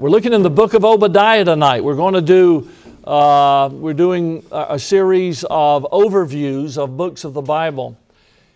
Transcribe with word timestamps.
We're 0.00 0.10
looking 0.10 0.32
in 0.32 0.42
the 0.42 0.48
book 0.48 0.74
of 0.74 0.84
Obadiah 0.84 1.44
tonight. 1.44 1.82
We're 1.82 1.96
going 1.96 2.14
to 2.14 2.20
do, 2.20 2.70
uh, 3.02 3.68
we're 3.72 3.94
doing 3.94 4.46
a, 4.52 4.78
series 4.78 5.42
of 5.50 5.88
overviews 5.90 6.78
of 6.78 6.96
books 6.96 7.24
of 7.24 7.34
the 7.34 7.42
Bible. 7.42 7.98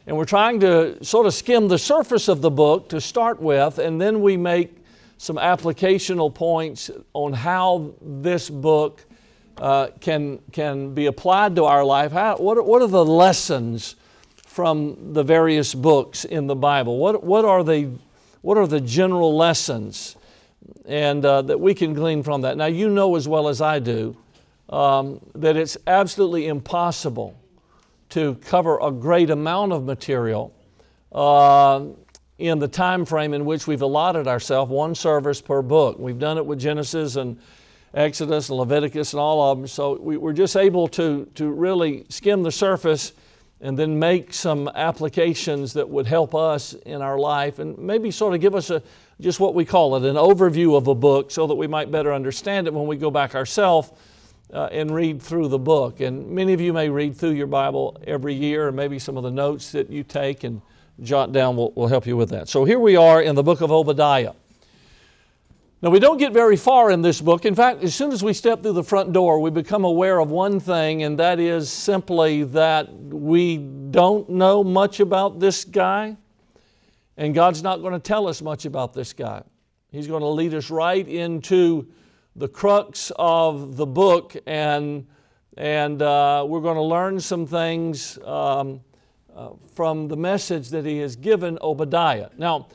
And 0.07 0.17
we're 0.17 0.25
trying 0.25 0.61
to 0.61 1.05
sort 1.05 1.27
of 1.27 1.35
skim 1.35 1.67
the 1.67 1.81
surface 1.81 2.29
of 2.29 2.43
the 2.43 2.51
book 2.51 2.91
to 2.91 3.01
start 3.01 3.43
with, 3.43 3.81
and 3.81 4.01
then 4.01 4.23
we 4.23 4.37
make 4.37 4.77
some 5.19 5.35
applicational 5.35 6.33
points 6.33 6.93
on 7.13 7.33
how 7.33 7.93
this 8.01 8.49
book 8.49 9.05
uh, 9.57 9.89
can, 9.99 10.39
can 10.53 10.95
be 10.95 11.07
applied 11.07 11.57
to 11.57 11.65
our 11.65 11.85
life. 11.85 12.13
How, 12.13 12.37
what, 12.37 12.57
are, 12.57 12.63
what 12.63 12.83
are 12.83 12.87
the 12.87 13.05
lessons 13.05 13.97
from 14.47 15.13
the 15.13 15.25
various 15.25 15.75
books 15.75 16.25
in 16.25 16.47
the 16.47 16.55
Bible? 16.55 16.99
What, 16.99 17.25
what, 17.25 17.45
are, 17.45 17.65
the, 17.65 17.91
what 18.43 18.57
are 18.57 18.69
the 18.69 18.81
general 18.81 19.37
lessons? 19.37 20.15
And 20.87 21.25
uh, 21.25 21.43
that 21.43 21.61
we 21.61 21.75
can 21.75 21.95
glean 21.95 22.23
from 22.23 22.43
that. 22.43 22.57
Now, 22.57 22.67
you 22.67 22.89
know 22.89 23.17
as 23.17 23.29
well 23.29 23.49
as 23.49 23.61
I 23.61 23.79
do 23.79 24.17
um, 24.69 25.21
that 25.35 25.57
it's 25.57 25.77
absolutely 25.87 26.47
impossible 26.47 27.39
to 28.11 28.35
cover 28.47 28.79
a 28.81 28.91
great 28.91 29.31
amount 29.31 29.73
of 29.73 29.85
material 29.85 30.55
uh, 31.13 31.85
in 32.39 32.59
the 32.59 32.69
time 32.69 33.05
frame 33.05 33.35
in 33.35 33.45
which 33.45 33.67
we've 33.67 33.83
allotted 33.83 34.27
ourselves, 34.27 34.71
one 34.71 34.95
service 34.95 35.41
per 35.41 35.63
book. 35.63 35.99
We've 35.99 36.19
done 36.19 36.39
it 36.39 36.45
with 36.45 36.59
Genesis 36.59 37.17
and 37.17 37.39
Exodus 37.95 38.49
and 38.49 38.59
Leviticus 38.59 39.13
and 39.13 39.21
all 39.21 39.53
of 39.53 39.59
them, 39.59 39.67
so 39.67 39.99
we, 40.01 40.17
we're 40.17 40.33
just 40.33 40.57
able 40.57 40.89
to, 40.89 41.27
to 41.35 41.51
really 41.51 42.07
skim 42.09 42.43
the 42.43 42.51
surface 42.51 43.13
and 43.61 43.79
then 43.79 43.99
make 43.99 44.35
some 44.35 44.69
applications 44.75 45.75
that 45.75 45.89
would 45.89 46.07
help 46.07 46.35
us 46.35 46.73
in 46.73 47.01
our 47.01 47.19
life 47.19 47.59
and 47.59 47.79
maybe 47.79 48.11
sort 48.11 48.35
of 48.35 48.41
give 48.41 48.55
us 48.55 48.71
a, 48.71 48.83
just 49.23 49.41
what 49.41 49.55
we 49.55 49.65
call 49.65 49.97
it, 49.97 50.05
an 50.05 50.17
overview 50.17 50.77
of 50.77 50.89
a 50.89 50.95
book 50.95 51.31
so 51.31 51.47
that 51.47 51.55
we 51.55 51.67
might 51.67 51.91
better 51.91 52.13
understand 52.13 52.67
it 52.67 52.75
when 52.75 52.87
we 52.87 52.97
go 52.97 53.11
back 53.11 53.35
ourselves 53.35 53.91
uh, 54.53 54.69
and 54.73 54.95
read 54.95 55.23
through 55.23 55.49
the 55.49 55.59
book. 55.59 56.01
And 56.01 56.29
many 56.31 56.53
of 56.53 56.61
you 56.61 56.73
may 56.73 56.89
read 56.89 57.17
through 57.17 57.31
your 57.31 57.47
Bible 57.47 57.97
every 58.07 58.35
year, 58.35 58.69
and 58.69 58.77
maybe 58.77 58.99
some 58.99 59.17
of 59.17 59.23
the 59.23 59.31
notes 59.31 59.73
that 59.73 59.89
you 59.91 60.03
take 60.03 60.45
and 60.45 60.61
jot 61.01 61.33
down 61.33 61.57
will, 61.57 61.73
will 61.73 61.89
help 61.89 62.07
you 62.07 62.17
with 62.17 62.31
that. 62.31 62.49
So 62.49 62.65
here 62.65 62.79
we 62.79 62.97
are 62.97 63.23
in 63.23 63.35
the 63.35 63.43
book 63.43 63.61
of 63.61 63.71
Obadiah. 63.71 64.33
Now, 65.81 65.91
we 65.91 65.99
don't 65.99 66.19
get 66.19 66.33
very 66.33 66.57
far 66.57 66.93
in 66.93 67.03
this 67.03 67.21
book. 67.21 67.45
In 67.45 67.57
fact, 67.57 67.83
as 67.83 67.93
soon 67.93 68.13
as 68.13 68.23
we 68.23 68.33
step 68.35 68.63
through 68.63 68.75
the 68.75 68.85
front 68.85 69.13
door, 69.13 69.41
we 69.41 69.51
become 69.51 69.85
aware 69.85 70.21
of 70.21 70.31
one 70.31 70.61
thing, 70.61 71.03
and 71.03 71.19
that 71.19 71.41
is 71.41 71.71
simply 71.71 72.45
that 72.45 72.93
we 72.93 73.57
don't 73.57 74.29
know 74.29 74.63
much 74.63 75.01
about 75.01 75.41
this 75.41 75.65
guy. 75.65 76.17
And 77.17 77.35
God's 77.35 77.63
not 77.63 77.83
going 77.83 77.93
to 77.93 77.99
tell 77.99 78.27
us 78.27 78.41
much 78.43 78.65
about 78.65 78.95
this 78.95 79.13
guy. 79.13 79.43
He's 79.91 80.07
going 80.07 80.23
to 80.23 80.29
lead 80.29 80.55
us 80.55 80.71
right 80.71 81.07
into 81.07 81.87
the 82.35 82.49
crux 82.49 83.13
of 83.17 83.77
the 83.77 83.85
book, 83.85 84.35
and, 84.47 85.07
and 85.59 86.01
uh, 86.01 86.47
we're 86.49 86.63
going 86.63 86.77
to 86.77 86.83
learn 86.83 87.21
some 87.21 87.47
things 87.47 88.19
um, 88.25 88.81
uh, 89.37 89.51
from 89.75 90.09
the 90.09 90.17
message 90.17 90.71
that 90.71 90.87
he 90.87 90.99
has 90.99 91.17
given 91.17 91.59
Obadiah. 91.61 92.31
Now, 92.39 92.69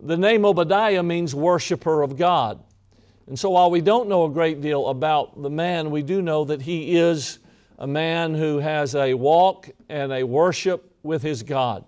the 0.00 0.16
name 0.16 0.44
Obadiah 0.44 1.02
means 1.02 1.34
worshiper 1.34 2.02
of 2.02 2.16
God. 2.16 2.62
And 3.26 3.38
so 3.38 3.50
while 3.50 3.70
we 3.70 3.80
don't 3.80 4.08
know 4.08 4.24
a 4.24 4.30
great 4.30 4.60
deal 4.60 4.88
about 4.88 5.40
the 5.40 5.50
man, 5.50 5.90
we 5.90 6.02
do 6.02 6.22
know 6.22 6.44
that 6.44 6.62
he 6.62 6.96
is 6.96 7.38
a 7.78 7.86
man 7.86 8.34
who 8.34 8.58
has 8.58 8.94
a 8.94 9.14
walk 9.14 9.68
and 9.88 10.12
a 10.12 10.22
worship 10.22 10.94
with 11.02 11.22
his 11.22 11.42
God. 11.42 11.84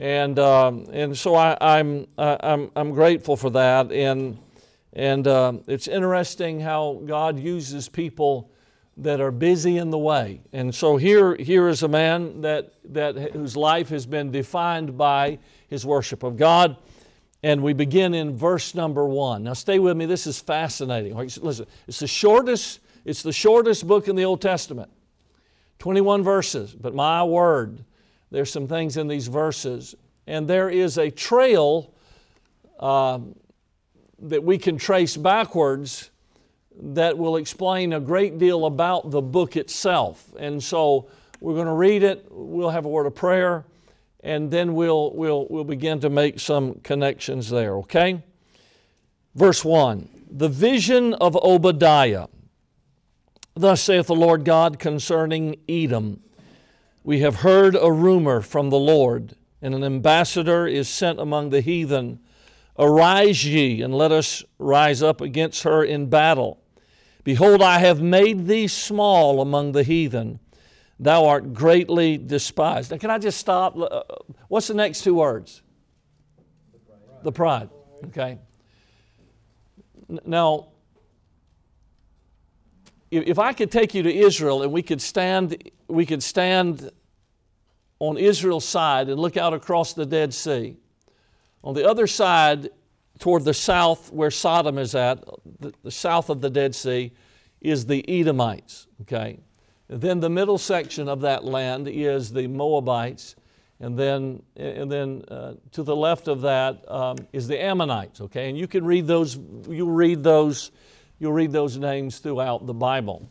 And, 0.00 0.38
um, 0.38 0.86
and 0.94 1.16
so 1.16 1.34
I, 1.34 1.78
am 1.78 2.06
I'm, 2.16 2.38
I'm, 2.42 2.70
I'm 2.74 2.90
grateful 2.92 3.36
for 3.36 3.50
that. 3.50 3.92
And, 3.92 4.38
and 4.94 5.28
uh, 5.28 5.52
it's 5.66 5.88
interesting 5.88 6.58
how 6.58 7.02
God 7.04 7.38
uses 7.38 7.86
people 7.86 8.50
that 8.96 9.20
are 9.20 9.30
busy 9.30 9.76
in 9.76 9.90
the 9.90 9.98
way. 9.98 10.40
And 10.54 10.74
so 10.74 10.96
here, 10.96 11.36
here 11.36 11.68
is 11.68 11.82
a 11.82 11.88
man 11.88 12.40
that, 12.40 12.72
that, 12.94 13.32
whose 13.32 13.58
life 13.58 13.90
has 13.90 14.06
been 14.06 14.30
defined 14.30 14.96
by 14.96 15.38
his 15.68 15.84
worship 15.84 16.22
of 16.22 16.38
God. 16.38 16.78
And 17.42 17.62
we 17.62 17.74
begin 17.74 18.14
in 18.14 18.34
verse 18.34 18.74
number 18.74 19.04
one. 19.04 19.42
Now 19.42 19.52
stay 19.52 19.78
with 19.78 19.98
me, 19.98 20.06
this 20.06 20.26
is 20.26 20.40
fascinating. 20.40 21.14
Listen, 21.14 21.66
it's 21.86 22.00
the 22.00 22.06
shortest, 22.06 22.80
it's 23.04 23.22
the 23.22 23.34
shortest 23.34 23.86
book 23.86 24.08
in 24.08 24.16
the 24.16 24.24
Old 24.24 24.40
Testament. 24.40 24.90
21 25.78 26.22
verses, 26.22 26.74
but 26.74 26.94
my 26.94 27.22
word, 27.22 27.84
there's 28.30 28.50
some 28.50 28.68
things 28.68 28.96
in 28.96 29.08
these 29.08 29.26
verses, 29.26 29.94
and 30.26 30.48
there 30.48 30.70
is 30.70 30.98
a 30.98 31.10
trail 31.10 31.92
uh, 32.78 33.18
that 34.20 34.42
we 34.44 34.58
can 34.58 34.76
trace 34.76 35.16
backwards 35.16 36.10
that 36.82 37.18
will 37.18 37.36
explain 37.36 37.92
a 37.92 38.00
great 38.00 38.38
deal 38.38 38.66
about 38.66 39.10
the 39.10 39.20
book 39.20 39.56
itself. 39.56 40.32
And 40.38 40.62
so 40.62 41.08
we're 41.40 41.54
going 41.54 41.66
to 41.66 41.72
read 41.72 42.02
it, 42.02 42.26
we'll 42.30 42.70
have 42.70 42.84
a 42.84 42.88
word 42.88 43.06
of 43.06 43.14
prayer, 43.14 43.64
and 44.22 44.50
then 44.50 44.74
we'll, 44.74 45.12
we'll, 45.14 45.46
we'll 45.50 45.64
begin 45.64 46.00
to 46.00 46.10
make 46.10 46.38
some 46.38 46.74
connections 46.80 47.50
there, 47.50 47.76
okay? 47.78 48.22
Verse 49.34 49.64
1 49.64 50.08
The 50.30 50.48
vision 50.48 51.14
of 51.14 51.36
Obadiah. 51.36 52.26
Thus 53.54 53.82
saith 53.82 54.06
the 54.06 54.14
Lord 54.14 54.44
God 54.44 54.78
concerning 54.78 55.56
Edom. 55.68 56.22
We 57.10 57.18
have 57.22 57.40
heard 57.40 57.74
a 57.74 57.90
rumor 57.90 58.40
from 58.40 58.70
the 58.70 58.78
Lord, 58.78 59.34
and 59.60 59.74
an 59.74 59.82
ambassador 59.82 60.68
is 60.68 60.88
sent 60.88 61.18
among 61.18 61.50
the 61.50 61.60
heathen. 61.60 62.20
Arise 62.78 63.44
ye, 63.44 63.82
and 63.82 63.92
let 63.92 64.12
us 64.12 64.44
rise 64.60 65.02
up 65.02 65.20
against 65.20 65.64
her 65.64 65.82
in 65.82 66.08
battle. 66.08 66.62
Behold, 67.24 67.62
I 67.62 67.80
have 67.80 68.00
made 68.00 68.46
thee 68.46 68.68
small 68.68 69.40
among 69.40 69.72
the 69.72 69.82
heathen. 69.82 70.38
Thou 71.00 71.26
art 71.26 71.52
greatly 71.52 72.16
despised. 72.16 72.92
Now, 72.92 72.98
can 72.98 73.10
I 73.10 73.18
just 73.18 73.38
stop? 73.38 73.76
Uh, 73.76 74.02
what's 74.46 74.68
the 74.68 74.74
next 74.74 75.02
two 75.02 75.16
words? 75.16 75.62
The 76.72 76.78
pride. 76.78 77.24
The 77.24 77.32
pride. 77.32 77.70
Okay. 78.04 78.38
Now, 80.24 80.68
if 83.10 83.40
I 83.40 83.52
could 83.52 83.72
take 83.72 83.94
you 83.94 84.04
to 84.04 84.14
Israel 84.14 84.62
and 84.62 84.70
we 84.70 84.82
could 84.82 85.02
stand, 85.02 85.72
we 85.88 86.06
could 86.06 86.22
stand 86.22 86.88
on 88.00 88.18
Israel's 88.18 88.64
side 88.64 89.08
and 89.08 89.20
look 89.20 89.36
out 89.36 89.54
across 89.54 89.92
the 89.92 90.04
Dead 90.04 90.34
Sea. 90.34 90.76
On 91.62 91.74
the 91.74 91.88
other 91.88 92.06
side, 92.06 92.70
toward 93.20 93.44
the 93.44 93.54
south 93.54 94.12
where 94.12 94.30
Sodom 94.30 94.78
is 94.78 94.94
at, 94.94 95.24
the, 95.60 95.72
the 95.84 95.90
south 95.90 96.28
of 96.28 96.40
the 96.40 96.50
Dead 96.50 96.74
Sea, 96.74 97.12
is 97.60 97.86
the 97.86 98.04
Edomites. 98.08 98.88
Okay? 99.02 99.38
And 99.88 100.00
then 100.00 100.20
the 100.20 100.30
middle 100.30 100.58
section 100.58 101.08
of 101.08 101.20
that 101.20 101.44
land 101.44 101.86
is 101.86 102.32
the 102.32 102.48
Moabites. 102.48 103.36
And 103.78 103.98
then, 103.98 104.42
and 104.56 104.90
then 104.90 105.22
uh, 105.28 105.54
to 105.72 105.82
the 105.82 105.94
left 105.94 106.26
of 106.26 106.40
that 106.40 106.90
um, 106.90 107.16
is 107.32 107.46
the 107.46 107.62
Ammonites. 107.62 108.20
Okay? 108.20 108.48
And 108.48 108.58
you 108.58 108.66
can 108.66 108.84
read 108.84 109.06
those, 109.06 109.38
you 109.68 109.88
read 109.88 110.24
those 110.24 110.72
You'll 111.20 111.34
read 111.34 111.52
those 111.52 111.76
names 111.76 112.18
throughout 112.18 112.66
the 112.66 112.72
Bible. 112.72 113.28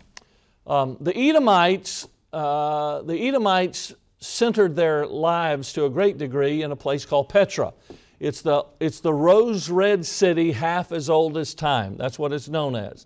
Um, 0.68 0.98
the 1.02 1.18
Edomites, 1.18 2.08
uh, 2.32 3.02
the 3.02 3.18
Edomites 3.28 3.96
centered 4.20 4.76
their 4.76 5.06
lives 5.06 5.74
to 5.74 5.86
a 5.86 5.90
great 5.90 6.18
degree 6.18 6.62
in 6.62 6.72
a 6.72 6.76
place 6.76 7.06
called 7.06 7.30
Petra. 7.30 7.74
It's 8.20 8.42
the, 8.42 8.66
it's 8.80 9.00
the 9.00 9.14
rose 9.14 9.70
red 9.70 10.06
city 10.06 10.52
half 10.52 10.92
as 10.92 11.10
old 11.10 11.38
as 11.38 11.54
time. 11.54 11.96
That's 11.98 12.20
what 12.20 12.34
it's 12.34 12.50
known 12.50 12.76
as. 12.76 13.06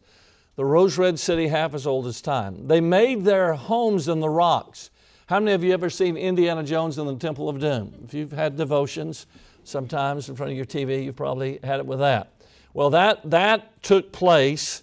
The 0.55 0.65
rose 0.65 0.97
red 0.97 1.19
city 1.19 1.47
half 1.47 1.73
as 1.73 1.87
old 1.87 2.07
as 2.07 2.21
time. 2.21 2.67
They 2.67 2.81
made 2.81 3.23
their 3.23 3.53
homes 3.53 4.07
in 4.07 4.19
the 4.19 4.29
rocks. 4.29 4.89
How 5.27 5.39
many 5.39 5.53
of 5.53 5.63
you 5.63 5.73
ever 5.73 5.89
seen 5.89 6.17
Indiana 6.17 6.63
Jones 6.63 6.97
in 6.97 7.07
the 7.07 7.15
Temple 7.15 7.49
of 7.49 7.59
Doom? 7.59 7.93
If 8.03 8.13
you've 8.13 8.31
had 8.31 8.57
devotions 8.57 9.25
sometimes 9.63 10.29
in 10.29 10.35
front 10.35 10.51
of 10.51 10.57
your 10.57 10.65
TV, 10.65 11.05
you've 11.05 11.15
probably 11.15 11.59
had 11.63 11.79
it 11.79 11.85
with 11.85 11.99
that. 11.99 12.33
Well, 12.73 12.89
that, 12.91 13.29
that 13.29 13.81
took 13.81 14.11
place, 14.11 14.82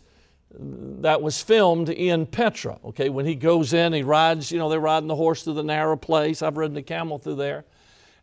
that 0.59 1.23
was 1.23 1.41
filmed 1.41 1.89
in 1.89 2.27
Petra. 2.27 2.79
Okay, 2.85 3.09
when 3.09 3.27
he 3.27 3.35
goes 3.35 3.73
in, 3.73 3.93
he 3.93 4.03
rides, 4.03 4.51
you 4.51 4.59
know, 4.59 4.69
they're 4.69 4.81
riding 4.81 5.07
the 5.07 5.17
horse 5.17 5.45
through 5.45 5.55
the 5.55 5.63
narrow 5.63 5.97
place. 5.97 6.43
I've 6.43 6.57
ridden 6.57 6.75
the 6.75 6.83
camel 6.83 7.19
through 7.19 7.37
there. 7.37 7.65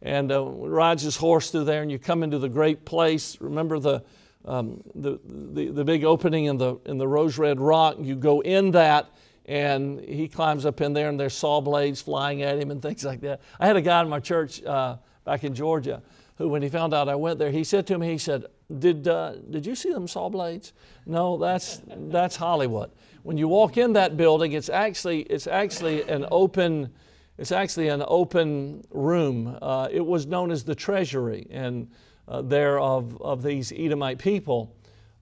And 0.01 0.31
uh, 0.31 0.43
rides 0.45 1.01
his 1.01 1.15
horse 1.15 1.49
through 1.49 1.63
there, 1.63 1.81
and 1.81 1.91
you 1.91 1.97
come 1.97 2.21
into 2.21 2.37
the 2.37 2.49
great 2.49 2.85
place. 2.85 3.41
Remember 3.41 3.79
the, 3.79 4.03
um, 4.45 4.83
the, 4.93 5.19
the, 5.25 5.69
the 5.69 5.83
big 5.83 6.03
opening 6.03 6.45
in 6.45 6.57
the, 6.57 6.75
in 6.85 6.99
the 6.99 7.07
rose 7.07 7.39
red 7.39 7.59
rock? 7.59 7.95
You 7.99 8.15
go 8.15 8.41
in 8.41 8.71
that, 8.71 9.09
and 9.47 9.99
he 9.99 10.27
climbs 10.27 10.67
up 10.67 10.81
in 10.81 10.93
there, 10.93 11.09
and 11.09 11.19
there's 11.19 11.33
saw 11.33 11.61
blades 11.61 11.99
flying 11.99 12.43
at 12.43 12.59
him 12.59 12.69
and 12.69 12.79
things 12.83 13.03
like 13.03 13.21
that. 13.21 13.41
I 13.59 13.65
had 13.65 13.75
a 13.75 13.81
guy 13.81 14.01
in 14.01 14.09
my 14.09 14.19
church 14.19 14.63
uh, 14.63 14.97
back 15.23 15.43
in 15.43 15.55
Georgia 15.55 16.03
who, 16.37 16.47
when 16.47 16.61
he 16.61 16.69
found 16.69 16.93
out 16.93 17.09
I 17.09 17.15
went 17.15 17.39
there, 17.39 17.51
he 17.51 17.63
said 17.63 17.87
to 17.87 17.97
me, 17.97 18.11
he 18.11 18.17
said, 18.17 18.45
did, 18.79 19.07
uh, 19.07 19.35
did 19.49 19.65
you 19.65 19.75
see 19.75 19.91
them 19.91 20.07
saw 20.07 20.29
blades? 20.29 20.73
No, 21.05 21.37
that's, 21.37 21.81
that's 21.87 22.35
Hollywood. 22.35 22.91
When 23.23 23.37
you 23.37 23.47
walk 23.47 23.77
in 23.77 23.93
that 23.93 24.17
building, 24.17 24.53
it's 24.53 24.69
actually, 24.69 25.21
it's 25.23 25.47
actually 25.47 26.03
an 26.03 26.25
open, 26.31 26.93
it's 27.37 27.51
actually 27.51 27.87
an 27.89 28.03
open 28.07 28.83
room. 28.91 29.57
Uh, 29.61 29.87
it 29.91 30.05
was 30.05 30.25
known 30.25 30.51
as 30.51 30.63
the 30.63 30.75
treasury 30.75 31.47
and 31.49 31.89
uh, 32.27 32.41
there 32.41 32.79
of, 32.79 33.19
of 33.21 33.41
these 33.41 33.71
Edomite 33.71 34.19
people. 34.19 34.75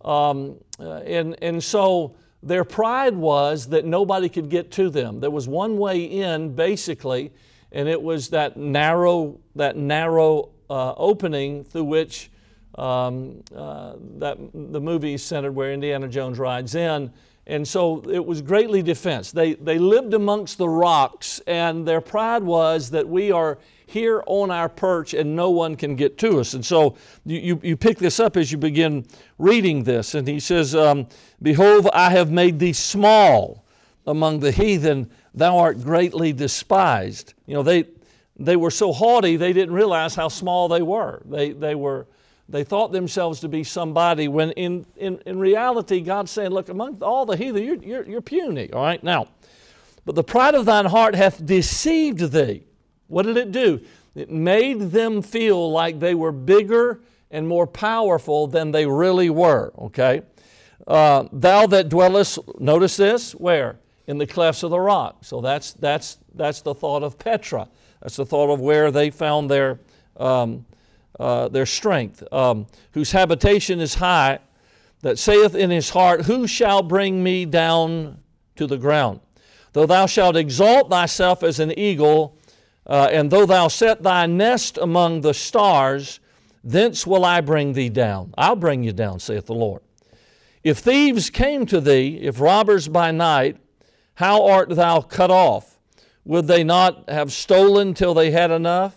Um, 0.03 0.57
uh, 0.79 0.97
and, 0.97 1.35
and 1.41 1.63
so 1.63 2.15
their 2.43 2.63
pride 2.63 3.15
was 3.15 3.67
that 3.69 3.85
nobody 3.85 4.29
could 4.29 4.49
get 4.49 4.71
to 4.71 4.89
them. 4.89 5.19
There 5.19 5.31
was 5.31 5.47
one 5.47 5.77
way 5.77 6.03
in, 6.03 6.55
basically, 6.55 7.31
and 7.71 7.87
it 7.87 8.01
was 8.01 8.29
that 8.29 8.57
narrow, 8.57 9.39
that 9.55 9.77
narrow 9.77 10.49
uh, 10.69 10.93
opening 10.97 11.63
through 11.63 11.83
which 11.85 12.29
um, 12.77 13.43
uh, 13.55 13.93
that 14.17 14.37
the 14.53 14.81
movie 14.81 15.13
is 15.13 15.23
centered 15.23 15.51
where 15.53 15.73
Indiana 15.73 16.07
Jones 16.07 16.37
rides 16.39 16.75
in. 16.75 17.11
And 17.47 17.67
so 17.67 18.01
it 18.09 18.25
was 18.25 18.41
greatly 18.41 18.81
defensed. 18.81 19.35
They, 19.35 19.53
they 19.53 19.77
lived 19.77 20.15
amongst 20.15 20.57
the 20.57 20.67
rocks, 20.67 21.39
and 21.45 21.87
their 21.87 22.01
pride 22.01 22.41
was 22.41 22.89
that 22.89 23.07
we 23.07 23.31
are 23.31 23.59
here 23.87 24.23
on 24.25 24.49
our 24.49 24.67
perch 24.67 25.13
and 25.13 25.35
no 25.35 25.51
one 25.51 25.75
can 25.75 25.95
get 25.95 26.17
to 26.17 26.39
us. 26.39 26.55
And 26.55 26.65
so 26.65 26.97
you, 27.23 27.39
you, 27.39 27.59
you 27.61 27.77
pick 27.77 27.99
this 27.99 28.19
up 28.19 28.35
as 28.35 28.51
you 28.51 28.57
begin 28.57 29.05
reading 29.37 29.83
this. 29.83 30.15
And 30.15 30.27
he 30.27 30.39
says, 30.39 30.73
um, 30.73 31.07
Behold, 31.39 31.87
I 31.93 32.09
have 32.09 32.31
made 32.31 32.57
thee 32.57 32.73
small 32.73 33.63
among 34.07 34.39
the 34.39 34.51
heathen, 34.51 35.09
thou 35.33 35.57
art 35.57 35.81
greatly 35.81 36.31
despised. 36.31 37.33
You 37.45 37.55
know, 37.55 37.63
they, 37.63 37.85
they 38.37 38.55
were 38.55 38.71
so 38.71 38.91
haughty, 38.91 39.37
they 39.37 39.53
didn't 39.53 39.73
realize 39.73 40.15
how 40.15 40.27
small 40.27 40.67
they 40.67 40.81
were. 40.81 41.21
They, 41.25 41.51
they 41.51 41.75
were 41.75 42.07
they 42.47 42.63
thought 42.63 42.91
themselves 42.91 43.39
to 43.39 43.47
be 43.47 43.63
somebody 43.63 44.27
when 44.27 44.51
in, 44.51 44.85
in, 44.97 45.19
in 45.25 45.39
reality, 45.39 46.01
God's 46.01 46.31
saying, 46.31 46.51
Look, 46.51 46.69
among 46.69 47.01
all 47.01 47.25
the 47.25 47.35
heathen, 47.35 47.63
you're, 47.63 47.75
you're, 47.75 48.05
you're 48.05 48.21
puny. 48.21 48.71
All 48.71 48.83
right, 48.83 49.03
now, 49.03 49.27
but 50.05 50.15
the 50.15 50.23
pride 50.23 50.53
of 50.53 50.65
thine 50.65 50.85
heart 50.85 51.15
hath 51.15 51.43
deceived 51.43 52.19
thee. 52.31 52.63
What 53.07 53.23
did 53.23 53.37
it 53.37 53.51
do? 53.51 53.81
It 54.13 54.29
made 54.29 54.91
them 54.91 55.21
feel 55.21 55.71
like 55.71 55.99
they 55.99 56.13
were 56.13 56.31
bigger 56.31 57.01
and 57.31 57.47
more 57.47 57.67
powerful 57.67 58.47
than 58.47 58.71
they 58.71 58.85
really 58.85 59.29
were, 59.29 59.73
okay? 59.77 60.21
Uh, 60.87 61.25
thou 61.33 61.65
that 61.67 61.89
dwellest, 61.89 62.39
notice 62.59 62.95
this, 62.95 63.33
where? 63.33 63.79
In 64.07 64.19
the 64.19 64.27
clefts 64.27 64.63
of 64.63 64.69
the 64.69 64.79
rock. 64.79 65.17
So 65.25 65.41
that's, 65.41 65.73
that's, 65.73 66.19
that's 66.33 66.61
the 66.61 66.75
thought 66.75 67.03
of 67.03 67.17
Petra. 67.17 67.67
That's 68.05 68.17
the 68.17 68.25
thought 68.25 68.53
of 68.53 68.61
where 68.61 68.91
they 68.91 69.09
found 69.09 69.49
their, 69.49 69.79
um, 70.17 70.67
uh, 71.19 71.47
their 71.47 71.65
strength, 71.65 72.21
um, 72.31 72.67
whose 72.91 73.11
habitation 73.11 73.79
is 73.79 73.95
high, 73.95 74.37
that 75.01 75.17
saith 75.17 75.55
in 75.55 75.71
his 75.71 75.89
heart, 75.89 76.25
Who 76.25 76.45
shall 76.45 76.83
bring 76.83 77.23
me 77.23 77.45
down 77.45 78.19
to 78.57 78.67
the 78.67 78.77
ground? 78.77 79.21
Though 79.73 79.87
thou 79.87 80.05
shalt 80.05 80.35
exalt 80.35 80.91
thyself 80.91 81.41
as 81.41 81.59
an 81.59 81.71
eagle, 81.79 82.37
uh, 82.85 83.09
and 83.11 83.31
though 83.31 83.47
thou 83.47 83.69
set 83.69 84.03
thy 84.03 84.27
nest 84.27 84.77
among 84.77 85.21
the 85.21 85.33
stars, 85.33 86.19
thence 86.63 87.07
will 87.07 87.25
I 87.25 87.41
bring 87.41 87.73
thee 87.73 87.89
down. 87.89 88.35
I'll 88.37 88.55
bring 88.55 88.83
you 88.83 88.93
down, 88.93 89.19
saith 89.19 89.47
the 89.47 89.55
Lord. 89.55 89.81
If 90.63 90.77
thieves 90.77 91.31
came 91.31 91.65
to 91.65 91.81
thee, 91.81 92.19
if 92.21 92.39
robbers 92.39 92.87
by 92.87 93.09
night, 93.09 93.57
how 94.13 94.45
art 94.45 94.69
thou 94.69 95.01
cut 95.01 95.31
off? 95.31 95.74
Would 96.25 96.47
they 96.47 96.63
not 96.63 97.09
have 97.09 97.31
stolen 97.31 97.93
till 97.93 98.13
they 98.13 98.31
had 98.31 98.51
enough? 98.51 98.95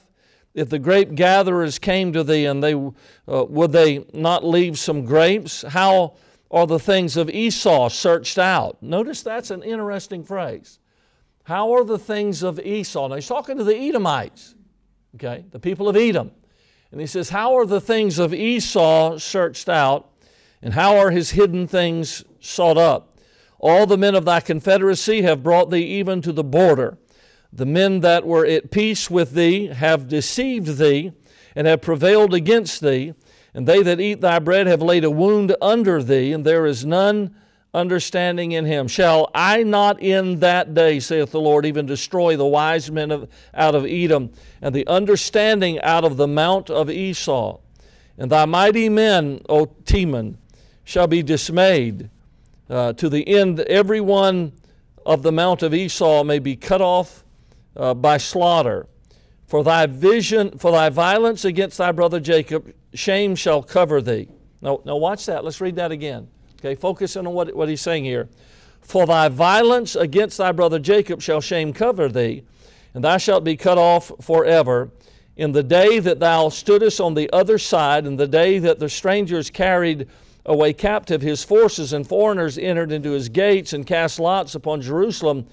If 0.55 0.71
the 0.71 0.79
grape 0.79 1.15
gatherers 1.15 1.79
came 1.79 2.13
to 2.15 2.25
thee 2.25 2.47
and 2.47 2.65
they 2.65 2.75
uh, 2.75 3.45
would 3.45 3.71
they 3.71 4.07
not 4.13 4.45
leave 4.45 4.79
some 4.79 5.05
grapes? 5.05 5.63
How 5.63 6.15
are 6.51 6.67
the 6.67 6.79
things 6.79 7.17
of 7.17 7.31
Esau 7.31 7.91
searched 7.91 8.39
out? 8.39 8.83
Notice 8.83 9.23
that's 9.23 9.51
an 9.51 9.63
interesting 9.63 10.25
phrase. 10.25 10.79
How 11.45 11.73
are 11.75 11.85
the 11.85 11.99
things 11.99 12.43
of 12.43 12.59
Esau? 12.59 13.09
Now 13.09 13.15
he's 13.15 13.29
talking 13.29 13.59
to 13.59 13.65
the 13.65 13.77
Edomites, 13.77 14.55
okay, 15.15 15.45
the 15.51 15.61
people 15.61 15.89
of 15.89 15.97
Edom. 15.97 16.31
And 16.91 17.01
he 17.01 17.07
says, 17.07 17.29
How 17.29 17.57
are 17.57 17.67
the 17.67 17.81
things 17.81 18.19
of 18.19 18.33
Esau 18.33 19.19
searched 19.19 19.69
out? 19.69 20.11
And 20.63 20.75
how 20.75 20.97
are 20.97 21.11
his 21.11 21.31
hidden 21.31 21.69
things 21.69 22.25
sought 22.41 22.79
up? 22.79 23.19
All 23.61 23.87
the 23.87 23.99
men 23.99 24.15
of 24.15 24.25
thy 24.25 24.41
confederacy 24.41 25.23
have 25.23 25.43
brought 25.43 25.71
thee 25.71 25.85
even 25.85 26.23
to 26.23 26.33
the 26.33 26.45
border. 26.45 26.99
The 27.53 27.67
men 27.67 28.01
that 28.01 28.27
were 28.27 28.45
at 28.47 28.71
peace 28.71 29.11
with 29.11 29.33
thee 29.33 29.67
have 29.67 30.09
deceived 30.09 30.79
thee 30.79 31.13
and 31.57 31.67
have 31.67 31.81
prevailed 31.81 32.35
against 32.35 32.81
thee, 32.81 33.15
and 33.55 33.67
they 33.67 33.83
that 33.83 34.01
eat 34.01 34.21
thy 34.21 34.39
bread 34.39 34.67
have 34.67 34.83
laid 34.83 35.05
a 35.05 35.11
wound 35.11 35.57
under 35.61 36.03
thee, 36.03 36.33
and 36.33 36.45
there 36.45 36.67
is 36.67 36.85
none 36.85 37.35
understanding 37.75 38.53
in 38.53 38.65
him. 38.65 38.87
Shall 38.89 39.31
I 39.35 39.63
not 39.63 40.01
in 40.01 40.41
that 40.41 40.75
day, 40.75 41.01
saith 41.01 41.33
the 41.33 41.41
Lord, 41.41 41.67
even 41.67 41.87
destroy 41.87 42.37
the 42.37 42.47
wise 42.47 42.91
men 42.91 43.11
of, 43.11 43.29
out 43.55 43.75
of 43.75 43.85
Edom, 43.87 44.31
and 44.61 44.75
the 44.75 44.87
understanding 44.87 45.81
out 45.81 46.05
of 46.05 46.17
the 46.17 46.29
mount 46.29 46.71
of 46.71 46.91
Esau? 46.91 47.59
And 48.17 48.31
thy 48.31 48.45
mighty 48.45 48.89
men, 48.89 49.41
O 49.49 49.67
Teman, 49.85 50.37
shall 50.85 51.07
be 51.07 51.23
dismayed, 51.23 52.11
uh, 52.69 52.93
to 52.95 53.09
the 53.09 53.27
end 53.29 53.61
every 53.61 54.01
one 54.01 54.53
of 55.07 55.23
the 55.23 55.33
mount 55.33 55.63
of 55.63 55.73
Esau 55.73 56.25
may 56.25 56.39
be 56.39 56.57
cut 56.57 56.83
off 56.83 57.25
uh, 57.79 57.95
by 57.95 58.19
slaughter. 58.19 58.87
For 59.47 59.65
thy 59.65 59.87
vision, 59.87 60.59
for 60.59 60.73
thy 60.73 60.91
violence 60.91 61.45
against 61.45 61.79
thy 61.79 61.93
brother 61.93 62.21
Jacob, 62.21 62.73
shame 62.93 63.35
shall 63.35 63.63
cover 63.63 64.03
thee. 64.03 64.29
Now, 64.61 64.81
now 64.85 64.97
watch 64.97 65.25
that. 65.27 65.45
Let's 65.45 65.61
read 65.61 65.77
that 65.77 65.93
again. 65.93 66.29
Okay, 66.59 66.75
focus 66.75 67.17
on 67.17 67.31
what, 67.31 67.55
what 67.55 67.69
he's 67.69 67.81
saying 67.81 68.05
here. 68.05 68.29
For 68.81 69.07
thy 69.07 69.29
violence 69.29 69.97
against 69.97 70.39
thy 70.39 70.53
brother 70.53 70.79
Jacob 70.79 71.23
shall 71.23 71.41
shame 71.41 71.73
cover 71.73 72.09
thee, 72.09 72.43
and 72.95 73.05
thou 73.05 73.17
shalt 73.17 73.45
be 73.45 73.57
cut 73.57 73.79
off 73.79 74.11
forever. 74.21 74.91
In 75.37 75.53
the 75.53 75.63
day 75.63 76.01
that 76.01 76.19
thou 76.19 76.49
stoodest 76.49 77.03
on 77.03 77.15
the 77.15 77.31
other 77.33 77.59
side, 77.59 78.07
in 78.07 78.17
the 78.17 78.27
day 78.27 78.59
that 78.59 78.81
the 78.81 78.89
strangers 78.89 79.51
carried 79.51 80.09
away 80.45 80.73
captive 80.73 81.23
his 81.23 81.45
forces, 81.45 81.93
and 81.93 82.07
foreigners 82.09 82.59
entered 82.59 82.91
into 82.91 83.13
his 83.13 83.29
gates 83.29 83.73
and 83.73 83.87
cast 83.87 84.19
lots 84.19 84.55
upon 84.55 84.81
Jerusalem, 84.81 85.47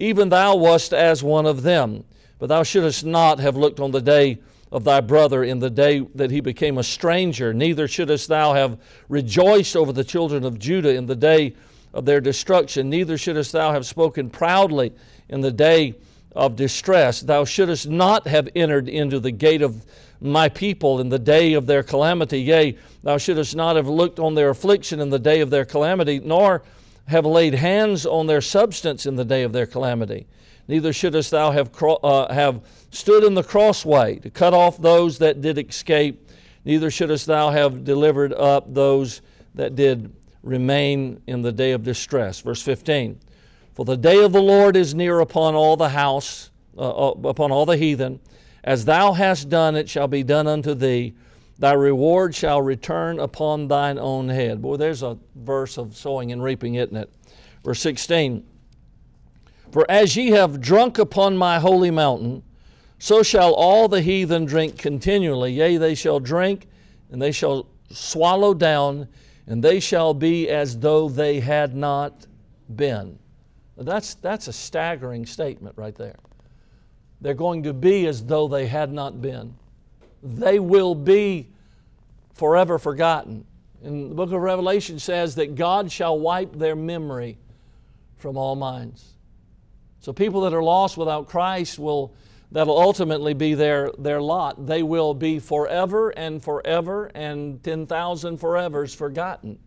even 0.00 0.30
thou 0.30 0.56
wast 0.56 0.92
as 0.92 1.22
one 1.22 1.46
of 1.46 1.62
them. 1.62 2.04
But 2.38 2.48
thou 2.48 2.62
shouldest 2.62 3.04
not 3.04 3.38
have 3.38 3.56
looked 3.56 3.80
on 3.80 3.90
the 3.90 4.00
day 4.00 4.38
of 4.72 4.84
thy 4.84 5.00
brother 5.00 5.44
in 5.44 5.58
the 5.58 5.70
day 5.70 6.00
that 6.14 6.30
he 6.30 6.40
became 6.40 6.78
a 6.78 6.82
stranger, 6.82 7.52
neither 7.52 7.88
shouldest 7.88 8.28
thou 8.28 8.54
have 8.54 8.78
rejoiced 9.08 9.76
over 9.76 9.92
the 9.92 10.04
children 10.04 10.44
of 10.44 10.58
Judah 10.58 10.94
in 10.94 11.06
the 11.06 11.16
day 11.16 11.54
of 11.92 12.04
their 12.04 12.20
destruction, 12.20 12.88
neither 12.88 13.18
shouldest 13.18 13.52
thou 13.52 13.72
have 13.72 13.84
spoken 13.84 14.30
proudly 14.30 14.92
in 15.28 15.40
the 15.40 15.50
day 15.50 15.94
of 16.36 16.54
distress. 16.54 17.20
Thou 17.20 17.44
shouldest 17.44 17.88
not 17.88 18.26
have 18.28 18.48
entered 18.54 18.88
into 18.88 19.18
the 19.18 19.32
gate 19.32 19.62
of 19.62 19.84
my 20.20 20.48
people 20.48 21.00
in 21.00 21.08
the 21.08 21.18
day 21.18 21.54
of 21.54 21.66
their 21.66 21.82
calamity. 21.82 22.40
Yea, 22.40 22.76
thou 23.02 23.18
shouldest 23.18 23.56
not 23.56 23.74
have 23.74 23.88
looked 23.88 24.20
on 24.20 24.34
their 24.34 24.50
affliction 24.50 25.00
in 25.00 25.10
the 25.10 25.18
day 25.18 25.40
of 25.40 25.50
their 25.50 25.64
calamity, 25.64 26.20
nor 26.20 26.62
have 27.10 27.26
laid 27.26 27.54
hands 27.54 28.06
on 28.06 28.28
their 28.28 28.40
substance 28.40 29.04
in 29.04 29.16
the 29.16 29.24
day 29.24 29.42
of 29.42 29.52
their 29.52 29.66
calamity. 29.66 30.26
Neither 30.68 30.92
shouldest 30.92 31.32
thou 31.32 31.50
have, 31.50 31.70
uh, 31.82 32.32
have 32.32 32.60
stood 32.90 33.24
in 33.24 33.34
the 33.34 33.42
crossway 33.42 34.20
to 34.20 34.30
cut 34.30 34.54
off 34.54 34.80
those 34.80 35.18
that 35.18 35.40
did 35.40 35.58
escape. 35.58 36.30
Neither 36.64 36.88
shouldest 36.88 37.26
thou 37.26 37.50
have 37.50 37.82
delivered 37.82 38.32
up 38.32 38.72
those 38.72 39.22
that 39.56 39.74
did 39.74 40.12
remain 40.44 41.20
in 41.26 41.42
the 41.42 41.50
day 41.50 41.72
of 41.72 41.82
distress. 41.82 42.38
Verse 42.38 42.62
15 42.62 43.18
For 43.74 43.84
the 43.84 43.96
day 43.96 44.22
of 44.22 44.30
the 44.30 44.40
Lord 44.40 44.76
is 44.76 44.94
near 44.94 45.18
upon 45.18 45.56
all 45.56 45.76
the 45.76 45.88
house, 45.88 46.50
uh, 46.78 47.10
uh 47.10 47.28
upon 47.28 47.50
all 47.50 47.66
the 47.66 47.76
heathen. 47.76 48.20
As 48.62 48.84
thou 48.84 49.14
hast 49.14 49.48
done, 49.48 49.74
it 49.74 49.88
shall 49.88 50.06
be 50.06 50.22
done 50.22 50.46
unto 50.46 50.74
thee 50.74 51.14
Thy 51.60 51.74
reward 51.74 52.34
shall 52.34 52.62
return 52.62 53.20
upon 53.20 53.68
thine 53.68 53.98
own 53.98 54.30
head. 54.30 54.62
Boy, 54.62 54.78
there's 54.78 55.02
a 55.02 55.18
verse 55.36 55.76
of 55.76 55.94
sowing 55.94 56.32
and 56.32 56.42
reaping, 56.42 56.76
isn't 56.76 56.96
it? 56.96 57.12
Verse 57.62 57.80
16 57.80 58.46
For 59.70 59.84
as 59.90 60.16
ye 60.16 60.30
have 60.30 60.62
drunk 60.62 60.98
upon 60.98 61.36
my 61.36 61.58
holy 61.58 61.90
mountain, 61.90 62.42
so 62.98 63.22
shall 63.22 63.52
all 63.52 63.88
the 63.88 64.00
heathen 64.00 64.46
drink 64.46 64.78
continually. 64.78 65.52
Yea, 65.52 65.76
they 65.76 65.94
shall 65.94 66.18
drink, 66.18 66.66
and 67.10 67.20
they 67.20 67.30
shall 67.30 67.66
swallow 67.90 68.54
down, 68.54 69.06
and 69.46 69.62
they 69.62 69.80
shall 69.80 70.14
be 70.14 70.48
as 70.48 70.78
though 70.78 71.10
they 71.10 71.40
had 71.40 71.76
not 71.76 72.26
been. 72.74 73.18
That's, 73.76 74.14
that's 74.14 74.48
a 74.48 74.52
staggering 74.52 75.26
statement 75.26 75.76
right 75.76 75.94
there. 75.94 76.16
They're 77.20 77.34
going 77.34 77.62
to 77.64 77.74
be 77.74 78.06
as 78.06 78.24
though 78.24 78.48
they 78.48 78.66
had 78.66 78.90
not 78.92 79.20
been 79.20 79.54
they 80.22 80.58
will 80.58 80.94
be 80.94 81.48
forever 82.34 82.78
forgotten. 82.78 83.44
And 83.82 84.10
the 84.10 84.14
book 84.14 84.32
of 84.32 84.40
Revelation 84.40 84.98
says 84.98 85.36
that 85.36 85.54
God 85.54 85.90
shall 85.90 86.18
wipe 86.18 86.54
their 86.54 86.76
memory 86.76 87.38
from 88.16 88.36
all 88.36 88.56
minds. 88.56 89.14
So 90.00 90.12
people 90.12 90.42
that 90.42 90.54
are 90.54 90.62
lost 90.62 90.96
without 90.96 91.28
Christ 91.28 91.78
will 91.78 92.14
that'll 92.52 92.78
ultimately 92.78 93.34
be 93.34 93.54
their, 93.54 93.90
their 93.98 94.20
lot. 94.20 94.66
They 94.66 94.82
will 94.82 95.14
be 95.14 95.38
forever 95.38 96.10
and 96.10 96.42
forever 96.42 97.10
and 97.14 97.62
10,000 97.62 98.38
forevers 98.38 98.94
forgotten 98.94 99.58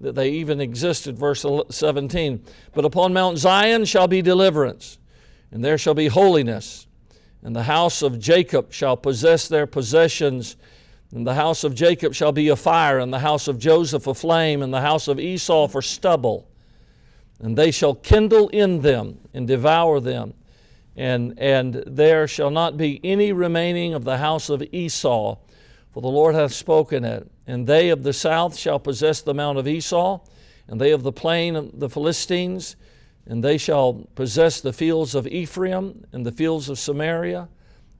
that 0.00 0.14
they 0.14 0.30
even 0.30 0.60
existed. 0.60 1.18
Verse 1.18 1.44
17. 1.70 2.44
But 2.74 2.84
upon 2.84 3.12
Mount 3.12 3.38
Zion 3.38 3.84
shall 3.84 4.08
be 4.08 4.22
deliverance, 4.22 4.98
and 5.50 5.64
there 5.64 5.78
shall 5.78 5.94
be 5.94 6.08
holiness 6.08 6.86
and 7.42 7.56
the 7.56 7.64
house 7.64 8.02
of 8.02 8.20
Jacob 8.20 8.72
shall 8.72 8.96
possess 8.96 9.48
their 9.48 9.66
possessions, 9.66 10.56
And 11.14 11.26
the 11.26 11.34
house 11.34 11.62
of 11.64 11.74
Jacob 11.74 12.14
shall 12.14 12.32
be 12.32 12.48
a 12.48 12.56
fire, 12.56 12.98
and 12.98 13.12
the 13.12 13.18
house 13.18 13.46
of 13.46 13.58
Joseph 13.58 14.06
a 14.06 14.14
flame, 14.14 14.62
and 14.62 14.72
the 14.72 14.80
house 14.80 15.08
of 15.08 15.20
Esau 15.20 15.68
for 15.68 15.82
stubble. 15.82 16.48
And 17.38 17.58
they 17.58 17.70
shall 17.70 17.94
kindle 17.94 18.48
in 18.48 18.80
them 18.80 19.18
and 19.34 19.46
devour 19.46 20.00
them. 20.00 20.34
And, 20.96 21.34
and 21.38 21.82
there 21.86 22.26
shall 22.28 22.50
not 22.50 22.76
be 22.76 23.00
any 23.02 23.32
remaining 23.32 23.92
of 23.92 24.04
the 24.04 24.18
house 24.18 24.48
of 24.48 24.62
Esau, 24.72 25.36
for 25.90 26.00
the 26.00 26.08
Lord 26.08 26.34
hath 26.34 26.52
spoken 26.52 27.04
it. 27.04 27.30
And 27.46 27.66
they 27.66 27.90
of 27.90 28.04
the 28.04 28.12
south 28.12 28.56
shall 28.56 28.78
possess 28.78 29.20
the 29.20 29.34
mount 29.34 29.58
of 29.58 29.66
Esau, 29.66 30.20
and 30.68 30.80
they 30.80 30.92
of 30.92 31.02
the 31.02 31.12
plain 31.12 31.56
of 31.56 31.78
the 31.78 31.90
Philistines, 31.90 32.76
and 33.26 33.42
they 33.42 33.56
shall 33.56 34.06
possess 34.14 34.60
the 34.60 34.72
fields 34.72 35.14
of 35.14 35.26
Ephraim 35.26 36.04
and 36.12 36.26
the 36.26 36.32
fields 36.32 36.68
of 36.68 36.78
Samaria, 36.78 37.48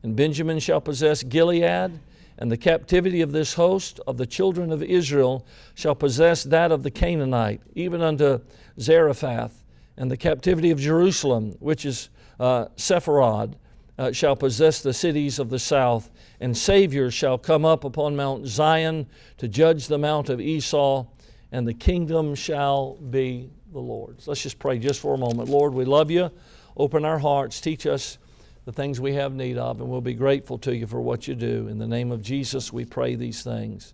and 0.02 0.16
Benjamin 0.16 0.58
shall 0.58 0.80
possess 0.80 1.22
Gilead. 1.22 2.00
And 2.38 2.50
the 2.50 2.56
captivity 2.56 3.20
of 3.20 3.30
this 3.30 3.54
host 3.54 4.00
of 4.06 4.16
the 4.16 4.26
children 4.26 4.72
of 4.72 4.82
Israel 4.82 5.46
shall 5.74 5.94
possess 5.94 6.42
that 6.44 6.72
of 6.72 6.82
the 6.82 6.90
Canaanite, 6.90 7.60
even 7.74 8.02
unto 8.02 8.40
Zarephath, 8.80 9.62
and 9.96 10.10
the 10.10 10.16
captivity 10.16 10.70
of 10.70 10.80
Jerusalem, 10.80 11.54
which 11.60 11.84
is 11.84 12.08
uh, 12.40 12.66
Sepharad, 12.76 13.54
uh, 13.98 14.10
shall 14.10 14.34
possess 14.34 14.82
the 14.82 14.94
cities 14.94 15.38
of 15.38 15.50
the 15.50 15.58
south, 15.58 16.10
and 16.40 16.56
saviors 16.56 17.14
shall 17.14 17.38
come 17.38 17.64
up 17.64 17.84
upon 17.84 18.16
Mount 18.16 18.46
Zion 18.46 19.06
to 19.36 19.46
judge 19.46 19.86
the 19.86 19.98
mount 19.98 20.28
of 20.28 20.40
Esau, 20.40 21.06
and 21.52 21.68
the 21.68 21.74
kingdom 21.74 22.34
shall 22.34 22.94
be 22.94 23.50
the 23.72 23.80
Lord's. 23.80 24.28
Let's 24.28 24.42
just 24.42 24.58
pray 24.58 24.78
just 24.78 25.00
for 25.00 25.14
a 25.14 25.18
moment. 25.18 25.48
Lord, 25.48 25.74
we 25.74 25.84
love 25.84 26.10
you. 26.10 26.30
Open 26.76 27.04
our 27.04 27.18
hearts, 27.18 27.60
teach 27.60 27.86
us 27.86 28.18
the 28.64 28.72
things 28.72 29.00
we 29.00 29.14
have 29.14 29.34
need 29.34 29.58
of, 29.58 29.80
and 29.80 29.88
we'll 29.88 30.00
be 30.00 30.14
grateful 30.14 30.56
to 30.58 30.74
you 30.74 30.86
for 30.86 31.00
what 31.00 31.26
you 31.26 31.34
do. 31.34 31.68
In 31.68 31.78
the 31.78 31.86
name 31.86 32.12
of 32.12 32.22
Jesus, 32.22 32.72
we 32.72 32.84
pray 32.84 33.14
these 33.14 33.42
things. 33.42 33.92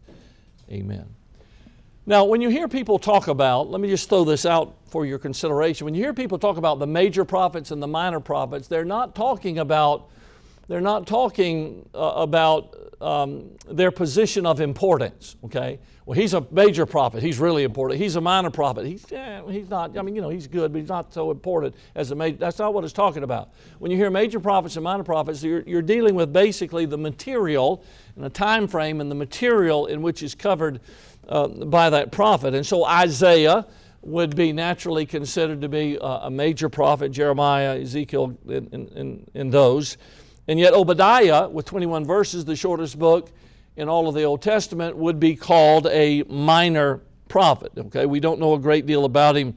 Amen. 0.70 1.06
Now, 2.04 2.24
when 2.24 2.40
you 2.40 2.48
hear 2.48 2.68
people 2.68 2.98
talk 2.98 3.28
about, 3.28 3.70
let 3.70 3.80
me 3.80 3.88
just 3.88 4.08
throw 4.08 4.24
this 4.24 4.46
out 4.46 4.76
for 4.88 5.04
your 5.04 5.18
consideration. 5.18 5.84
When 5.84 5.94
you 5.94 6.02
hear 6.02 6.14
people 6.14 6.38
talk 6.38 6.56
about 6.56 6.78
the 6.78 6.86
major 6.86 7.24
prophets 7.24 7.70
and 7.70 7.82
the 7.82 7.86
minor 7.86 8.20
prophets, 8.20 8.68
they're 8.68 8.84
not 8.84 9.14
talking 9.14 9.58
about 9.58 10.08
they're 10.68 10.80
not 10.82 11.06
talking 11.06 11.88
uh, 11.94 12.12
about 12.16 12.76
um, 13.00 13.50
their 13.70 13.90
position 13.90 14.44
of 14.44 14.60
importance. 14.60 15.36
Okay, 15.44 15.78
well, 16.08 16.18
he's 16.18 16.32
a 16.32 16.46
major 16.50 16.86
prophet. 16.86 17.22
He's 17.22 17.38
really 17.38 17.64
important. 17.64 18.00
He's 18.00 18.16
a 18.16 18.20
minor 18.22 18.48
prophet. 18.48 18.86
He's, 18.86 19.04
yeah, 19.10 19.42
he's 19.46 19.68
not, 19.68 19.98
I 19.98 20.00
mean, 20.00 20.14
you 20.14 20.22
know, 20.22 20.30
he's 20.30 20.46
good, 20.46 20.72
but 20.72 20.78
he's 20.78 20.88
not 20.88 21.12
so 21.12 21.30
important 21.30 21.74
as 21.94 22.10
a 22.12 22.14
major. 22.14 22.38
That's 22.38 22.58
not 22.58 22.72
what 22.72 22.82
it's 22.82 22.94
talking 22.94 23.24
about. 23.24 23.50
When 23.78 23.90
you 23.90 23.98
hear 23.98 24.08
major 24.08 24.40
prophets 24.40 24.76
and 24.76 24.84
minor 24.84 25.04
prophets, 25.04 25.42
you're, 25.42 25.60
you're 25.66 25.82
dealing 25.82 26.14
with 26.14 26.32
basically 26.32 26.86
the 26.86 26.96
material 26.96 27.84
and 28.16 28.24
the 28.24 28.30
time 28.30 28.68
frame 28.68 29.02
and 29.02 29.10
the 29.10 29.14
material 29.14 29.84
in 29.84 30.00
which 30.00 30.22
is 30.22 30.34
covered 30.34 30.80
uh, 31.28 31.46
by 31.46 31.90
that 31.90 32.10
prophet. 32.10 32.54
And 32.54 32.64
so 32.64 32.86
Isaiah 32.86 33.66
would 34.00 34.34
be 34.34 34.50
naturally 34.50 35.04
considered 35.04 35.60
to 35.60 35.68
be 35.68 35.96
a, 36.00 36.06
a 36.06 36.30
major 36.30 36.70
prophet, 36.70 37.10
Jeremiah, 37.12 37.78
Ezekiel, 37.82 38.34
in, 38.48 38.68
in, 38.72 39.30
in 39.34 39.50
those. 39.50 39.98
And 40.46 40.58
yet 40.58 40.72
Obadiah, 40.72 41.50
with 41.50 41.66
21 41.66 42.06
verses, 42.06 42.46
the 42.46 42.56
shortest 42.56 42.98
book, 42.98 43.30
in 43.78 43.88
all 43.88 44.08
of 44.08 44.14
the 44.14 44.24
Old 44.24 44.42
Testament 44.42 44.96
would 44.96 45.20
be 45.20 45.36
called 45.36 45.86
a 45.86 46.24
minor 46.24 47.00
prophet. 47.28 47.72
Okay, 47.78 48.06
we 48.06 48.18
don't 48.18 48.40
know 48.40 48.54
a 48.54 48.58
great 48.58 48.86
deal 48.86 49.04
about 49.04 49.36
him 49.36 49.54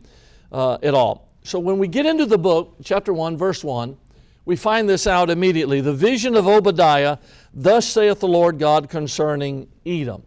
uh, 0.52 0.78
at 0.84 0.94
all. 0.94 1.28
So 1.44 1.58
when 1.58 1.80
we 1.80 1.88
get 1.88 2.06
into 2.06 2.28
the 2.28 2.38
book, 2.38 2.76
chapter 2.84 3.14
1, 3.14 3.36
verse 3.36 3.64
1, 3.64 3.98
we 4.46 4.56
find 4.56 4.88
this 4.88 5.08
out 5.08 5.32
immediately. 5.32 5.82
The 5.82 5.94
vision 5.94 6.36
of 6.36 6.48
Obadiah, 6.48 7.18
thus 7.52 7.88
saith 7.88 8.20
the 8.20 8.28
Lord 8.28 8.60
God 8.60 8.90
concerning 8.90 9.68
Edom. 9.88 10.22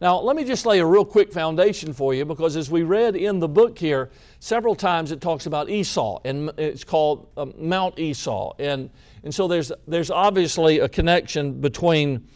Now, 0.00 0.20
let 0.20 0.36
me 0.36 0.44
just 0.44 0.64
lay 0.64 0.78
a 0.78 0.86
real 0.86 1.04
quick 1.04 1.32
foundation 1.32 1.92
for 1.92 2.14
you 2.14 2.24
because 2.24 2.56
as 2.56 2.70
we 2.70 2.82
read 2.82 3.16
in 3.16 3.40
the 3.40 3.48
book 3.48 3.76
here, 3.76 4.10
several 4.38 4.76
times 4.76 5.10
it 5.10 5.20
talks 5.20 5.46
about 5.46 5.68
Esau, 5.68 6.20
and 6.24 6.50
it's 6.58 6.84
called 6.84 7.28
um, 7.36 7.54
Mount 7.56 7.98
Esau. 7.98 8.52
And, 8.60 8.90
and 9.24 9.34
so 9.34 9.48
there's, 9.48 9.72
there's 9.88 10.10
obviously 10.10 10.78
a 10.78 10.88
connection 10.88 11.60
between 11.60 12.28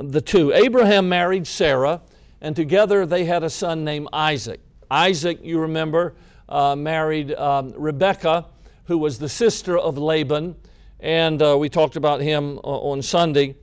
the 0.00 0.20
two. 0.20 0.52
Abraham 0.52 1.08
married 1.08 1.46
Sarah, 1.46 2.00
and 2.40 2.54
together 2.54 3.06
they 3.06 3.24
had 3.24 3.42
a 3.42 3.50
son 3.50 3.84
named 3.84 4.08
Isaac. 4.12 4.60
Isaac, 4.90 5.40
you 5.42 5.60
remember, 5.60 6.14
uh, 6.48 6.76
married 6.76 7.32
um, 7.34 7.72
Rebekah, 7.76 8.46
who 8.84 8.98
was 8.98 9.18
the 9.18 9.28
sister 9.28 9.76
of 9.76 9.98
Laban, 9.98 10.54
and 11.00 11.42
uh, 11.42 11.56
we 11.58 11.68
talked 11.68 11.96
about 11.96 12.20
him 12.20 12.58
uh, 12.58 12.62
on 12.62 13.02
Sunday. 13.02 13.56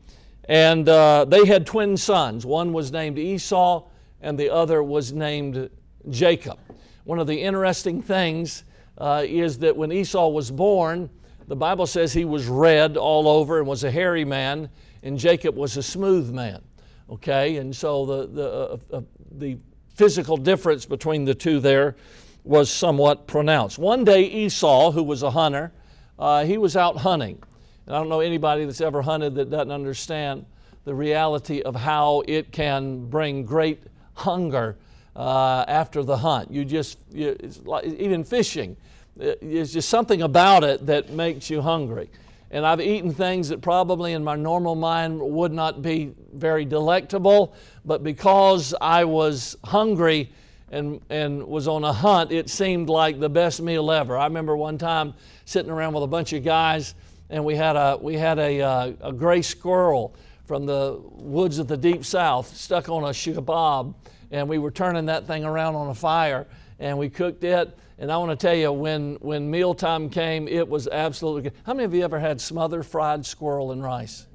And 0.49 0.89
uh, 0.89 1.25
they 1.25 1.45
had 1.45 1.65
twin 1.65 1.95
sons. 1.95 2.45
One 2.45 2.73
was 2.73 2.91
named 2.91 3.17
Esau, 3.17 3.87
and 4.21 4.37
the 4.37 4.49
other 4.49 4.83
was 4.83 5.13
named 5.13 5.69
Jacob. 6.09 6.59
One 7.05 7.19
of 7.19 7.27
the 7.27 7.41
interesting 7.41 8.01
things 8.01 8.63
uh, 8.97 9.23
is 9.25 9.59
that 9.59 9.75
when 9.75 9.91
Esau 9.91 10.29
was 10.29 10.51
born, 10.51 11.09
the 11.47 11.55
Bible 11.55 11.87
says 11.87 12.13
he 12.13 12.25
was 12.25 12.47
red 12.47 12.97
all 12.97 13.27
over 13.27 13.59
and 13.59 13.67
was 13.67 13.83
a 13.83 13.91
hairy 13.91 14.25
man, 14.25 14.69
and 15.03 15.19
Jacob 15.19 15.55
was 15.55 15.77
a 15.77 15.83
smooth 15.83 16.31
man. 16.31 16.61
Okay, 17.09 17.57
and 17.57 17.75
so 17.75 18.05
the, 18.05 18.27
the, 18.27 18.49
uh, 18.49 18.77
uh, 18.97 19.01
the 19.37 19.57
physical 19.93 20.37
difference 20.37 20.85
between 20.85 21.25
the 21.25 21.35
two 21.35 21.59
there 21.59 21.95
was 22.43 22.71
somewhat 22.71 23.27
pronounced. 23.27 23.77
One 23.77 24.03
day, 24.03 24.23
Esau, 24.23 24.91
who 24.91 25.03
was 25.03 25.21
a 25.21 25.29
hunter, 25.29 25.71
uh, 26.17 26.45
he 26.45 26.57
was 26.57 26.75
out 26.75 26.97
hunting. 26.97 27.41
And 27.85 27.95
I 27.95 27.99
don't 27.99 28.09
know 28.09 28.21
anybody 28.21 28.65
that's 28.65 28.81
ever 28.81 29.01
hunted 29.01 29.35
that 29.35 29.49
doesn't 29.49 29.71
understand 29.71 30.45
the 30.85 30.95
reality 30.95 31.61
of 31.61 31.75
how 31.75 32.23
it 32.27 32.51
can 32.51 33.05
bring 33.05 33.45
great 33.45 33.83
hunger 34.13 34.77
uh, 35.15 35.65
after 35.67 36.03
the 36.03 36.17
hunt. 36.17 36.51
You 36.51 36.65
just, 36.65 36.97
you, 37.11 37.37
like, 37.65 37.85
even 37.85 38.23
fishing, 38.23 38.75
there's 39.15 39.73
just 39.73 39.89
something 39.89 40.21
about 40.21 40.63
it 40.63 40.85
that 40.87 41.11
makes 41.11 41.49
you 41.49 41.61
hungry 41.61 42.09
and 42.53 42.67
I've 42.67 42.79
eaten 42.79 43.11
things 43.11 43.49
that 43.49 43.61
probably 43.61 44.13
in 44.13 44.23
my 44.23 44.35
normal 44.35 44.75
mind 44.75 45.19
would 45.19 45.51
not 45.51 45.81
be 45.81 46.13
very 46.33 46.65
delectable, 46.65 47.55
but 47.83 48.03
because 48.03 48.75
I 48.79 49.05
was 49.05 49.57
hungry 49.65 50.31
and, 50.69 51.01
and 51.09 51.43
was 51.47 51.67
on 51.67 51.83
a 51.83 51.91
hunt, 51.91 52.31
it 52.31 52.51
seemed 52.51 52.89
like 52.89 53.19
the 53.19 53.29
best 53.29 53.59
meal 53.59 53.89
ever. 53.91 54.15
I 54.15 54.25
remember 54.25 54.55
one 54.55 54.77
time 54.77 55.15
sitting 55.45 55.71
around 55.71 55.95
with 55.95 56.03
a 56.03 56.07
bunch 56.07 56.31
of 56.33 56.43
guys, 56.43 56.93
and 57.31 57.43
we 57.43 57.55
had 57.55 57.75
a, 57.75 57.97
we 57.99 58.17
had 58.17 58.37
a, 58.37 58.61
uh, 58.61 58.93
a 59.01 59.11
gray 59.11 59.41
squirrel 59.41 60.15
from 60.45 60.67
the 60.67 61.01
woods 61.09 61.57
of 61.57 61.67
the 61.67 61.77
deep 61.77 62.05
south 62.05 62.55
stuck 62.55 62.87
on 62.87 63.03
a 63.03 63.07
shabab, 63.07 63.95
and 64.29 64.47
we 64.47 64.59
were 64.59 64.71
turning 64.71 65.07
that 65.07 65.25
thing 65.25 65.43
around 65.43 65.73
on 65.73 65.87
a 65.87 65.95
fire, 65.95 66.45
and 66.83 66.97
we 66.97 67.09
cooked 67.09 67.43
it 67.43 67.77
and 67.99 68.11
I 68.11 68.17
want 68.17 68.37
to 68.37 68.47
tell 68.47 68.55
you, 68.55 68.71
when, 68.71 69.15
when 69.21 69.49
mealtime 69.49 70.09
came, 70.09 70.47
it 70.47 70.67
was 70.67 70.87
absolutely 70.87 71.43
good. 71.43 71.53
How 71.65 71.73
many 71.73 71.85
of 71.85 71.93
you 71.93 72.03
ever 72.03 72.19
had 72.19 72.41
smothered 72.41 72.85
fried 72.85 73.25
squirrel 73.25 73.71
and 73.71 73.81
rice? 73.83 74.27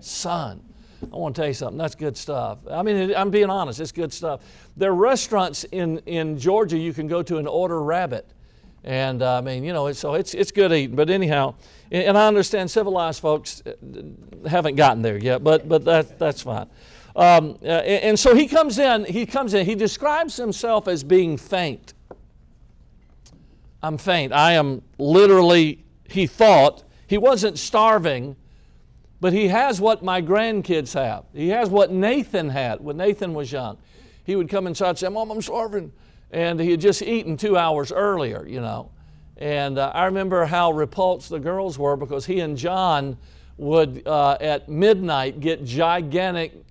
Son, 0.00 0.62
I 1.02 1.16
want 1.16 1.34
to 1.34 1.40
tell 1.40 1.48
you 1.48 1.54
something. 1.54 1.78
That's 1.78 1.94
good 1.94 2.16
stuff. 2.16 2.58
I 2.70 2.82
mean, 2.82 3.14
I'm 3.16 3.30
being 3.30 3.48
honest. 3.48 3.80
It's 3.80 3.92
good 3.92 4.12
stuff. 4.12 4.42
There 4.76 4.90
are 4.90 4.94
restaurants 4.94 5.64
in, 5.64 5.98
in 6.00 6.38
Georgia 6.38 6.76
you 6.76 6.92
can 6.92 7.06
go 7.06 7.22
to 7.22 7.38
and 7.38 7.48
order 7.48 7.82
rabbit. 7.82 8.26
And 8.84 9.22
uh, 9.22 9.38
I 9.38 9.40
mean, 9.40 9.64
you 9.64 9.72
know, 9.72 9.86
it's, 9.86 9.98
so 9.98 10.14
it's, 10.14 10.34
it's 10.34 10.50
good 10.50 10.72
eating. 10.72 10.94
But 10.94 11.08
anyhow, 11.08 11.54
and 11.90 12.18
I 12.18 12.28
understand 12.28 12.70
civilized 12.70 13.20
folks 13.20 13.62
uh, 13.64 13.72
haven't 14.48 14.74
gotten 14.76 15.00
there 15.00 15.16
yet, 15.16 15.42
but, 15.42 15.68
but 15.68 15.84
that, 15.86 16.18
that's 16.18 16.42
fine. 16.42 16.66
Um, 17.16 17.58
uh, 17.62 17.66
and 17.66 18.18
so 18.18 18.34
he 18.34 18.46
comes 18.46 18.78
in, 18.78 19.06
he 19.06 19.24
comes 19.24 19.54
in, 19.54 19.64
he 19.64 19.74
describes 19.74 20.36
himself 20.36 20.86
as 20.86 21.02
being 21.02 21.38
faint. 21.38 21.94
I'm 23.82 23.96
faint. 23.96 24.34
I 24.34 24.52
am 24.52 24.82
literally, 24.98 25.84
he 26.10 26.26
thought, 26.26 26.82
he 27.06 27.16
wasn't 27.16 27.58
starving, 27.58 28.36
but 29.20 29.32
he 29.32 29.48
has 29.48 29.80
what 29.80 30.02
my 30.02 30.20
grandkids 30.20 30.92
have. 30.92 31.24
He 31.32 31.48
has 31.48 31.70
what 31.70 31.90
Nathan 31.90 32.50
had 32.50 32.80
when 32.80 32.98
Nathan 32.98 33.32
was 33.32 33.50
young. 33.50 33.78
He 34.24 34.36
would 34.36 34.50
come 34.50 34.66
inside 34.66 34.90
and 34.90 34.98
say, 34.98 35.08
Mom, 35.08 35.30
I'm 35.30 35.40
starving. 35.40 35.92
And 36.32 36.60
he 36.60 36.72
had 36.72 36.80
just 36.80 37.00
eaten 37.00 37.38
two 37.38 37.56
hours 37.56 37.92
earlier, 37.92 38.46
you 38.46 38.60
know. 38.60 38.90
And 39.38 39.78
uh, 39.78 39.90
I 39.94 40.04
remember 40.04 40.44
how 40.44 40.72
repulsed 40.72 41.30
the 41.30 41.38
girls 41.38 41.78
were 41.78 41.96
because 41.96 42.26
he 42.26 42.40
and 42.40 42.58
John 42.58 43.16
would, 43.56 44.06
uh, 44.06 44.36
at 44.40 44.68
midnight, 44.68 45.40
get 45.40 45.64
gigantic, 45.64 46.65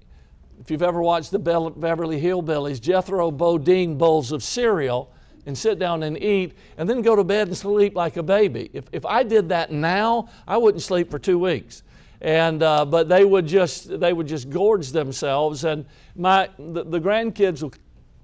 if 0.59 0.71
you've 0.71 0.81
ever 0.81 1.01
watched 1.01 1.31
the 1.31 1.39
Beverly 1.39 2.21
Hillbillies, 2.21 2.81
Jethro 2.81 3.31
Bodine 3.31 3.97
bowls 3.97 4.31
of 4.31 4.43
cereal 4.43 5.11
and 5.45 5.57
sit 5.57 5.77
down 5.77 6.03
and 6.03 6.21
eat 6.21 6.53
and 6.77 6.89
then 6.89 7.01
go 7.01 7.15
to 7.15 7.23
bed 7.23 7.47
and 7.47 7.57
sleep 7.57 7.95
like 7.95 8.17
a 8.17 8.23
baby. 8.23 8.69
If, 8.73 8.85
if 8.91 9.05
I 9.05 9.23
did 9.23 9.49
that 9.49 9.71
now, 9.71 10.29
I 10.47 10.57
wouldn't 10.57 10.81
sleep 10.81 11.11
for 11.11 11.19
two 11.19 11.37
weeks. 11.37 11.83
And, 12.21 12.63
uh, 12.63 12.85
but 12.85 13.07
they 13.09 13.25
would 13.25 13.45
just 13.45 13.99
they 13.99 14.13
would 14.13 14.25
just 14.25 14.49
gorge 14.49 14.89
themselves 14.91 15.63
and 15.65 15.85
my 16.15 16.49
the, 16.57 16.83
the 16.83 16.99
grandkids 16.99 17.61
will, 17.61 17.73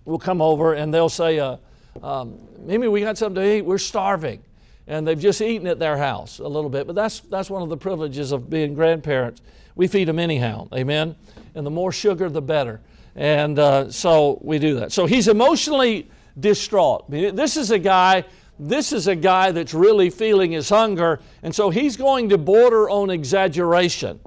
will 0.06 0.18
come 0.18 0.42
over 0.42 0.74
and 0.74 0.92
they'll 0.94 1.10
say 1.10 1.38
uh, 1.38 1.58
um, 2.02 2.40
Mimi 2.60 2.88
we 2.88 3.02
got 3.02 3.18
something 3.18 3.44
to 3.44 3.58
eat 3.58 3.62
we're 3.62 3.78
starving 3.78 4.42
and 4.88 5.08
they've 5.08 5.20
just 5.20 5.42
eaten 5.42 5.68
at 5.68 5.80
their 5.80 5.98
house 5.98 6.40
a 6.40 6.48
little 6.48 6.70
bit. 6.70 6.88
But 6.88 6.96
that's, 6.96 7.22
that's 7.22 7.50
one 7.50 7.62
of 7.62 7.70
the 7.70 7.78
privileges 7.78 8.32
of 8.32 8.50
being 8.50 8.74
grandparents. 8.74 9.42
We 9.76 9.88
feed 9.88 10.08
them 10.08 10.20
anyhow, 10.20 10.68
amen? 10.74 11.16
And 11.56 11.66
the 11.66 11.72
more 11.72 11.92
sugar, 11.92 12.30
the 12.30 12.42
better. 12.42 12.82
And 13.16 13.60
uh, 13.60 13.92
so 13.92 14.40
we 14.42 14.60
do 14.60 14.76
that. 14.76 14.92
So 14.92 15.06
he's 15.06 15.28
emotionally 15.28 16.10
distraught. 16.40 17.10
This 17.10 17.58
is 17.58 17.72
a 17.72 17.80
guy. 17.80 18.26
This 18.60 18.94
is 18.94 19.08
a 19.08 19.16
guy 19.16 19.52
that's 19.52 19.74
really 19.74 20.10
feeling 20.10 20.52
his 20.52 20.70
hunger, 20.70 21.20
and 21.42 21.54
so 21.54 21.72
he's 21.72 21.98
going 21.98 22.30
to 22.30 22.38
border 22.38 22.90
on 22.90 23.10
exaggeration. 23.10 24.20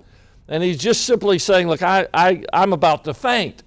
And 0.49 0.63
he's 0.63 0.79
just 0.79 1.05
simply 1.05 1.39
saying, 1.39 1.69
Look, 1.69 1.83
I, 1.83 2.09
I, 2.13 2.43
I'm 2.53 2.73
about 2.73 3.05
to 3.05 3.15
faint. 3.15 3.63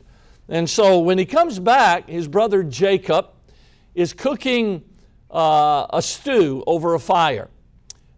And 0.49 0.69
so 0.69 0.99
when 0.99 1.17
he 1.17 1.25
comes 1.25 1.59
back, 1.59 2.07
his 2.09 2.27
brother 2.27 2.63
Jacob 2.63 3.29
is 3.95 4.13
cooking 4.13 4.83
uh, 5.31 5.87
a 5.89 6.01
stew 6.01 6.63
over 6.67 6.93
a 6.93 6.99
fire. 6.99 7.49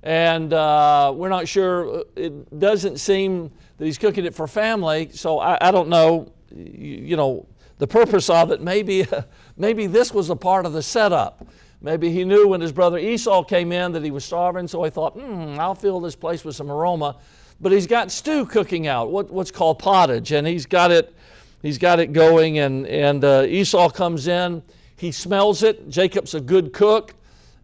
And 0.03 0.53
uh, 0.53 1.13
we're 1.15 1.29
not 1.29 1.47
sure, 1.47 2.03
it 2.15 2.59
doesn't 2.59 2.97
seem 2.97 3.51
that 3.79 3.85
he's 3.85 3.97
cooking 3.97 4.25
it 4.25 4.35
for 4.35 4.45
family, 4.45 5.09
so 5.11 5.39
I, 5.39 5.57
I 5.59 5.71
don't 5.71 5.89
know, 5.89 6.31
you, 6.55 6.67
you, 6.67 7.17
know, 7.17 7.47
the 7.79 7.87
purpose 7.87 8.29
of 8.29 8.51
it. 8.51 8.61
Maybe, 8.61 9.07
maybe 9.57 9.87
this 9.87 10.13
was 10.13 10.29
a 10.29 10.35
part 10.35 10.67
of 10.67 10.73
the 10.73 10.83
setup. 10.83 11.47
Maybe 11.81 12.11
he 12.11 12.23
knew 12.23 12.49
when 12.49 12.61
his 12.61 12.71
brother 12.71 12.99
Esau 12.99 13.43
came 13.43 13.71
in 13.71 13.93
that 13.93 14.03
he 14.03 14.11
was 14.11 14.23
starving, 14.23 14.67
so 14.67 14.83
he 14.83 14.91
thought, 14.91 15.13
hmm, 15.13 15.59
I'll 15.59 15.73
fill 15.73 15.99
this 15.99 16.15
place 16.15 16.45
with 16.45 16.55
some 16.55 16.69
aroma. 16.69 17.17
But 17.59 17.71
he's 17.71 17.87
got 17.87 18.11
stew 18.11 18.45
cooking 18.45 18.85
out, 18.85 19.09
what, 19.09 19.31
what's 19.31 19.49
called 19.49 19.79
pottage, 19.79 20.31
and 20.33 20.45
he's 20.45 20.67
got 20.67 20.91
it, 20.91 21.15
he's 21.63 21.79
got 21.79 21.99
it 21.99 22.13
going, 22.13 22.59
and, 22.59 22.85
and 22.85 23.23
uh, 23.23 23.45
Esau 23.47 23.89
comes 23.89 24.27
in 24.27 24.61
he 24.99 25.13
smells 25.13 25.63
it. 25.63 25.89
Jacob's 25.89 26.33
a 26.33 26.41
good 26.41 26.73
cook. 26.73 27.15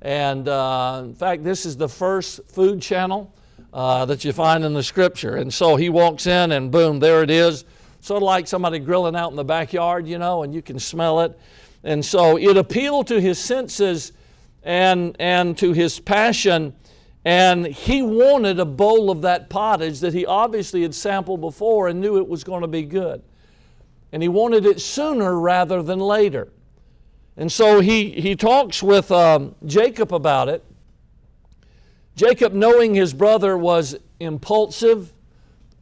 And 0.02 0.48
uh, 0.48 1.02
in 1.04 1.14
fact, 1.14 1.44
this 1.44 1.66
is 1.66 1.76
the 1.76 1.90
first 1.90 2.40
food 2.48 2.82
channel 2.82 3.34
uh, 3.76 4.06
that 4.06 4.24
you 4.24 4.32
find 4.32 4.64
in 4.64 4.74
the 4.74 4.82
scripture. 4.82 5.36
And 5.36 5.54
so 5.54 5.76
he 5.76 5.90
walks 5.90 6.28
in, 6.28 6.54
and 6.54 6.72
boom, 6.72 7.00
there 7.00 7.22
it 7.24 7.30
is. 7.30 7.66
Sort 8.00 8.24
of 8.24 8.24
like 8.24 8.48
somebody 8.48 8.80
grilling 8.80 9.18
out 9.18 9.32
in 9.32 9.36
the 9.36 9.44
backyard, 9.44 10.08
you 10.08 10.18
know, 10.18 10.44
and 10.44 10.54
you 10.54 10.62
can 10.62 10.80
smell 10.80 11.20
it. 11.20 11.38
And 11.84 12.04
so 12.04 12.38
it 12.38 12.56
appealed 12.56 13.08
to 13.08 13.20
his 13.20 13.38
senses 13.38 14.14
and, 14.64 15.18
and 15.20 15.58
to 15.58 15.74
his 15.74 16.00
passion. 16.00 16.74
And 17.26 17.66
he 17.66 18.02
wanted 18.02 18.62
a 18.62 18.66
bowl 18.66 19.12
of 19.12 19.24
that 19.24 19.50
pottage 19.50 20.00
that 20.00 20.14
he 20.14 20.26
obviously 20.26 20.84
had 20.84 20.96
sampled 20.96 21.42
before 21.42 21.90
and 21.90 22.00
knew 22.00 22.18
it 22.18 22.28
was 22.30 22.46
going 22.46 22.62
to 22.62 22.68
be 22.68 22.84
good. 22.84 23.22
And 24.14 24.24
he 24.24 24.30
wanted 24.30 24.66
it 24.66 24.80
sooner 24.80 25.38
rather 25.38 25.84
than 25.84 26.00
later. 26.00 26.48
And 27.36 27.52
so 27.52 27.82
he, 27.82 28.12
he 28.12 28.38
talks 28.38 28.82
with 28.82 29.12
um, 29.12 29.54
Jacob 29.66 30.14
about 30.14 30.48
it. 30.48 30.64
Jacob, 32.16 32.54
knowing 32.54 32.96
his 32.96 33.14
brother 33.14 33.58
was 33.58 33.98
impulsive 34.20 35.12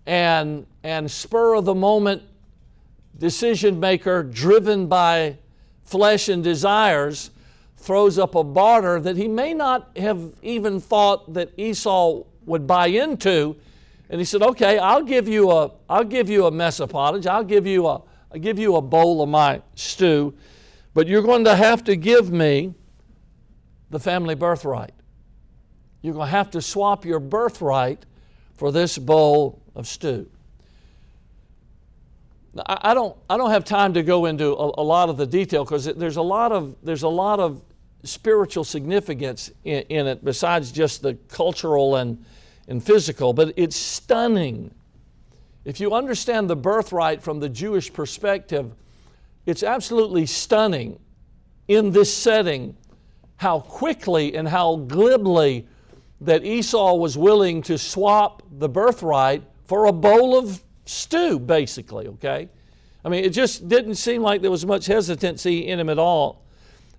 and, 0.05 0.65
and 0.83 1.09
spur 1.09 1.55
of 1.55 1.65
the 1.65 1.75
moment 1.75 2.23
decision 3.17 3.79
maker, 3.79 4.23
driven 4.23 4.87
by 4.87 5.37
flesh 5.83 6.29
and 6.29 6.43
desires, 6.43 7.29
throws 7.77 8.17
up 8.17 8.35
a 8.35 8.43
barter 8.43 8.99
that 8.99 9.17
he 9.17 9.27
may 9.27 9.53
not 9.53 9.95
have 9.97 10.33
even 10.41 10.79
thought 10.79 11.33
that 11.33 11.51
Esau 11.57 12.23
would 12.45 12.65
buy 12.65 12.87
into. 12.87 13.55
And 14.09 14.19
he 14.19 14.25
said, 14.25 14.41
"Okay, 14.41 14.77
I'll 14.77 15.03
give 15.03 15.27
you 15.27 15.51
a, 15.51 15.71
I'll 15.89 16.03
give 16.03 16.29
you 16.29 16.45
a 16.45 16.51
mess 16.51 16.79
of 16.79 16.89
pottage. 16.89 17.27
I'll 17.27 17.43
give 17.43 17.67
you 17.67 17.87
a, 17.87 18.01
I'll 18.31 18.39
give 18.39 18.57
you 18.57 18.75
a 18.75 18.81
bowl 18.81 19.21
of 19.21 19.29
my 19.29 19.61
stew." 19.75 20.33
But 20.93 21.07
you're 21.07 21.23
going 21.23 21.43
to 21.45 21.55
have 21.55 21.83
to 21.85 21.95
give 21.95 22.31
me 22.31 22.73
the 23.89 23.99
family 23.99 24.35
birthright. 24.35 24.93
You're 26.03 26.13
going 26.13 26.27
to 26.27 26.31
have 26.31 26.51
to 26.51 26.61
swap 26.61 27.05
your 27.05 27.19
birthright 27.19 28.05
for 28.55 28.71
this 28.71 28.97
bowl 28.99 29.61
of 29.73 29.87
stew. 29.87 30.29
Now, 32.53 32.63
I 32.67 32.93
don't, 32.93 33.17
I 33.29 33.37
don't 33.37 33.49
have 33.49 33.65
time 33.65 33.95
to 33.95 34.03
go 34.03 34.25
into 34.25 34.49
a, 34.49 34.81
a 34.81 34.83
lot 34.83 35.09
of 35.09 35.17
the 35.17 35.25
detail 35.25 35.63
because 35.63 35.85
there's 35.85 36.17
a 36.17 36.21
lot 36.21 36.51
of 36.51 36.75
there's 36.83 37.01
a 37.01 37.09
lot 37.09 37.39
of 37.39 37.63
spiritual 38.03 38.63
significance 38.63 39.49
in, 39.63 39.81
in, 39.83 40.07
it 40.07 40.23
besides 40.23 40.71
just 40.71 41.01
the 41.01 41.15
cultural 41.29 41.95
and, 41.95 42.23
and 42.67 42.83
physical, 42.83 43.33
but 43.33 43.53
it's 43.55 43.77
stunning. 43.77 44.71
If 45.63 45.79
you 45.79 45.93
understand 45.93 46.49
the 46.49 46.55
birthright 46.57 47.23
from 47.23 47.39
the 47.39 47.47
Jewish 47.47 47.91
perspective, 47.91 48.73
it's 49.45 49.63
absolutely 49.63 50.25
stunning 50.25 50.99
in 51.69 51.91
this 51.91 52.13
setting 52.13 52.75
how 53.37 53.61
quickly 53.61 54.35
and 54.35 54.47
how 54.47 54.75
glibly 54.75 55.65
that 56.25 56.45
Esau 56.45 56.95
was 56.95 57.17
willing 57.17 57.61
to 57.63 57.77
swap 57.77 58.43
the 58.59 58.69
birthright 58.69 59.43
for 59.65 59.85
a 59.85 59.93
bowl 59.93 60.37
of 60.37 60.63
stew, 60.85 61.39
basically, 61.39 62.07
okay? 62.07 62.49
I 63.05 63.09
mean, 63.09 63.23
it 63.23 63.29
just 63.29 63.67
didn't 63.67 63.95
seem 63.95 64.21
like 64.21 64.41
there 64.41 64.51
was 64.51 64.65
much 64.65 64.85
hesitancy 64.85 65.67
in 65.67 65.79
him 65.79 65.89
at 65.89 65.99
all. 65.99 66.43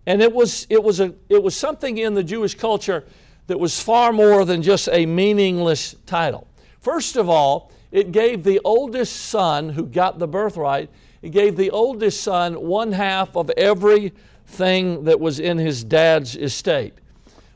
And 0.06 0.20
it 0.20 0.32
was, 0.32 0.66
it 0.68 0.82
was, 0.82 1.00
a, 1.00 1.14
it 1.28 1.42
was 1.42 1.56
something 1.56 1.98
in 1.98 2.14
the 2.14 2.24
Jewish 2.24 2.54
culture 2.54 3.04
that 3.46 3.58
was 3.58 3.80
far 3.80 4.12
more 4.12 4.44
than 4.44 4.62
just 4.62 4.88
a 4.92 5.06
meaningless 5.06 5.96
title. 6.06 6.46
First 6.80 7.16
of 7.16 7.28
all, 7.28 7.70
it 7.90 8.12
gave 8.12 8.44
the 8.44 8.60
oldest 8.64 9.16
son 9.16 9.70
who 9.70 9.86
got 9.86 10.18
the 10.18 10.28
birthright, 10.28 10.90
he 11.22 11.30
gave 11.30 11.56
the 11.56 11.70
oldest 11.70 12.22
son 12.22 12.54
one 12.66 12.92
half 12.92 13.34
of 13.36 13.48
everything 13.50 15.04
that 15.04 15.18
was 15.18 15.40
in 15.40 15.56
his 15.56 15.82
dad's 15.82 16.36
estate. 16.36 16.94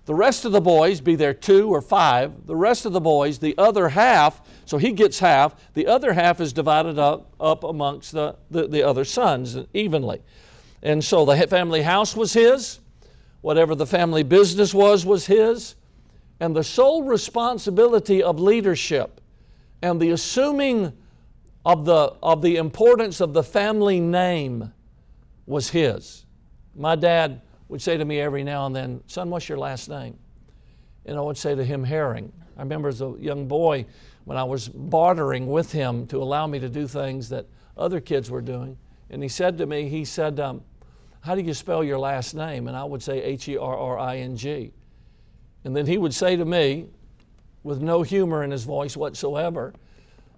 The 0.08 0.14
rest 0.14 0.46
of 0.46 0.52
the 0.52 0.60
boys, 0.62 1.02
be 1.02 1.16
there 1.16 1.34
two 1.34 1.68
or 1.68 1.82
five, 1.82 2.46
the 2.46 2.56
rest 2.56 2.86
of 2.86 2.94
the 2.94 3.00
boys, 3.00 3.40
the 3.40 3.54
other 3.58 3.90
half, 3.90 4.40
so 4.64 4.78
he 4.78 4.92
gets 4.92 5.18
half, 5.18 5.54
the 5.74 5.86
other 5.86 6.14
half 6.14 6.40
is 6.40 6.54
divided 6.54 6.98
up, 6.98 7.34
up 7.38 7.62
amongst 7.62 8.12
the, 8.12 8.34
the, 8.50 8.66
the 8.66 8.82
other 8.82 9.04
sons 9.04 9.58
evenly. 9.74 10.22
And 10.82 11.04
so 11.04 11.26
the 11.26 11.46
family 11.46 11.82
house 11.82 12.16
was 12.16 12.32
his, 12.32 12.80
whatever 13.42 13.74
the 13.74 13.84
family 13.84 14.22
business 14.22 14.72
was, 14.72 15.04
was 15.04 15.26
his, 15.26 15.74
and 16.40 16.56
the 16.56 16.64
sole 16.64 17.02
responsibility 17.02 18.22
of 18.22 18.40
leadership 18.40 19.20
and 19.82 20.00
the 20.00 20.08
assuming 20.12 20.90
of 21.66 21.84
the, 21.84 22.14
of 22.22 22.40
the 22.40 22.56
importance 22.56 23.20
of 23.20 23.34
the 23.34 23.42
family 23.42 24.00
name 24.00 24.72
was 25.44 25.68
his. 25.68 26.24
My 26.74 26.96
dad 26.96 27.42
would 27.68 27.82
say 27.82 27.96
to 27.96 28.04
me 28.04 28.20
every 28.20 28.44
now 28.44 28.66
and 28.66 28.74
then, 28.74 29.02
Son, 29.06 29.30
what's 29.30 29.48
your 29.48 29.58
last 29.58 29.88
name? 29.88 30.18
And 31.06 31.16
I 31.16 31.20
would 31.20 31.36
say 31.36 31.54
to 31.54 31.64
him, 31.64 31.84
Herring. 31.84 32.32
I 32.56 32.62
remember 32.62 32.88
as 32.88 33.00
a 33.00 33.14
young 33.18 33.46
boy 33.46 33.86
when 34.24 34.36
I 34.36 34.44
was 34.44 34.68
bartering 34.68 35.46
with 35.46 35.72
him 35.72 36.06
to 36.08 36.22
allow 36.22 36.46
me 36.46 36.58
to 36.58 36.68
do 36.68 36.86
things 36.86 37.28
that 37.28 37.46
other 37.76 38.00
kids 38.00 38.30
were 38.30 38.42
doing. 38.42 38.76
And 39.10 39.22
he 39.22 39.28
said 39.28 39.56
to 39.58 39.66
me, 39.66 39.88
He 39.88 40.04
said, 40.04 40.40
um, 40.40 40.62
How 41.20 41.34
do 41.34 41.42
you 41.42 41.54
spell 41.54 41.84
your 41.84 41.98
last 41.98 42.34
name? 42.34 42.68
And 42.68 42.76
I 42.76 42.84
would 42.84 43.02
say 43.02 43.22
H 43.22 43.48
E 43.48 43.56
R 43.56 43.76
R 43.76 43.98
I 43.98 44.18
N 44.18 44.36
G. 44.36 44.72
And 45.64 45.76
then 45.76 45.86
he 45.86 45.98
would 45.98 46.14
say 46.14 46.36
to 46.36 46.44
me, 46.44 46.88
with 47.62 47.80
no 47.80 48.02
humor 48.02 48.44
in 48.44 48.50
his 48.50 48.64
voice 48.64 48.96
whatsoever, 48.96 49.74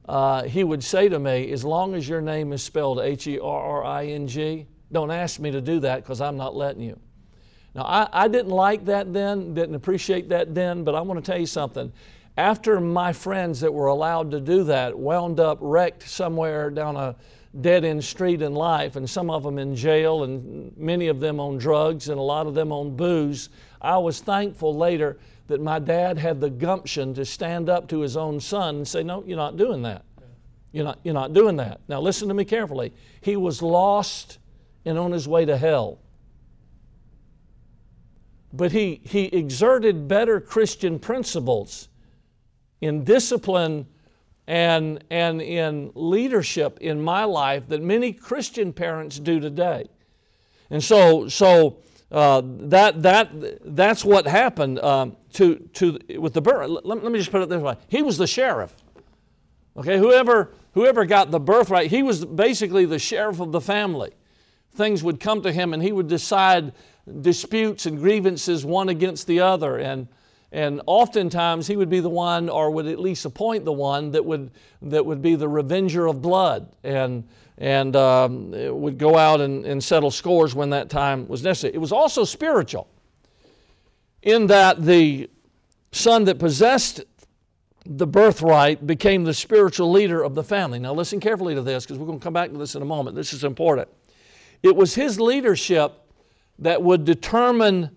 uh, 0.09 0.43
he 0.43 0.65
would 0.65 0.83
say 0.83 1.09
to 1.09 1.19
me, 1.19 1.51
As 1.53 1.65
long 1.65 1.95
as 1.95 2.09
your 2.09 2.21
name 2.21 2.53
is 2.53 2.63
spelled 2.63 2.99
H 3.01 3.27
E 3.27 3.39
R 3.39 3.83
R 3.83 3.85
I 3.85 4.07
N 4.07 4.27
G, 4.27 4.67
don't 4.93 5.11
ask 5.11 5.41
me 5.41 5.51
to 5.51 5.61
do 5.61 5.81
that 5.81 6.03
because 6.03 6.21
I'm 6.21 6.37
not 6.37 6.55
letting 6.55 6.83
you. 6.83 6.99
Now, 7.75 7.83
I, 7.83 8.09
I 8.13 8.29
didn't 8.29 8.51
like 8.51 8.85
that 8.87 9.13
then, 9.13 9.55
didn't 9.55 9.75
appreciate 9.75 10.29
that 10.31 10.55
then, 10.55 10.85
but 10.85 10.95
I 10.95 11.01
want 11.01 11.25
to 11.25 11.31
tell 11.31 11.41
you 11.41 11.47
something. 11.47 11.93
After 12.37 12.81
my 12.81 13.13
friends 13.13 13.61
that 13.61 13.73
were 13.73 13.89
allowed 13.89 14.31
to 14.33 14.41
do 14.41 14.65
that 14.65 14.99
wound 14.99 15.41
up 15.41 15.59
wrecked 15.61 16.09
somewhere 16.09 16.71
down 16.71 16.97
a 16.97 17.17
dead 17.61 17.85
end 17.85 18.05
street 18.05 18.43
in 18.43 18.55
life, 18.55 18.97
and 18.97 19.09
some 19.09 19.31
of 19.31 19.43
them 19.43 19.59
in 19.59 19.75
jail, 19.75 20.25
and 20.25 20.77
many 20.77 21.09
of 21.09 21.21
them 21.21 21.41
on 21.41 21.59
drugs, 21.59 22.09
and 22.09 22.19
a 22.19 22.23
lot 22.23 22.47
of 22.47 22.55
them 22.55 22.73
on 22.73 22.97
booze, 22.97 23.51
I 23.81 23.99
was 23.99 24.21
thankful 24.21 24.77
later 24.77 25.19
that 25.49 25.61
my 25.61 25.81
dad 25.81 26.17
had 26.17 26.41
the 26.41 26.51
gumption 26.51 27.13
to 27.15 27.25
stand 27.25 27.69
up 27.69 27.89
to 27.89 28.01
his 28.01 28.17
own 28.17 28.39
son 28.39 28.77
and 28.77 28.89
say, 28.89 29.03
No, 29.03 29.25
you're 29.27 29.37
not 29.37 29.57
doing 29.57 29.83
that. 29.83 30.05
You're 30.73 30.85
not, 30.85 31.01
you're 31.03 31.15
not 31.15 31.33
doing 31.33 31.57
that. 31.57 31.81
Now, 31.89 32.01
listen 32.01 32.29
to 32.29 32.35
me 32.35 32.45
carefully. 32.45 32.93
He 33.21 33.37
was 33.37 33.61
lost 33.61 34.39
and 34.85 34.97
on 34.97 35.11
his 35.11 35.27
way 35.27 35.45
to 35.45 35.57
hell. 35.57 35.99
But 38.53 38.73
he, 38.73 39.01
he 39.05 39.27
exerted 39.27 40.09
better 40.09 40.41
Christian 40.41 40.99
principles 40.99 41.89
in 42.81 43.05
discipline 43.05 43.87
and, 44.47 45.05
and 45.11 45.41
in 45.41 45.93
leadership 45.95 46.79
in 46.81 47.01
my 47.01 47.25
life 47.25 47.69
that 47.69 47.83
many 47.83 48.13
Christian 48.13 48.73
parents 48.73 49.19
do 49.19 49.39
today. 49.39 49.87
And 50.71 50.83
so, 50.83 51.29
so 51.29 51.79
uh, 52.11 52.43
that, 52.45 53.03
that, 53.03 53.31
that's 53.77 54.05
what 54.05 54.27
happened 54.27 54.81
um, 54.81 55.17
to, 55.35 55.57
to, 55.75 55.99
with 56.19 56.33
the 56.33 56.41
birth. 56.41 56.69
Let, 56.69 56.85
let, 56.85 57.13
me 57.13 57.19
just 57.19 57.31
put 57.31 57.43
it 57.43 57.49
this 57.49 57.63
way 57.63 57.77
he 57.89 58.03
was 58.03 58.19
the 58.19 58.27
sheriff. 58.27 58.75
Okay, 59.77 59.99
whoever, 59.99 60.53
whoever 60.75 61.05
got 61.05 61.31
the 61.31 61.39
birthright, 61.39 61.91
he 61.91 62.03
was 62.03 62.25
basically 62.25 62.85
the 62.85 62.99
sheriff 62.99 63.39
of 63.39 63.53
the 63.53 63.61
family. 63.61 64.11
Things 64.73 65.03
would 65.05 65.21
come 65.21 65.43
to 65.43 65.53
him 65.53 65.73
and 65.73 65.83
he 65.83 65.93
would 65.93 66.09
decide 66.09 66.73
disputes 67.21 67.87
and 67.87 67.99
grievances 67.99 68.65
one 68.65 68.89
against 68.89 69.27
the 69.27 69.41
other. 69.41 69.79
And, 69.79 70.09
and 70.53 70.81
oftentimes 70.87 71.67
he 71.67 71.77
would 71.77 71.91
be 71.91 72.01
the 72.01 72.09
one, 72.09 72.49
or 72.49 72.71
would 72.71 72.87
at 72.87 72.99
least 72.99 73.25
appoint 73.25 73.65
the 73.65 73.73
one 73.73 74.11
that 74.13 74.25
would 74.25 74.51
that 74.83 75.05
would 75.05 75.23
be 75.23 75.37
the 75.37 75.49
revenger 75.49 76.07
of 76.07 76.21
blood, 76.21 76.69
and 76.83 77.25
and 77.59 77.95
um, 77.95 78.51
would 78.81 78.99
go 78.99 79.17
out 79.17 79.41
and, 79.41 79.65
and 79.67 79.85
settle 79.85 80.11
scores 80.11 80.55
when 80.55 80.71
that 80.71 80.89
time 80.89 81.29
was 81.29 81.43
necessary. 81.43 81.75
It 81.75 81.79
was 81.79 81.93
also 81.93 82.25
spiritual, 82.25 82.89
in 84.23 84.47
that 84.49 84.83
the 84.83 85.31
son 85.93 86.25
that 86.25 86.39
possessed 86.39 87.03
the 87.87 88.07
birthright 88.07 88.87
became 88.87 89.25
the 89.25 89.35
spiritual 89.35 89.91
leader 89.91 90.23
of 90.23 90.35
the 90.35 90.45
family. 90.45 90.79
Now, 90.79 90.95
listen 90.95 91.21
carefully 91.21 91.55
to 91.55 91.63
this 91.63 91.85
because 91.85 91.99
we're 91.99 92.07
going 92.07 92.19
to 92.19 92.23
come 92.23 92.33
back 92.33 92.51
to 92.51 92.59
this 92.59 92.75
in 92.75 92.83
a 92.83 92.87
moment. 92.87 93.17
This 93.17 93.33
is 93.33 93.45
important. 93.45 93.89
It 94.63 94.75
was 94.75 94.95
his 94.95 95.19
leadership 95.21 95.93
that 96.61 96.83
would 96.83 97.05
determine 97.05 97.91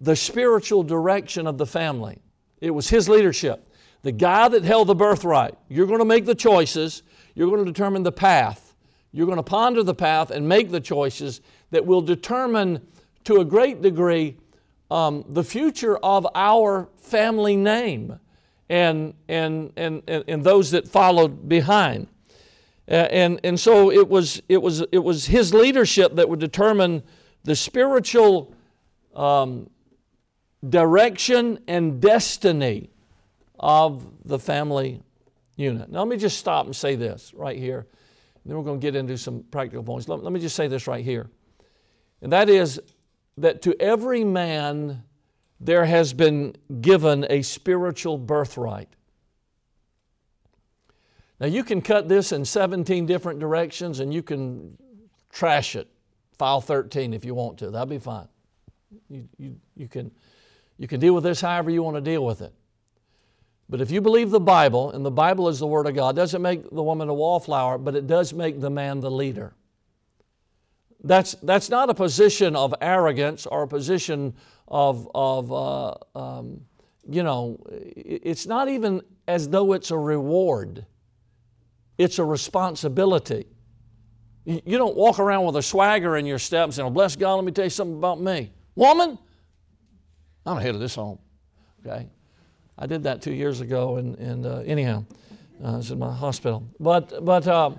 the 0.00 0.16
spiritual 0.16 0.82
direction 0.82 1.46
of 1.46 1.58
the 1.58 1.66
family. 1.66 2.18
It 2.60 2.70
was 2.70 2.88
his 2.88 3.08
leadership. 3.08 3.68
The 4.02 4.12
guy 4.12 4.48
that 4.48 4.64
held 4.64 4.88
the 4.88 4.94
birthright. 4.94 5.54
You're 5.68 5.86
going 5.86 6.00
to 6.00 6.04
make 6.04 6.26
the 6.26 6.34
choices, 6.34 7.02
you're 7.34 7.48
going 7.48 7.64
to 7.64 7.70
determine 7.70 8.02
the 8.02 8.12
path. 8.12 8.74
You're 9.12 9.26
going 9.26 9.36
to 9.36 9.42
ponder 9.42 9.82
the 9.82 9.94
path 9.94 10.30
and 10.30 10.48
make 10.48 10.70
the 10.70 10.80
choices 10.80 11.40
that 11.70 11.84
will 11.84 12.00
determine 12.00 12.80
to 13.24 13.40
a 13.40 13.44
great 13.44 13.82
degree 13.82 14.36
um, 14.90 15.24
the 15.28 15.44
future 15.44 15.96
of 15.98 16.26
our 16.34 16.88
family 16.96 17.56
name 17.56 18.18
and, 18.68 19.14
and, 19.28 19.72
and, 19.76 20.02
and, 20.06 20.44
those 20.44 20.70
that 20.70 20.88
followed 20.88 21.48
behind. 21.48 22.08
and, 22.88 23.40
and 23.44 23.58
so 23.58 23.90
it 23.90 24.08
was, 24.08 24.42
it, 24.48 24.60
was, 24.60 24.82
it 24.92 24.98
was 24.98 25.26
his 25.26 25.52
leadership 25.54 26.16
that 26.16 26.28
would 26.28 26.40
determine 26.40 27.02
the 27.44 27.56
spiritual 27.56 28.54
um, 29.14 29.68
direction 30.68 31.58
and 31.66 32.00
destiny 32.00 32.90
of 33.58 34.04
the 34.24 34.38
family 34.38 35.02
unit. 35.56 35.90
Now, 35.90 36.00
let 36.00 36.08
me 36.08 36.16
just 36.16 36.38
stop 36.38 36.66
and 36.66 36.74
say 36.74 36.94
this 36.94 37.32
right 37.34 37.58
here. 37.58 37.86
Then 38.44 38.56
we're 38.56 38.64
going 38.64 38.80
to 38.80 38.84
get 38.84 38.96
into 38.96 39.16
some 39.16 39.44
practical 39.50 39.84
points. 39.84 40.08
Let, 40.08 40.22
let 40.22 40.32
me 40.32 40.40
just 40.40 40.56
say 40.56 40.66
this 40.66 40.86
right 40.86 41.04
here. 41.04 41.30
And 42.20 42.32
that 42.32 42.48
is 42.48 42.80
that 43.38 43.62
to 43.62 43.80
every 43.80 44.24
man 44.24 45.04
there 45.60 45.84
has 45.84 46.12
been 46.12 46.56
given 46.80 47.24
a 47.30 47.42
spiritual 47.42 48.18
birthright. 48.18 48.88
Now, 51.38 51.46
you 51.46 51.64
can 51.64 51.80
cut 51.80 52.08
this 52.08 52.32
in 52.32 52.44
17 52.44 53.06
different 53.06 53.40
directions 53.40 54.00
and 54.00 54.12
you 54.12 54.22
can 54.22 54.76
trash 55.30 55.76
it, 55.76 55.88
file 56.42 56.60
13 56.60 57.14
if 57.14 57.24
you 57.24 57.36
want 57.36 57.56
to. 57.56 57.70
That'll 57.70 57.86
be 57.86 58.00
fine. 58.00 58.26
You, 59.08 59.28
you, 59.38 59.60
you, 59.76 59.86
can, 59.86 60.10
you 60.76 60.88
can 60.88 60.98
deal 60.98 61.14
with 61.14 61.22
this 61.22 61.40
however 61.40 61.70
you 61.70 61.84
want 61.84 61.96
to 61.96 62.00
deal 62.00 62.24
with 62.24 62.40
it. 62.40 62.52
But 63.68 63.80
if 63.80 63.92
you 63.92 64.00
believe 64.00 64.30
the 64.30 64.40
Bible, 64.40 64.90
and 64.90 65.06
the 65.06 65.10
Bible 65.12 65.48
is 65.48 65.60
the 65.60 65.68
Word 65.68 65.86
of 65.86 65.94
God, 65.94 66.16
doesn't 66.16 66.42
make 66.42 66.68
the 66.68 66.82
woman 66.82 67.08
a 67.08 67.14
wallflower, 67.14 67.78
but 67.78 67.94
it 67.94 68.08
does 68.08 68.34
make 68.34 68.60
the 68.60 68.70
man 68.70 68.98
the 68.98 69.08
leader. 69.08 69.54
That's, 71.04 71.36
that's 71.44 71.70
not 71.70 71.90
a 71.90 71.94
position 71.94 72.56
of 72.56 72.74
arrogance 72.80 73.46
or 73.46 73.62
a 73.62 73.68
position 73.68 74.34
of, 74.66 75.08
of 75.14 75.52
uh, 75.52 75.94
um, 76.18 76.62
you 77.08 77.22
know, 77.22 77.64
it's 77.70 78.48
not 78.48 78.68
even 78.68 79.00
as 79.28 79.48
though 79.48 79.74
it's 79.74 79.92
a 79.92 79.96
reward, 79.96 80.86
it's 81.98 82.18
a 82.18 82.24
responsibility. 82.24 83.46
You 84.44 84.76
don't 84.78 84.96
walk 84.96 85.18
around 85.20 85.46
with 85.46 85.56
a 85.56 85.62
swagger 85.62 86.16
in 86.16 86.26
your 86.26 86.38
step 86.38 86.64
and 86.64 86.74
say, 86.74 86.82
oh, 86.82 86.90
bless 86.90 87.14
God, 87.14 87.36
let 87.36 87.44
me 87.44 87.52
tell 87.52 87.64
you 87.64 87.70
something 87.70 87.96
about 87.96 88.20
me. 88.20 88.50
Woman, 88.74 89.18
I'm 90.44 90.56
ahead 90.56 90.74
of 90.74 90.80
this 90.80 90.96
home. 90.96 91.18
Okay? 91.86 92.08
I 92.76 92.86
did 92.86 93.04
that 93.04 93.22
two 93.22 93.32
years 93.32 93.60
ago, 93.60 93.96
and, 93.96 94.18
and 94.18 94.46
uh, 94.46 94.62
anyhow, 94.66 95.04
uh, 95.62 95.74
I 95.74 95.76
was 95.76 95.90
in 95.92 95.98
my 95.98 96.12
hospital. 96.12 96.66
But, 96.80 97.24
but 97.24 97.46
uh, 97.46 97.70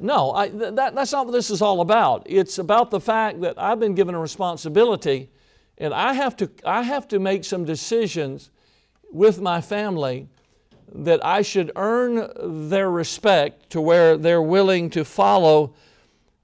no, 0.00 0.30
I, 0.30 0.48
that, 0.48 0.94
that's 0.94 1.10
not 1.10 1.26
what 1.26 1.32
this 1.32 1.50
is 1.50 1.60
all 1.60 1.80
about. 1.80 2.24
It's 2.26 2.58
about 2.58 2.92
the 2.92 3.00
fact 3.00 3.40
that 3.40 3.58
I've 3.58 3.80
been 3.80 3.94
given 3.96 4.14
a 4.14 4.20
responsibility, 4.20 5.30
and 5.78 5.92
I 5.92 6.12
have 6.12 6.36
to, 6.36 6.50
I 6.64 6.82
have 6.82 7.08
to 7.08 7.18
make 7.18 7.44
some 7.44 7.64
decisions 7.64 8.50
with 9.10 9.40
my 9.40 9.60
family 9.60 10.28
that 10.92 11.24
I 11.24 11.42
should 11.42 11.70
earn 11.76 12.68
their 12.68 12.90
respect 12.90 13.70
to 13.70 13.80
where 13.80 14.16
they're 14.16 14.42
willing 14.42 14.90
to 14.90 15.04
follow 15.04 15.74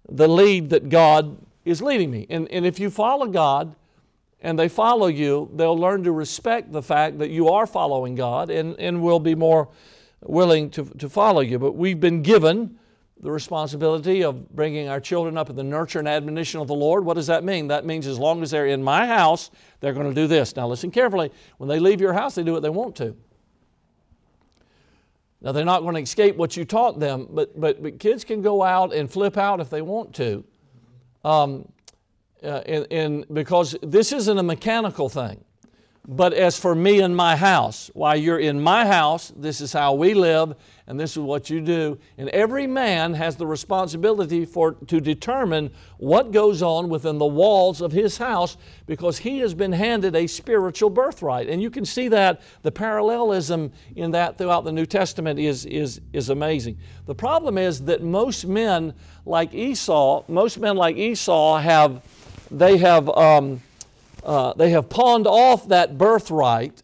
the 0.09 0.28
lead 0.28 0.70
that 0.70 0.88
God 0.88 1.38
is 1.64 1.82
leading 1.82 2.11
me. 2.11 2.26
And, 2.30 2.48
and 2.50 2.64
if 2.64 2.78
you 2.78 2.90
follow 2.90 3.26
God 3.26 3.74
and 4.40 4.59
they 4.59 4.68
follow 4.68 5.09
you, 5.09 5.50
they'll 5.54 5.78
learn 5.78 6.04
to 6.04 6.12
respect 6.12 6.72
the 6.72 6.82
fact 6.82 7.18
that 7.18 7.30
you 7.30 7.48
are 7.48 7.66
following 7.66 8.14
God 8.14 8.50
and, 8.50 8.78
and 8.78 9.02
will 9.02 9.18
be 9.18 9.35
more 9.35 9.68
willing 10.22 10.70
to, 10.70 10.85
to 10.85 11.09
follow 11.09 11.40
you. 11.40 11.59
But 11.59 11.72
we've 11.72 12.00
been 12.00 12.22
given 12.22 12.78
the 13.20 13.30
responsibility 13.32 14.22
of 14.22 14.54
bringing 14.54 14.88
our 14.88 15.00
children 15.00 15.38
up 15.38 15.48
in 15.48 15.56
the 15.56 15.64
nurture 15.64 15.98
and 15.98 16.06
admonition 16.06 16.61
of 16.61 16.68
the 16.68 16.74
Lord. 16.74 17.04
What 17.04 17.14
does 17.14 17.26
that 17.28 17.44
mean? 17.44 17.68
That 17.68 17.87
means 17.87 18.06
as 18.06 18.18
long 18.18 18.42
as 18.42 18.50
they're 18.50 18.66
in 18.66 18.82
my 18.82 19.06
house, 19.06 19.50
they're 19.80 19.94
going 19.94 20.09
to 20.09 20.14
do 20.14 20.26
this. 20.26 20.54
Now, 20.54 20.68
listen 20.68 20.90
carefully. 20.90 21.32
When 21.56 21.68
they 21.68 21.80
leave 21.80 22.00
your 22.00 22.12
house, 22.12 22.35
they 22.35 22.44
do 22.44 22.52
what 22.52 22.62
they 22.62 22.68
want 22.68 22.94
to. 22.96 23.16
Now, 25.46 25.52
they're 25.52 25.64
not 25.64 25.82
going 25.82 25.94
to 25.94 26.00
escape 26.00 26.35
what 26.35 26.56
you 26.56 26.64
taught 26.64 26.98
them, 26.98 27.28
but, 27.30 27.61
but, 27.61 27.80
but 27.80 28.00
kids 28.00 28.24
can 28.24 28.42
go 28.42 28.64
out 28.64 28.92
and 28.92 29.09
flip 29.09 29.37
out 29.37 29.61
if 29.61 29.70
they 29.70 29.80
want 29.80 30.12
to. 30.16 30.42
Um, 31.24 31.68
uh, 32.42 32.62
and, 32.66 32.87
and 32.90 33.26
because 33.32 33.76
this 33.80 34.11
isn't 34.11 34.38
a 34.38 34.42
mechanical 34.42 35.09
thing. 35.09 35.44
But 36.08 36.34
as 36.34 36.56
for 36.56 36.72
me 36.76 37.00
and 37.00 37.16
my 37.16 37.34
house, 37.34 37.90
while 37.92 38.14
you're 38.14 38.38
in 38.38 38.60
my 38.60 38.86
house, 38.86 39.32
this 39.36 39.60
is 39.60 39.72
how 39.72 39.94
we 39.94 40.14
live, 40.14 40.54
and 40.86 41.00
this 41.00 41.12
is 41.12 41.18
what 41.18 41.50
you 41.50 41.60
do. 41.60 41.98
And 42.16 42.28
every 42.28 42.68
man 42.68 43.12
has 43.14 43.34
the 43.34 43.46
responsibility 43.46 44.44
for 44.44 44.74
to 44.86 45.00
determine 45.00 45.72
what 45.98 46.30
goes 46.30 46.62
on 46.62 46.88
within 46.88 47.18
the 47.18 47.26
walls 47.26 47.80
of 47.80 47.90
his 47.90 48.18
house 48.18 48.56
because 48.86 49.18
he 49.18 49.40
has 49.40 49.52
been 49.52 49.72
handed 49.72 50.14
a 50.14 50.28
spiritual 50.28 50.90
birthright. 50.90 51.48
And 51.48 51.60
you 51.60 51.70
can 51.70 51.84
see 51.84 52.06
that 52.08 52.40
the 52.62 52.70
parallelism 52.70 53.72
in 53.96 54.12
that 54.12 54.38
throughout 54.38 54.62
the 54.62 54.70
New 54.70 54.86
Testament 54.86 55.40
is, 55.40 55.66
is, 55.66 56.00
is 56.12 56.30
amazing. 56.30 56.78
The 57.06 57.16
problem 57.16 57.58
is 57.58 57.80
that 57.86 58.04
most 58.04 58.46
men 58.46 58.94
like 59.24 59.52
Esau, 59.52 60.22
most 60.28 60.60
men 60.60 60.76
like 60.76 60.96
Esau 60.96 61.58
have 61.58 62.00
they 62.48 62.76
have 62.76 63.08
um, 63.08 63.60
uh, 64.26 64.52
they 64.54 64.70
have 64.70 64.88
pawned 64.88 65.28
off 65.28 65.68
that 65.68 65.96
birthright 65.96 66.82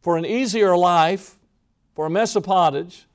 for 0.00 0.16
an 0.16 0.24
easier 0.24 0.74
life, 0.74 1.36
for 1.94 2.06
a 2.06 2.10
mess 2.10 2.34
of 2.34 2.44
pottage, 2.44 3.06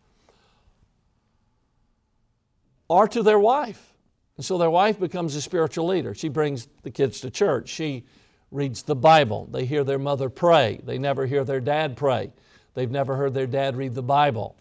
or 2.88 3.08
to 3.08 3.24
their 3.24 3.40
wife. 3.40 3.96
And 4.38 4.46
so 4.46 4.60
their 4.60 4.70
wife 4.70 5.00
becomes 5.00 5.36
a 5.36 5.42
spiritual 5.42 5.88
leader. 5.88 6.14
She 6.14 6.30
brings 6.30 6.68
the 6.84 6.92
kids 6.92 7.20
to 7.22 7.32
church. 7.32 7.70
She 7.70 8.06
reads 8.52 8.84
the 8.84 8.96
Bible. 8.96 9.48
They 9.52 9.66
hear 9.66 9.84
their 9.84 9.98
mother 9.98 10.30
pray. 10.30 10.82
They 10.84 11.00
never 11.00 11.26
hear 11.26 11.44
their 11.44 11.62
dad 11.62 11.98
pray. 11.98 12.32
They've 12.76 12.92
never 12.92 13.16
heard 13.16 13.34
their 13.34 13.48
dad 13.48 13.76
read 13.76 13.96
the 13.96 14.04
Bible. 14.04 14.56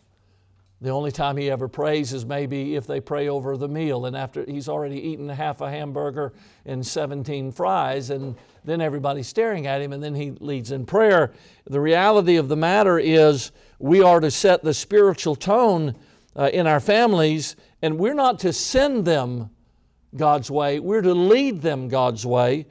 The 0.83 0.91
only 0.91 1.13
time 1.13 1.37
he 1.37 1.49
ever 1.49 1.69
prays 1.69 2.13
is 2.13 2.27
maybe 2.27 2.75
if 2.75 2.89
they 2.89 2.99
pray 2.99 3.29
over 3.29 3.57
the 3.57 3.69
meal 3.69 4.07
and 4.07 4.17
after 4.17 4.45
he's 4.45 4.69
already 4.69 5.01
eaten 5.01 5.29
half 5.29 5.61
a 5.61 5.71
hamburger 5.71 6.33
and 6.67 6.85
17 6.85 7.53
fries, 7.53 8.11
and 8.11 8.35
then 8.65 8.81
everybody's 8.81 9.29
staring 9.29 9.69
at 9.69 9.81
him, 9.81 9.93
and 9.93 10.03
then 10.03 10.17
he 10.17 10.33
leads 10.33 10.73
in 10.73 10.85
prayer. 10.85 11.31
The 11.67 11.79
reality 11.79 12.35
of 12.35 12.49
the 12.49 12.57
matter 12.57 12.99
is 12.99 13.53
we 13.79 14.03
are 14.03 14.19
to 14.19 14.29
set 14.29 14.65
the 14.65 14.75
spiritual 14.75 15.37
tone 15.37 15.95
uh, 16.35 16.51
in 16.53 16.67
our 16.67 16.81
families, 16.81 17.55
and 17.81 17.97
we're 17.97 18.13
not 18.13 18.41
to 18.41 18.53
send 18.53 19.05
them 19.05 19.51
God's 20.17 20.51
way, 20.51 20.81
we're 20.81 21.03
to 21.03 21.15
lead 21.15 21.63
them 21.63 21.87
God's 21.87 22.27
way, 22.27 22.67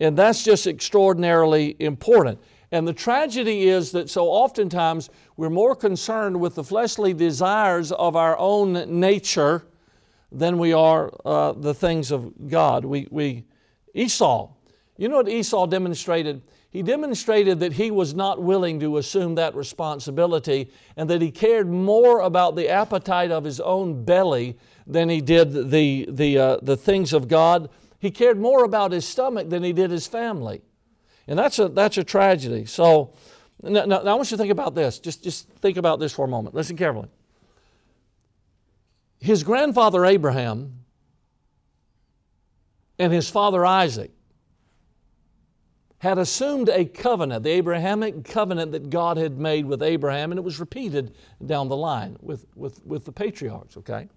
and 0.00 0.18
that's 0.18 0.44
just 0.44 0.66
extraordinarily 0.66 1.76
important. 1.78 2.38
And 2.74 2.88
the 2.88 2.92
tragedy 2.92 3.68
is 3.68 3.92
that 3.92 4.10
so 4.10 4.26
oftentimes 4.26 5.08
we're 5.36 5.48
more 5.48 5.76
concerned 5.76 6.40
with 6.40 6.56
the 6.56 6.64
fleshly 6.64 7.14
desires 7.14 7.92
of 7.92 8.16
our 8.16 8.36
own 8.36 8.98
nature 8.98 9.64
than 10.32 10.58
we 10.58 10.72
are 10.72 11.12
uh, 11.24 11.52
the 11.52 11.72
things 11.72 12.10
of 12.10 12.48
God. 12.48 12.84
We, 12.84 13.06
we, 13.12 13.44
Esau, 13.94 14.48
you 14.96 15.08
know 15.08 15.18
what 15.18 15.28
Esau 15.28 15.66
demonstrated? 15.66 16.42
He 16.72 16.82
demonstrated 16.82 17.60
that 17.60 17.74
he 17.74 17.92
was 17.92 18.12
not 18.12 18.42
willing 18.42 18.80
to 18.80 18.96
assume 18.96 19.36
that 19.36 19.54
responsibility 19.54 20.68
and 20.96 21.08
that 21.10 21.22
he 21.22 21.30
cared 21.30 21.68
more 21.70 22.22
about 22.22 22.56
the 22.56 22.68
appetite 22.68 23.30
of 23.30 23.44
his 23.44 23.60
own 23.60 24.04
belly 24.04 24.58
than 24.84 25.08
he 25.08 25.20
did 25.20 25.70
the, 25.70 26.08
the, 26.10 26.38
uh, 26.38 26.56
the 26.60 26.76
things 26.76 27.12
of 27.12 27.28
God. 27.28 27.70
He 28.00 28.10
cared 28.10 28.40
more 28.40 28.64
about 28.64 28.90
his 28.90 29.06
stomach 29.06 29.48
than 29.48 29.62
he 29.62 29.72
did 29.72 29.92
his 29.92 30.08
family. 30.08 30.62
And 31.26 31.38
that's 31.38 31.58
a, 31.58 31.68
that's 31.68 31.96
a 31.98 32.04
tragedy. 32.04 32.66
So 32.66 33.14
now, 33.62 33.84
now, 33.86 33.98
I 33.98 34.14
want 34.14 34.30
you 34.30 34.36
to 34.36 34.42
think 34.42 34.52
about 34.52 34.74
this. 34.74 34.98
Just, 34.98 35.24
just 35.24 35.48
think 35.48 35.76
about 35.76 35.98
this 36.00 36.12
for 36.12 36.24
a 36.24 36.28
moment. 36.28 36.54
Listen 36.54 36.76
carefully. 36.76 37.08
His 39.20 39.42
grandfather 39.42 40.04
Abraham 40.04 40.80
and 42.98 43.12
his 43.12 43.28
father 43.30 43.64
Isaac 43.64 44.10
had 45.98 46.18
assumed 46.18 46.68
a 46.68 46.84
covenant, 46.84 47.42
the 47.42 47.50
Abrahamic 47.50 48.24
covenant 48.24 48.72
that 48.72 48.90
God 48.90 49.16
had 49.16 49.38
made 49.38 49.64
with 49.64 49.82
Abraham, 49.82 50.30
and 50.30 50.38
it 50.38 50.42
was 50.42 50.60
repeated 50.60 51.14
down 51.46 51.68
the 51.68 51.76
line 51.76 52.18
with, 52.20 52.44
with, 52.54 52.84
with 52.84 53.06
the 53.06 53.12
patriarchs, 53.12 53.78
okay? 53.78 54.08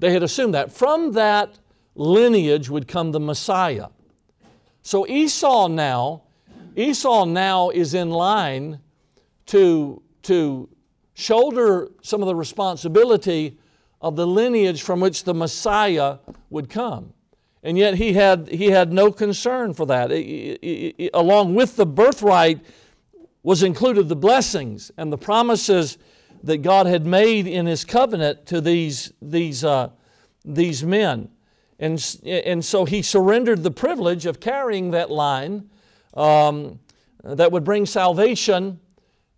They 0.00 0.12
had 0.12 0.24
assumed 0.24 0.54
that. 0.54 0.72
From 0.72 1.12
that 1.12 1.60
lineage 1.94 2.68
would 2.68 2.88
come 2.88 3.12
the 3.12 3.20
Messiah. 3.20 3.86
So 4.86 5.04
Esau 5.04 5.66
now, 5.66 6.22
Esau 6.76 7.24
now 7.24 7.70
is 7.70 7.92
in 7.92 8.08
line 8.08 8.78
to, 9.46 10.00
to 10.22 10.68
shoulder 11.14 11.88
some 12.02 12.22
of 12.22 12.28
the 12.28 12.36
responsibility 12.36 13.58
of 14.00 14.14
the 14.14 14.28
lineage 14.28 14.82
from 14.82 15.00
which 15.00 15.24
the 15.24 15.34
Messiah 15.34 16.18
would 16.50 16.70
come. 16.70 17.14
And 17.64 17.76
yet 17.76 17.96
he 17.96 18.12
had, 18.12 18.46
he 18.46 18.70
had 18.70 18.92
no 18.92 19.10
concern 19.10 19.74
for 19.74 19.86
that. 19.86 20.12
It, 20.12 20.24
it, 20.62 20.94
it, 20.96 21.10
along 21.12 21.56
with 21.56 21.74
the 21.74 21.84
birthright 21.84 22.60
was 23.42 23.64
included 23.64 24.08
the 24.08 24.14
blessings 24.14 24.92
and 24.96 25.12
the 25.12 25.18
promises 25.18 25.98
that 26.44 26.58
God 26.58 26.86
had 26.86 27.04
made 27.04 27.48
in 27.48 27.66
His 27.66 27.84
covenant 27.84 28.46
to 28.46 28.60
these, 28.60 29.12
these, 29.20 29.64
uh, 29.64 29.90
these 30.44 30.84
men. 30.84 31.30
And, 31.78 32.02
and 32.24 32.64
so 32.64 32.84
he 32.84 33.02
surrendered 33.02 33.62
the 33.62 33.70
privilege 33.70 34.24
of 34.26 34.40
carrying 34.40 34.92
that 34.92 35.10
line 35.10 35.68
um, 36.14 36.78
that 37.22 37.52
would 37.52 37.64
bring 37.64 37.84
salvation 37.84 38.80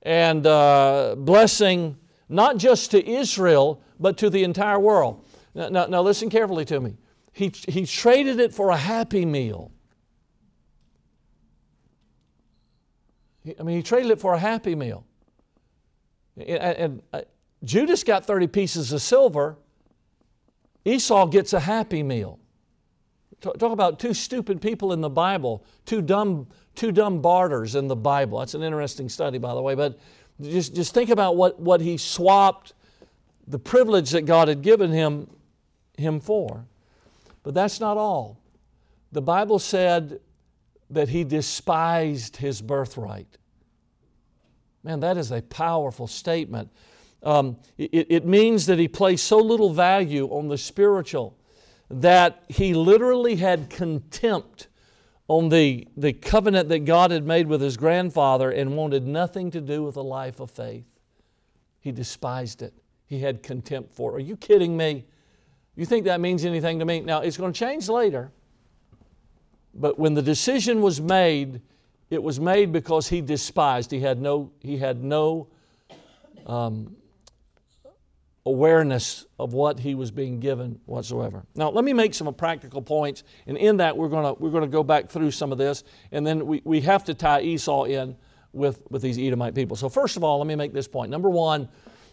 and 0.03 0.47
uh, 0.47 1.17
blessing 1.19 1.97
not 2.29 2.59
just 2.59 2.91
to 2.93 3.09
Israel, 3.09 3.83
but 3.99 4.17
to 4.19 4.31
the 4.31 4.45
entire 4.45 4.79
world. 4.79 5.25
Now, 5.55 5.69
now, 5.69 5.87
now, 5.87 6.03
listen 6.03 6.31
carefully 6.31 6.65
to 6.67 6.81
me. 6.81 6.97
He, 7.33 7.53
he 7.67 7.87
traded 7.87 8.39
it 8.39 8.53
for 8.53 8.71
a 8.71 8.77
happy 8.77 9.25
meal. 9.25 9.73
I 13.59 13.63
mean, 13.63 13.77
he 13.77 13.83
traded 13.83 14.11
it 14.11 14.21
for 14.21 14.35
a 14.35 14.39
happy 14.39 14.75
meal. 14.75 15.05
And, 16.37 16.49
and 16.49 17.03
uh, 17.13 17.23
Judas 17.65 18.05
got 18.05 18.25
30 18.25 18.47
pieces 18.49 18.93
of 18.93 19.01
silver, 19.01 19.57
Esau 20.89 21.27
gets 21.27 21.53
a 21.53 21.61
happy 21.61 22.03
meal. 22.03 22.39
Talk 23.41 23.73
about 23.73 24.01
two 24.01 24.15
stupid 24.15 24.61
people 24.61 24.93
in 24.93 25.01
the 25.01 25.11
Bible, 25.11 25.65
two 25.87 26.03
dumb, 26.03 26.49
two 26.75 26.91
dumb 26.91 27.21
barters 27.21 27.77
in 27.77 27.87
the 27.87 27.95
Bible. 27.95 28.41
That's 28.41 28.55
an 28.55 28.63
interesting 28.63 29.09
study, 29.09 29.39
by 29.39 29.55
the 29.55 29.63
way. 29.63 29.77
But 29.77 29.99
just, 30.41 30.75
just 30.75 30.93
think 30.93 31.11
about 31.11 31.37
what, 31.37 31.61
what 31.61 31.81
he 31.81 31.99
swapped 31.99 32.73
the 33.47 33.59
privilege 33.59 34.11
that 34.11 34.23
God 34.23 34.49
had 34.49 34.63
given 34.63 34.91
him, 34.91 35.29
him 35.97 36.21
for. 36.21 36.65
But 37.43 37.55
that's 37.55 37.81
not 37.81 37.97
all. 37.97 38.41
The 39.13 39.23
Bible 39.23 39.59
said 39.59 40.21
that 40.91 41.09
he 41.09 41.23
despised 41.23 42.39
his 42.39 42.61
birthright. 42.61 43.39
Man, 44.83 45.01
that 45.01 45.17
is 45.17 45.31
a 45.31 45.43
powerful 45.43 46.07
statement. 46.07 46.71
Um, 47.23 47.57
it, 47.77 48.07
it 48.09 48.27
means 48.27 48.67
that 48.67 48.79
he 48.79 48.89
placed 48.89 49.27
so 49.27 49.39
little 49.39 49.73
value 49.73 50.27
on 50.27 50.49
the 50.49 50.59
spiritual 50.59 51.37
that 51.91 52.45
he 52.49 52.75
literally 52.75 53.37
had 53.37 53.71
contempt 53.71 54.69
on 55.27 55.49
the, 55.51 55.87
the 55.97 56.13
covenant 56.13 56.69
that 56.71 56.81
God 56.81 57.11
had 57.11 57.25
made 57.25 57.47
with 57.47 57.61
his 57.61 57.77
grandfather 57.77 58.51
and 58.51 58.77
wanted 58.77 59.07
nothing 59.07 59.51
to 59.51 59.61
do 59.61 59.83
with 59.83 59.97
a 59.97 60.03
life 60.03 60.41
of 60.41 60.51
faith. 60.51 60.87
He 61.81 61.93
despised 61.93 62.63
it. 62.63 62.75
He 63.07 63.21
had 63.21 63.43
contempt 63.43 63.95
for 63.95 64.13
it. 64.13 64.17
Are 64.17 64.27
you 64.27 64.37
kidding 64.37 64.77
me? 64.77 65.05
You 65.77 65.87
think 65.87 66.05
that 66.07 66.21
means 66.21 66.45
anything 66.45 66.79
to 66.79 66.85
me? 66.85 67.01
Now, 67.01 67.21
it's 67.21 67.37
going 67.37 67.53
to 67.53 67.59
change 67.59 67.89
later. 67.89 68.33
But 69.75 69.99
when 69.99 70.15
the 70.15 70.23
decision 70.23 70.83
was 70.83 71.01
made, 71.01 71.61
it 72.11 72.23
was 72.23 72.41
made 72.41 72.73
because 72.73 73.09
he 73.09 73.21
despised. 73.21 73.91
He 73.91 74.01
had 74.01 74.21
no, 74.21 74.51
he 74.61 74.79
had 74.79 75.05
no 75.05 75.49
um, 76.47 76.97
awareness 78.49 79.27
of 79.39 79.53
what 79.53 79.79
he 79.79 79.95
was 79.95 80.11
being 80.11 80.41
given 80.41 80.81
whatsoever. 80.87 81.45
Now, 81.55 81.69
let 81.71 81.85
me 81.85 81.93
make 81.93 82.15
some 82.15 82.33
practical 82.33 82.81
points, 82.81 83.23
and 83.47 83.59
in 83.59 83.77
that, 83.77 83.97
we're 83.97 84.09
going 84.09 84.25
to 84.25 84.43
we're 84.43 84.59
to 84.61 84.67
go 84.67 84.83
back 84.83 85.11
through 85.11 85.31
some 85.33 85.53
of 85.53 85.59
this, 85.59 85.85
and 86.13 86.27
then 86.27 86.47
we, 86.47 86.63
we 86.65 86.81
have 86.81 87.05
to 87.05 87.15
tie 87.15 87.43
Esau 87.43 87.85
in 87.85 88.17
with, 88.53 88.81
with 88.91 89.03
these 89.03 89.19
Edomite 89.19 89.55
people. 89.55 89.77
So, 89.77 89.91
first 89.91 90.17
of 90.17 90.25
all, 90.25 90.39
let 90.39 90.47
me 90.47 90.55
make 90.55 90.73
this 90.73 90.89
point. 90.89 91.11
Number 91.11 91.29
one, 91.29 91.69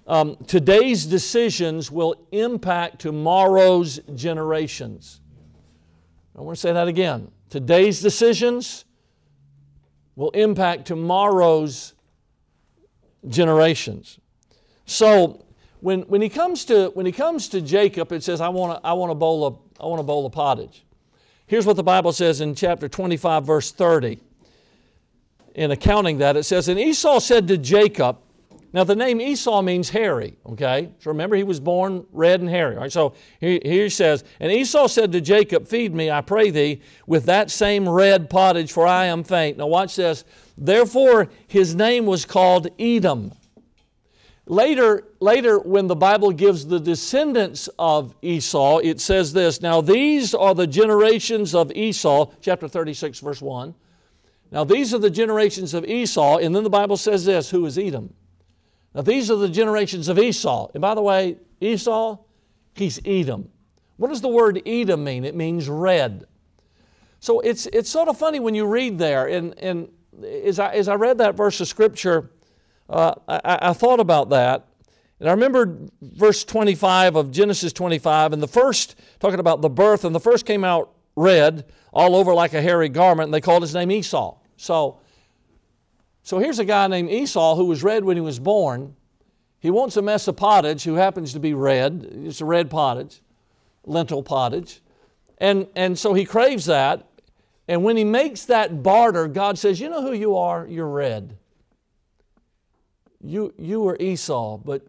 um, 0.08 0.36
today's 0.46 1.06
decisions 1.06 1.90
will 1.90 2.28
impact 2.32 3.00
tomorrow's 3.00 4.00
generations. 4.14 5.22
I 6.38 6.42
want 6.42 6.58
to 6.58 6.62
say 6.62 6.74
that 6.74 6.90
again. 6.90 7.32
Today's 7.50 8.02
decisions 8.02 8.84
will 10.18 10.32
impact 10.32 10.86
tomorrow's 10.86 11.94
generations. 13.30 14.20
So, 14.86 15.45
when, 15.86 16.02
when, 16.08 16.20
he 16.20 16.30
comes 16.30 16.66
to, 16.66 16.88
when 16.96 17.06
he 17.06 17.12
comes 17.12 17.48
to 17.50 17.62
Jacob, 17.62 18.12
it 18.12 18.24
says, 18.24 18.42
I 18.42 18.50
want, 18.50 18.84
want 18.84 19.12
a 19.12 19.16
bowl 19.16 19.46
of, 19.46 19.60
I 19.80 19.86
want 19.86 20.00
a 20.00 20.04
bowl 20.04 20.26
of 20.26 20.32
pottage. 20.32 20.84
Here's 21.46 21.68
what 21.68 21.76
the 21.76 21.84
Bible 21.84 22.12
says 22.12 22.42
in 22.42 22.56
chapter 22.56 22.90
25, 22.90 23.46
verse 23.46 23.72
30. 23.72 24.20
In 25.54 25.70
accounting 25.70 26.18
that, 26.18 26.38
it 26.38 26.44
says, 26.44 26.70
And 26.70 26.80
Esau 26.80 27.20
said 27.20 27.48
to 27.50 27.58
Jacob, 27.60 28.18
now 28.74 28.84
the 28.84 28.96
name 28.96 29.22
Esau 29.22 29.62
means 29.62 29.92
hairy, 29.92 30.36
okay? 30.48 30.90
So 31.02 31.12
remember, 31.12 31.36
he 31.36 31.44
was 31.44 31.60
born 31.60 32.04
red 32.12 32.40
and 32.40 32.50
hairy. 32.50 32.78
Right? 32.78 32.92
So 32.92 33.14
here 33.40 33.60
he 33.62 33.88
says, 33.90 34.24
And 34.40 34.52
Esau 34.52 34.88
said 34.88 35.12
to 35.12 35.22
Jacob, 35.22 35.68
Feed 35.68 35.94
me, 35.94 36.10
I 36.10 36.22
pray 36.22 36.50
thee, 36.50 36.82
with 37.06 37.26
that 37.26 37.52
same 37.52 37.88
red 37.88 38.28
pottage, 38.28 38.72
for 38.72 38.88
I 38.88 39.06
am 39.06 39.24
faint. 39.24 39.60
Now 39.60 39.68
watch 39.68 39.98
this. 39.98 40.26
Therefore 40.58 41.30
his 41.48 41.76
name 41.76 42.08
was 42.08 42.26
called 42.26 42.70
Edom 42.80 43.34
Later, 44.48 45.08
later, 45.20 45.58
when 45.58 45.88
the 45.88 45.96
Bible 45.96 46.32
gives 46.32 46.68
the 46.68 46.80
descendants 46.80 47.68
of 47.80 48.16
Esau, 48.22 48.78
it 48.78 49.02
says 49.02 49.34
this 49.34 49.62
Now 49.62 49.82
these 49.82 50.36
are 50.36 50.54
the 50.54 50.68
generations 50.68 51.56
of 51.56 51.72
Esau, 51.72 52.32
chapter 52.42 52.68
36, 52.68 53.20
verse 53.20 53.42
1. 53.42 53.74
Now 54.52 54.64
these 54.64 54.94
are 54.94 55.00
the 55.00 55.10
generations 55.10 55.74
of 55.74 55.84
Esau, 55.86 56.38
and 56.38 56.56
then 56.56 56.64
the 56.64 56.70
Bible 56.70 56.98
says 56.98 57.26
this 57.26 57.50
who 57.50 57.66
is 57.66 57.78
Edom? 57.78 58.14
Now 58.94 59.02
these 59.02 59.32
are 59.32 59.36
the 59.36 59.50
generations 59.50 60.10
of 60.10 60.20
Esau. 60.20 60.70
And 60.74 60.82
by 60.82 60.94
the 60.94 61.02
way, 61.02 61.38
Esau, 61.60 62.20
he's 62.76 63.00
Edom. 63.04 63.50
What 63.98 64.10
does 64.10 64.22
the 64.22 64.30
word 64.30 64.62
Edom 64.66 65.04
mean? 65.04 65.26
It 65.26 65.36
means 65.36 65.68
red. 65.68 66.26
So 67.20 67.40
it's, 67.40 67.66
it's 67.68 67.90
sort 67.90 68.10
of 68.10 68.18
funny 68.20 68.40
when 68.40 68.54
you 68.54 68.68
read 68.68 69.00
there, 69.00 69.26
and, 69.26 69.58
and 69.58 69.90
as, 70.24 70.60
I, 70.60 70.74
as 70.74 70.88
I 70.88 70.94
read 70.94 71.18
that 71.18 71.36
verse 71.36 71.60
of 71.60 71.68
Scripture, 71.68 72.30
uh, 72.90 73.16
I, 73.28 73.70
I 73.70 73.74
thought 73.74 74.00
about 74.00 74.30
that. 74.30 74.68
And 75.20 75.30
I 75.30 75.32
remember 75.32 75.78
verse 76.02 76.44
25 76.44 77.16
of 77.16 77.32
Genesis 77.32 77.72
25, 77.72 78.34
and 78.34 78.44
the 78.44 78.48
first, 78.48 78.96
talking 79.20 79.40
about 79.40 79.62
the 79.62 79.70
birth, 79.70 80.04
and 80.04 80.14
the 80.14 80.20
first 80.20 80.46
came 80.46 80.64
out 80.64 80.92
red, 81.16 81.66
all 81.94 82.16
over 82.16 82.34
like 82.34 82.54
a 82.54 82.62
hairy 82.62 82.90
garment, 82.90 83.28
and 83.28 83.34
they 83.34 83.42
called 83.42 83.62
his 83.64 83.74
name 83.74 83.92
Esau. 83.92 84.38
So, 84.58 85.00
so 86.24 86.40
here's 86.40 86.60
a 86.60 86.66
guy 86.66 86.88
named 86.88 87.10
Esau 87.10 87.56
who 87.56 87.66
was 87.66 87.82
red 87.82 88.04
when 88.04 88.18
he 88.18 88.22
was 88.22 88.40
born. 88.40 88.96
He 89.60 89.72
wants 89.72 89.96
a 89.96 90.02
mess 90.02 90.28
of 90.28 90.36
pottage 90.36 90.84
who 90.84 90.96
happens 90.96 91.32
to 91.34 91.40
be 91.40 91.54
red. 91.54 92.08
It's 92.12 92.42
a 92.42 92.46
red 92.46 92.70
pottage, 92.70 93.22
lentil 93.86 94.22
pottage. 94.22 94.82
And, 95.38 95.68
and 95.76 95.98
so 95.98 96.14
he 96.14 96.26
craves 96.26 96.66
that. 96.66 97.08
And 97.68 97.84
when 97.84 97.96
he 97.96 98.04
makes 98.04 98.46
that 98.46 98.84
barter, 98.84 99.28
God 99.28 99.58
says, 99.58 99.80
You 99.80 99.90
know 99.90 100.02
who 100.02 100.14
you 100.14 100.36
are? 100.36 100.68
You're 100.68 100.88
red 100.88 101.38
you, 103.26 103.54
you 103.58 103.82
were 103.82 103.98
Esau, 104.00 104.58
but 104.58 104.86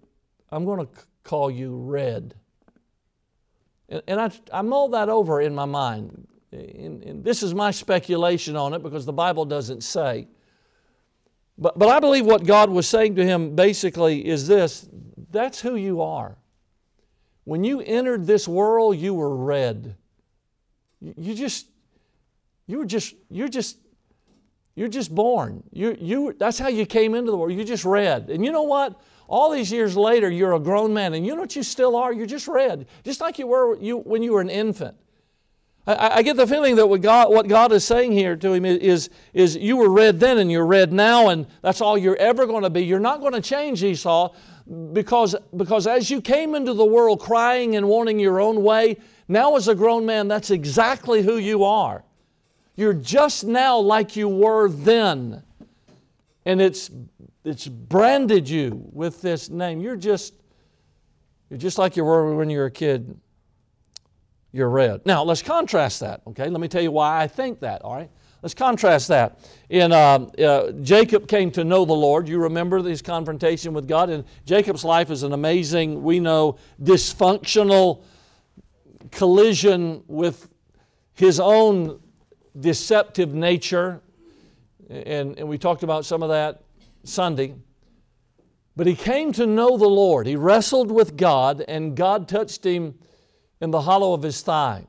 I'm 0.51 0.64
going 0.64 0.87
to 0.87 0.92
call 1.25 1.51
you 1.51 1.77
Red. 1.77 2.35
And, 3.88 4.03
and 4.07 4.20
I, 4.20 4.31
I 4.53 4.62
mull 4.62 4.88
that 4.90 5.09
over 5.09 5.40
in 5.40 5.55
my 5.55 5.64
mind. 5.64 6.27
And, 6.53 7.03
and 7.03 7.25
this 7.25 7.42
is 7.42 7.55
my 7.55 7.70
speculation 7.70 8.57
on 8.57 8.75
it 8.75 8.83
because 8.83 9.05
the 9.05 9.12
Bible 9.12 9.44
doesn't 9.44 9.83
say. 9.83 10.29
But, 11.59 11.79
but 11.79 11.88
I 11.88 12.01
believe 12.01 12.27
what 12.27 12.44
God 12.44 12.70
was 12.70 12.87
saying 12.87 13.16
to 13.16 13.25
him 13.25 13.55
basically 13.55 14.27
is 14.27 14.46
this 14.46 14.88
that's 15.31 15.61
who 15.61 15.77
you 15.77 16.03
are. 16.03 16.37
When 17.44 17.64
you 17.64 17.81
entered 17.81 18.27
this 18.27 18.49
world, 18.49 18.96
you 18.96 19.14
were 19.14 19.35
red. 19.35 19.96
You 21.01 21.35
just, 21.35 21.66
you 22.66 22.79
were 22.79 22.87
just, 22.87 23.14
you're 23.31 23.49
just 23.49 23.79
you're 24.76 24.88
just 24.88 25.12
born. 25.12 25.64
You, 25.72 25.96
you, 25.98 26.34
that's 26.38 26.58
how 26.58 26.68
you 26.68 26.86
came 26.86 27.14
into 27.14 27.30
the 27.30 27.36
world. 27.36 27.52
You 27.52 27.64
just 27.64 27.84
red. 27.84 28.28
And 28.30 28.44
you 28.44 28.52
know 28.52 28.62
what? 28.62 29.00
All 29.26 29.50
these 29.50 29.72
years 29.72 29.96
later, 29.96 30.30
you're 30.30 30.52
a 30.52 30.60
grown 30.60 30.92
man. 30.92 31.14
And 31.14 31.26
you 31.26 31.34
know 31.34 31.40
what 31.40 31.56
you 31.56 31.62
still 31.62 31.96
are? 31.96 32.12
You're 32.12 32.26
just 32.26 32.46
red. 32.46 32.86
Just 33.02 33.20
like 33.20 33.38
you 33.38 33.46
were 33.46 33.76
you, 33.78 33.98
when 33.98 34.22
you 34.22 34.34
were 34.34 34.42
an 34.42 34.50
infant. 34.50 34.94
I, 35.86 36.16
I 36.16 36.22
get 36.22 36.36
the 36.36 36.46
feeling 36.46 36.76
that 36.76 36.86
what 36.86 37.00
God, 37.00 37.30
what 37.30 37.48
God 37.48 37.72
is 37.72 37.84
saying 37.84 38.12
here 38.12 38.36
to 38.36 38.52
him 38.52 38.66
is, 38.66 39.08
is 39.32 39.56
you 39.56 39.78
were 39.78 39.88
red 39.88 40.20
then 40.20 40.38
and 40.38 40.52
you're 40.52 40.66
red 40.66 40.92
now, 40.92 41.30
and 41.30 41.46
that's 41.62 41.80
all 41.80 41.96
you're 41.96 42.16
ever 42.16 42.46
going 42.46 42.62
to 42.62 42.70
be. 42.70 42.84
You're 42.84 43.00
not 43.00 43.20
going 43.20 43.32
to 43.32 43.40
change, 43.40 43.82
Esau, 43.82 44.34
because, 44.92 45.34
because 45.56 45.86
as 45.86 46.10
you 46.10 46.20
came 46.20 46.54
into 46.54 46.74
the 46.74 46.84
world 46.84 47.20
crying 47.20 47.76
and 47.76 47.88
wanting 47.88 48.18
your 48.18 48.40
own 48.40 48.62
way, 48.62 48.98
now 49.28 49.56
as 49.56 49.68
a 49.68 49.74
grown 49.74 50.04
man, 50.04 50.28
that's 50.28 50.50
exactly 50.50 51.22
who 51.22 51.38
you 51.38 51.64
are. 51.64 52.04
You're 52.76 52.94
just 52.94 53.44
now 53.44 53.78
like 53.78 54.16
you 54.16 54.28
were 54.28 54.68
then. 54.68 55.42
And 56.44 56.60
it's, 56.60 56.90
it's 57.44 57.66
branded 57.66 58.48
you 58.48 58.88
with 58.92 59.22
this 59.22 59.48
name. 59.48 59.80
You're 59.80 59.96
just, 59.96 60.34
you're 61.50 61.58
just 61.58 61.78
like 61.78 61.96
you 61.96 62.04
were 62.04 62.34
when 62.36 62.50
you 62.50 62.58
were 62.58 62.66
a 62.66 62.70
kid. 62.70 63.18
You're 64.52 64.70
red. 64.70 65.04
Now, 65.04 65.22
let's 65.22 65.42
contrast 65.42 66.00
that, 66.00 66.22
okay? 66.28 66.48
Let 66.48 66.60
me 66.60 66.68
tell 66.68 66.82
you 66.82 66.92
why 66.92 67.20
I 67.20 67.26
think 67.26 67.60
that, 67.60 67.82
all 67.82 67.96
right? 67.96 68.10
Let's 68.42 68.54
contrast 68.54 69.08
that. 69.08 69.40
In 69.70 69.92
uh, 69.92 70.18
uh, 70.38 70.72
Jacob 70.82 71.26
came 71.26 71.50
to 71.52 71.64
know 71.64 71.84
the 71.84 71.92
Lord. 71.92 72.28
You 72.28 72.38
remember 72.38 72.82
his 72.82 73.02
confrontation 73.02 73.72
with 73.72 73.88
God, 73.88 74.08
and 74.08 74.24
Jacob's 74.44 74.84
life 74.84 75.10
is 75.10 75.24
an 75.24 75.32
amazing, 75.32 76.02
we 76.02 76.20
know, 76.20 76.58
dysfunctional 76.80 78.04
collision 79.10 80.04
with 80.06 80.48
his 81.14 81.40
own 81.40 82.00
deceptive 82.59 83.35
nature. 83.35 84.01
And, 84.88 85.38
and 85.38 85.49
we 85.49 85.59
talked 85.59 85.83
about 85.83 86.05
some 86.05 86.23
of 86.23 86.29
that 86.31 86.62
Sunday. 87.05 87.55
But 88.77 88.87
he 88.87 88.95
came 88.95 89.33
to 89.33 89.47
know 89.47 89.77
the 89.77 89.88
Lord. 89.88 90.27
He 90.27 90.37
wrestled 90.37 90.90
with 90.90 91.16
God, 91.16 91.64
and 91.66 91.97
God 91.97 92.29
touched 92.29 92.64
him 92.64 92.95
in 93.61 93.71
the 93.71 93.81
hollow 93.81 94.12
of 94.12 94.23
his 94.23 94.42
thigh. 94.42 94.87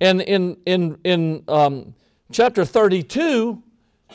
And 0.00 0.20
in, 0.20 0.56
in, 0.66 0.98
in 1.02 1.44
um, 1.48 1.94
chapter 2.30 2.64
32, 2.64 3.60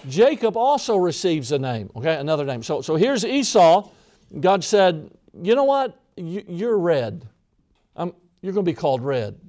Jacob 0.07 0.55
also 0.55 0.95
receives 0.95 1.51
a 1.51 1.59
name, 1.59 1.89
okay, 1.95 2.15
another 2.15 2.45
name. 2.45 2.63
So, 2.63 2.81
so 2.81 2.95
here's 2.95 3.25
Esau. 3.25 3.89
God 4.39 4.63
said, 4.63 5.11
You 5.39 5.55
know 5.55 5.65
what? 5.65 5.99
You, 6.15 6.69
are 6.69 6.77
red. 6.77 7.27
I'm, 7.95 8.13
you're 8.41 8.53
going 8.53 8.65
to 8.65 8.71
be 8.71 8.75
called 8.75 9.01
red. 9.01 9.39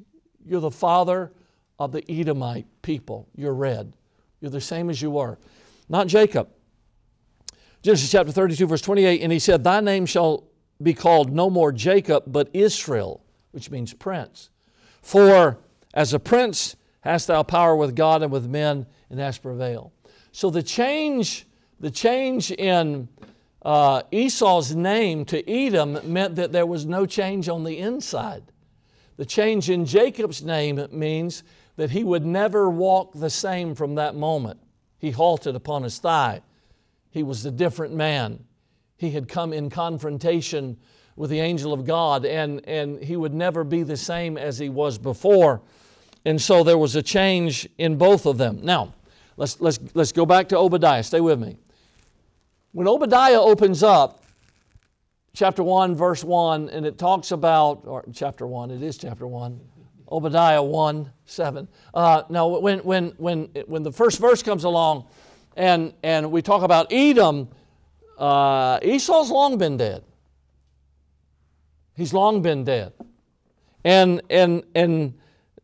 You're 0.44 0.60
the 0.60 0.70
father 0.70 1.32
of 1.78 1.92
the 1.92 2.04
Edomite 2.10 2.66
people. 2.82 3.28
You're 3.34 3.54
red. 3.54 3.96
You're 4.40 4.50
the 4.50 4.60
same 4.60 4.90
as 4.90 5.00
you 5.00 5.10
were. 5.10 5.38
Not 5.88 6.06
Jacob. 6.06 6.48
Genesis 7.82 8.10
chapter 8.10 8.32
32, 8.32 8.66
verse 8.66 8.80
28, 8.80 9.20
and 9.20 9.30
he 9.30 9.38
said, 9.38 9.62
Thy 9.62 9.80
name 9.80 10.06
shall 10.06 10.44
be 10.82 10.94
called 10.94 11.32
no 11.32 11.50
more 11.50 11.70
Jacob, 11.72 12.24
but 12.26 12.48
Israel, 12.52 13.22
which 13.52 13.70
means 13.70 13.92
prince. 13.92 14.50
For 15.02 15.58
as 15.92 16.14
a 16.14 16.18
prince 16.18 16.76
hast 17.00 17.26
thou 17.26 17.42
power 17.42 17.76
with 17.76 17.94
God 17.94 18.22
and 18.22 18.32
with 18.32 18.48
men, 18.48 18.86
and 19.10 19.20
hast 19.20 19.42
prevailed. 19.42 19.92
So 20.32 20.50
the 20.50 20.62
change, 20.62 21.46
the 21.78 21.90
change 21.90 22.50
in 22.50 23.08
uh, 23.62 24.02
Esau's 24.10 24.74
name 24.74 25.24
to 25.26 25.48
Edom 25.48 25.98
meant 26.10 26.36
that 26.36 26.52
there 26.52 26.66
was 26.66 26.86
no 26.86 27.06
change 27.06 27.48
on 27.48 27.64
the 27.64 27.78
inside. 27.78 28.42
The 29.16 29.26
change 29.26 29.70
in 29.70 29.86
Jacob's 29.86 30.42
name 30.42 30.84
means 30.90 31.44
that 31.76 31.90
he 31.90 32.04
would 32.04 32.24
never 32.24 32.70
walk 32.70 33.12
the 33.14 33.30
same 33.30 33.74
from 33.74 33.96
that 33.96 34.14
moment. 34.14 34.60
He 34.98 35.10
halted 35.10 35.54
upon 35.54 35.82
his 35.82 35.98
thigh. 35.98 36.42
He 37.10 37.22
was 37.22 37.44
a 37.44 37.50
different 37.50 37.94
man. 37.94 38.44
He 38.96 39.10
had 39.10 39.28
come 39.28 39.52
in 39.52 39.70
confrontation 39.70 40.76
with 41.16 41.30
the 41.30 41.40
angel 41.40 41.72
of 41.72 41.84
God, 41.84 42.24
and, 42.24 42.66
and 42.66 43.02
he 43.02 43.16
would 43.16 43.34
never 43.34 43.64
be 43.64 43.82
the 43.82 43.96
same 43.96 44.36
as 44.36 44.58
he 44.58 44.68
was 44.68 44.98
before. 44.98 45.62
And 46.24 46.40
so 46.40 46.64
there 46.64 46.78
was 46.78 46.96
a 46.96 47.02
change 47.02 47.68
in 47.78 47.96
both 47.96 48.26
of 48.26 48.38
them. 48.38 48.60
Now, 48.62 48.94
let's, 49.36 49.60
let's, 49.60 49.78
let's 49.94 50.12
go 50.12 50.26
back 50.26 50.48
to 50.48 50.58
Obadiah. 50.58 51.02
Stay 51.02 51.20
with 51.20 51.38
me. 51.38 51.56
When 52.72 52.88
Obadiah 52.88 53.40
opens 53.40 53.82
up, 53.82 54.24
chapter 55.34 55.62
1, 55.62 55.94
verse 55.94 56.24
1, 56.24 56.70
and 56.70 56.86
it 56.86 56.98
talks 56.98 57.30
about, 57.30 57.82
or 57.84 58.04
chapter 58.12 58.46
1, 58.46 58.70
it 58.70 58.82
is 58.82 58.96
chapter 58.96 59.26
1, 59.26 59.60
Obadiah 60.10 60.62
1, 60.62 61.10
7. 61.26 61.68
Uh, 61.92 62.22
now, 62.28 62.48
when, 62.58 62.80
when, 62.80 63.08
when, 63.16 63.48
when 63.66 63.82
the 63.82 63.92
first 63.92 64.18
verse 64.20 64.42
comes 64.42 64.64
along, 64.64 65.06
and, 65.56 65.94
and 66.02 66.30
we 66.30 66.42
talk 66.42 66.62
about 66.62 66.92
Edom, 66.92 67.48
uh, 68.18 68.78
Esau's 68.82 69.30
long 69.30 69.58
been 69.58 69.76
dead. 69.76 70.02
He's 71.96 72.12
long 72.12 72.42
been 72.42 72.64
dead. 72.64 72.92
And, 73.84 74.22
and, 74.30 74.64
and 74.74 75.14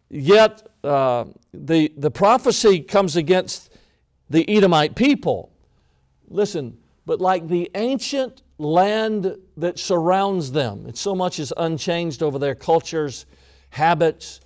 yet, 0.09 0.67
uh, 0.85 1.25
the, 1.53 1.93
the 1.97 2.11
prophecy 2.11 2.81
comes 2.81 3.17
against 3.17 3.73
the 4.29 4.49
Edomite 4.49 4.95
people. 4.95 5.53
Listen, 6.29 6.79
but 7.05 7.21
like 7.21 7.49
the 7.49 7.71
ancient 7.75 8.43
land 8.59 9.37
that 9.57 9.79
surrounds 9.79 10.53
them, 10.53 10.85
it's 10.87 11.01
so 11.01 11.15
much 11.15 11.41
is 11.41 11.53
unchanged 11.57 12.23
over 12.23 12.39
their 12.39 12.55
cultures, 12.55 13.27
habits. 13.71 14.41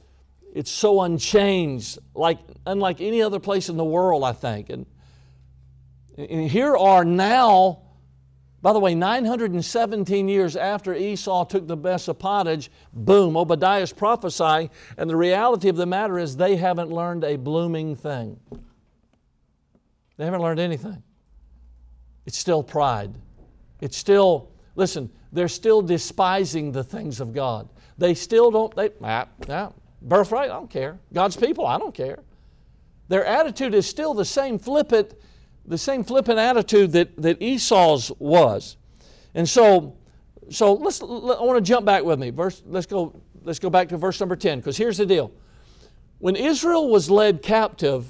It's 0.54 0.70
so 0.70 1.02
unchanged, 1.02 1.98
like 2.14 2.38
unlike 2.64 3.00
any 3.00 3.22
other 3.22 3.40
place 3.40 3.68
in 3.68 3.76
the 3.76 3.84
world, 3.84 4.22
I 4.22 4.32
think. 4.32 4.70
And 4.70 4.86
and 6.16 6.48
here 6.48 6.76
are 6.76 7.04
now, 7.04 7.80
by 8.62 8.72
the 8.72 8.78
way, 8.78 8.94
917 8.94 10.28
years 10.28 10.56
after 10.56 10.94
Esau 10.94 11.44
took 11.44 11.66
the 11.66 11.76
best 11.76 12.08
of 12.08 12.18
pottage, 12.18 12.70
boom, 12.92 13.36
Obadiah's 13.36 13.92
prophesying, 13.92 14.70
and 14.96 15.10
the 15.10 15.16
reality 15.16 15.68
of 15.68 15.76
the 15.76 15.86
matter 15.86 16.18
is 16.18 16.36
they 16.36 16.56
haven't 16.56 16.90
learned 16.90 17.24
a 17.24 17.36
blooming 17.36 17.96
thing. 17.96 18.38
They 20.16 20.24
haven't 20.24 20.40
learned 20.40 20.60
anything. 20.60 21.02
It's 22.26 22.38
still 22.38 22.62
pride. 22.62 23.12
It's 23.80 23.96
still, 23.96 24.52
listen, 24.76 25.10
they're 25.32 25.48
still 25.48 25.82
despising 25.82 26.70
the 26.70 26.84
things 26.84 27.20
of 27.20 27.32
God. 27.32 27.68
They 27.98 28.14
still 28.14 28.50
don't, 28.50 28.74
they, 28.74 28.90
ah, 29.02 29.28
ah, 29.48 29.72
birthright, 30.02 30.50
I 30.50 30.54
don't 30.54 30.70
care. 30.70 30.98
God's 31.12 31.36
people, 31.36 31.66
I 31.66 31.78
don't 31.78 31.94
care. 31.94 32.18
Their 33.08 33.24
attitude 33.24 33.74
is 33.74 33.86
still 33.86 34.14
the 34.14 34.24
same 34.24 34.58
flippant 34.58 35.14
the 35.66 35.78
same 35.78 36.04
flippant 36.04 36.38
attitude 36.38 36.92
that, 36.92 37.16
that 37.20 37.40
Esau's 37.40 38.12
was. 38.18 38.76
And 39.34 39.48
so, 39.48 39.96
so 40.50 40.74
let's, 40.74 41.02
I 41.02 41.06
want 41.06 41.56
to 41.56 41.62
jump 41.62 41.86
back 41.86 42.04
with 42.04 42.18
me. 42.18 42.30
Verse, 42.30 42.62
let's, 42.66 42.86
go, 42.86 43.20
let's 43.42 43.58
go 43.58 43.70
back 43.70 43.88
to 43.88 43.96
verse 43.96 44.20
number 44.20 44.36
10, 44.36 44.58
because 44.58 44.76
here's 44.76 44.98
the 44.98 45.06
deal. 45.06 45.32
When 46.18 46.36
Israel 46.36 46.90
was 46.90 47.10
led 47.10 47.42
captive, 47.42 48.06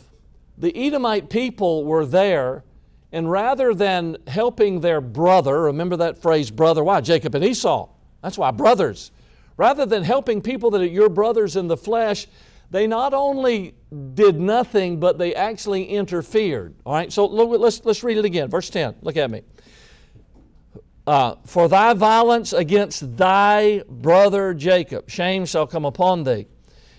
the 0.58 0.76
Edomite 0.76 1.30
people 1.30 1.84
were 1.84 2.04
there, 2.04 2.64
and 3.12 3.30
rather 3.30 3.74
than 3.74 4.16
helping 4.26 4.80
their 4.80 5.00
brother, 5.00 5.62
remember 5.62 5.96
that 5.96 6.20
phrase, 6.20 6.50
brother, 6.50 6.82
why? 6.82 7.00
Jacob 7.00 7.34
and 7.34 7.44
Esau. 7.44 7.88
That's 8.22 8.36
why, 8.36 8.50
brothers. 8.50 9.12
Rather 9.56 9.86
than 9.86 10.02
helping 10.02 10.42
people 10.42 10.70
that 10.70 10.80
are 10.80 10.86
your 10.86 11.08
brothers 11.08 11.56
in 11.56 11.68
the 11.68 11.76
flesh, 11.76 12.26
they 12.70 12.86
not 12.86 13.14
only 13.14 13.74
did 14.14 14.40
nothing, 14.40 14.98
but 14.98 15.16
they 15.18 15.34
actually 15.34 15.84
interfered. 15.84 16.74
All 16.84 16.94
right, 16.94 17.12
so 17.12 17.26
look, 17.26 17.60
let's, 17.60 17.84
let's 17.84 18.02
read 18.02 18.18
it 18.18 18.24
again. 18.24 18.48
Verse 18.48 18.68
10, 18.68 18.96
look 19.02 19.16
at 19.16 19.30
me. 19.30 19.42
Uh, 21.06 21.36
For 21.44 21.68
thy 21.68 21.92
violence 21.92 22.52
against 22.52 23.16
thy 23.16 23.82
brother 23.88 24.54
Jacob, 24.54 25.08
shame 25.08 25.44
shall 25.44 25.66
come 25.66 25.84
upon 25.84 26.24
thee, 26.24 26.46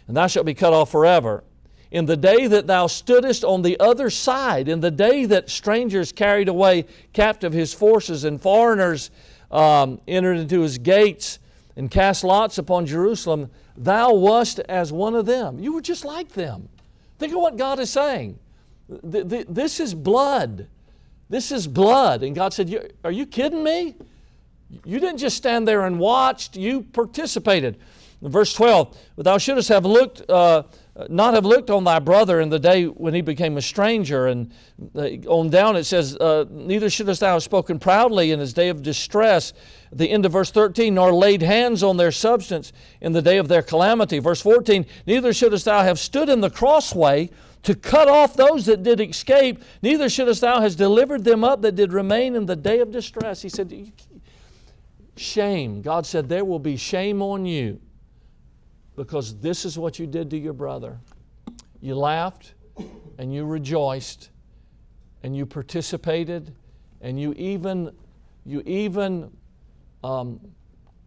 and 0.08 0.16
thou 0.16 0.28
shalt 0.28 0.46
be 0.46 0.54
cut 0.54 0.74
off 0.74 0.92
forever. 0.92 1.44
In 1.92 2.06
the 2.06 2.18
day 2.18 2.48
that 2.48 2.68
thou 2.68 2.88
stoodest 2.88 3.48
on 3.48 3.62
the 3.62 3.80
other 3.80 4.10
side, 4.10 4.68
in 4.68 4.80
the 4.80 4.92
day 4.92 5.26
that 5.26 5.50
strangers 5.50 6.12
carried 6.12 6.48
away 6.48 6.86
captive 7.14 7.52
his 7.52 7.74
forces, 7.74 8.24
and 8.24 8.40
foreigners 8.42 9.12
um, 9.50 10.00
entered 10.08 10.38
into 10.38 10.62
his 10.62 10.78
gates 10.78 11.40
and 11.76 11.92
cast 11.92 12.24
lots 12.24 12.58
upon 12.58 12.86
Jerusalem, 12.86 13.50
Thou 13.78 14.14
wast 14.14 14.60
as 14.60 14.94
one 14.94 15.16
of 15.16 15.26
them. 15.26 15.60
You 15.60 15.74
were 15.74 15.82
just 15.82 16.06
like 16.06 16.30
them. 16.30 16.70
Think 17.20 17.34
of 17.34 17.40
what 17.40 17.58
God 17.58 17.80
is 17.80 17.90
saying. 17.90 18.40
This 18.88 19.80
is 19.80 19.94
blood. 19.94 20.68
This 21.30 21.52
is 21.52 21.68
blood. 21.68 22.24
And 22.24 22.36
God 22.36 22.54
said, 22.54 22.94
Are 23.04 23.12
you 23.12 23.26
kidding 23.26 23.64
me? 23.64 23.96
You 24.84 25.00
didn't 25.00 25.18
just 25.18 25.38
stand 25.38 25.68
there 25.68 25.86
and 25.86 26.00
watched, 26.00 26.56
you 26.56 26.82
participated. 26.82 27.78
verse 28.22 28.54
12, 28.54 28.98
but 29.16 29.26
thou 29.26 29.38
shouldst 29.38 29.70
have 29.70 29.86
looked. 29.86 30.28
Uh, 30.30 30.64
not 31.10 31.34
have 31.34 31.46
looked 31.46 31.70
on 31.70 31.84
thy 31.84 32.00
brother 32.00 32.40
in 32.40 32.50
the 32.50 32.60
day 32.60 32.86
when 32.86 33.14
he 33.14 33.22
became 33.22 33.58
a 33.58 33.62
stranger. 33.62 34.28
And 34.28 34.54
uh, 34.96 35.02
on 35.28 35.50
down 35.50 35.76
it 35.76 35.84
says, 35.84 36.16
uh, 36.18 36.46
Neither 36.50 36.90
shouldest 36.90 37.20
thou 37.20 37.34
have 37.34 37.44
spoken 37.44 37.80
proudly 37.80 38.32
in 38.32 38.40
his 38.40 38.54
day 38.54 38.70
of 38.70 38.82
distress. 38.82 39.52
The 39.92 40.10
end 40.10 40.26
of 40.26 40.32
verse 40.32 40.52
13, 40.52 40.94
nor 40.94 41.14
laid 41.14 41.42
hands 41.42 41.84
on 41.84 41.98
their 41.98 42.12
substance 42.12 42.72
in 43.02 43.12
the 43.12 43.22
day 43.22 43.38
of 43.38 43.50
their 43.50 43.62
calamity. 43.62 44.20
Verse 44.20 44.42
14, 44.42 44.86
Neither 45.06 45.34
shouldest 45.34 45.66
thou 45.66 45.84
have 45.84 46.00
stood 46.00 46.30
in 46.30 46.40
the 46.40 46.50
crossway 46.50 47.30
to 47.64 47.76
cut 47.76 48.08
off 48.08 48.36
those 48.36 48.66
that 48.68 48.84
did 48.84 49.02
escape, 49.02 49.62
neither 49.82 50.08
shouldest 50.08 50.42
thou 50.42 50.62
have 50.62 50.76
delivered 50.76 51.24
them 51.24 51.44
up 51.44 51.62
that 51.64 51.76
did 51.76 51.92
remain 51.92 52.36
in 52.36 52.46
the 52.46 52.56
day 52.56 52.80
of 52.80 52.92
distress. 52.92 53.42
He 53.42 53.50
said, 53.50 53.92
Shame. 55.18 55.82
God 55.82 56.06
said, 56.06 56.30
There 56.30 56.46
will 56.46 56.60
be 56.60 56.78
shame 56.78 57.22
on 57.22 57.46
you 57.46 57.82
because 58.96 59.38
this 59.40 59.66
is 59.66 59.78
what 59.78 60.00
you 60.00 60.08
did 60.08 60.30
to 60.32 60.38
your 60.38 60.54
brother. 60.54 61.00
You 61.82 61.96
laughed 61.96 62.54
and 63.18 63.34
you 63.34 63.46
rejoiced 63.46 64.30
and 65.24 65.36
you 65.36 65.46
participated 65.46 66.56
and 67.02 67.20
you 67.20 67.34
even 67.34 67.92
you 68.46 68.62
even 68.66 69.32
um, 70.04 70.40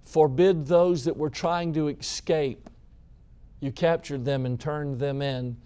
forbid 0.03 0.67
those 0.67 1.05
that 1.05 1.17
were 1.17 1.31
trying 1.31 1.73
to 1.75 1.89
escape. 1.89 2.69
You 3.61 3.71
captured 3.71 4.25
them 4.25 4.45
and 4.45 4.59
turned 4.59 4.99
them 4.99 5.23
in. 5.23 5.57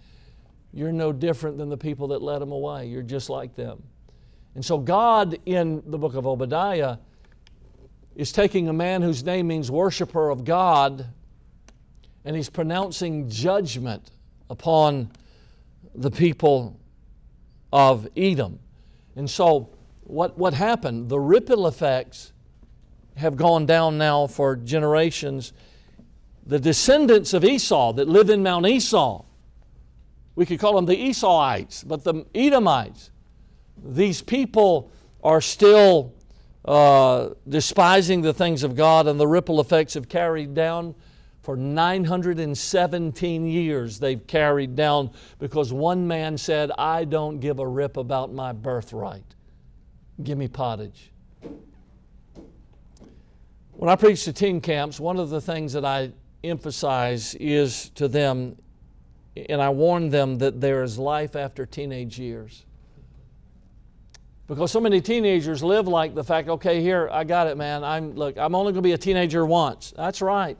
you're 0.71 0.91
no 0.91 1.11
different 1.11 1.57
than 1.57 1.69
the 1.69 1.77
people 1.77 2.07
that 2.09 2.21
led 2.21 2.41
them 2.41 2.51
away. 2.51 2.87
You're 2.87 3.03
just 3.03 3.29
like 3.29 3.55
them. 3.55 3.81
And 4.55 4.63
so, 4.63 4.77
God 4.77 5.37
in 5.45 5.81
the 5.87 5.97
book 5.97 6.13
of 6.13 6.27
Obadiah 6.27 6.97
is 8.15 8.31
taking 8.31 8.69
a 8.69 8.73
man 8.73 9.01
whose 9.01 9.23
name 9.23 9.47
means 9.47 9.71
worshiper 9.71 10.29
of 10.29 10.43
God 10.43 11.07
and 12.25 12.35
he's 12.35 12.49
pronouncing 12.49 13.29
judgment 13.29 14.11
upon 14.49 15.11
the 15.95 16.11
people 16.11 16.79
of 17.71 18.07
Edom. 18.15 18.59
And 19.15 19.29
so, 19.29 19.69
what, 20.03 20.37
what 20.37 20.53
happened? 20.53 21.09
The 21.09 21.19
ripple 21.19 21.67
effects 21.67 22.31
have 23.15 23.35
gone 23.35 23.65
down 23.65 23.97
now 23.97 24.27
for 24.27 24.55
generations. 24.55 25.53
The 26.45 26.59
descendants 26.59 27.33
of 27.33 27.43
Esau 27.43 27.93
that 27.93 28.07
live 28.07 28.29
in 28.29 28.43
Mount 28.43 28.65
Esau, 28.65 29.23
we 30.35 30.45
could 30.45 30.59
call 30.59 30.75
them 30.75 30.85
the 30.85 30.95
Esauites, 30.95 31.83
but 31.87 32.03
the 32.03 32.25
Edomites, 32.33 33.11
these 33.83 34.21
people 34.21 34.91
are 35.23 35.41
still 35.41 36.13
uh, 36.65 37.29
despising 37.47 38.21
the 38.21 38.33
things 38.33 38.63
of 38.63 38.75
God, 38.75 39.07
and 39.07 39.19
the 39.19 39.27
ripple 39.27 39.59
effects 39.59 39.93
have 39.93 40.09
carried 40.09 40.53
down 40.53 40.95
for 41.43 41.57
917 41.57 43.45
years. 43.45 43.99
They've 43.99 44.25
carried 44.25 44.75
down 44.75 45.11
because 45.39 45.71
one 45.73 46.07
man 46.07 46.37
said, 46.37 46.71
I 46.77 47.03
don't 47.03 47.39
give 47.39 47.59
a 47.59 47.67
rip 47.67 47.97
about 47.97 48.33
my 48.33 48.53
birthright. 48.53 49.35
Give 50.23 50.37
me 50.37 50.47
pottage. 50.47 51.11
When 53.73 53.89
I 53.89 53.97
preach 53.97 54.23
to 54.23 54.33
teen 54.33 54.61
camps, 54.61 54.99
one 54.99 55.19
of 55.19 55.29
the 55.29 55.41
things 55.41 55.73
that 55.73 55.83
I 55.83 56.13
emphasize 56.43 57.35
is 57.35 57.89
to 57.95 58.07
them, 58.07 58.55
and 59.49 59.61
I 59.61 59.69
warn 59.69 60.09
them 60.09 60.37
that 60.37 60.61
there 60.61 60.83
is 60.83 60.97
life 60.97 61.35
after 61.35 61.65
teenage 61.65 62.17
years. 62.17 62.65
Because 64.47 64.71
so 64.71 64.79
many 64.79 65.01
teenagers 65.01 65.63
live 65.63 65.87
like 65.87 66.15
the 66.15 66.23
fact, 66.23 66.47
okay, 66.47 66.81
here, 66.81 67.09
I 67.11 67.23
got 67.25 67.47
it, 67.47 67.57
man. 67.57 67.83
I'm 67.83 68.13
look, 68.13 68.37
I'm 68.37 68.55
only 68.55 68.71
going 68.71 68.83
to 68.83 68.87
be 68.87 68.91
a 68.93 68.97
teenager 68.97 69.45
once. 69.45 69.93
That's 69.97 70.21
right. 70.21 70.57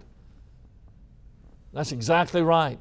That's 1.74 1.92
exactly 1.92 2.42
right. 2.42 2.80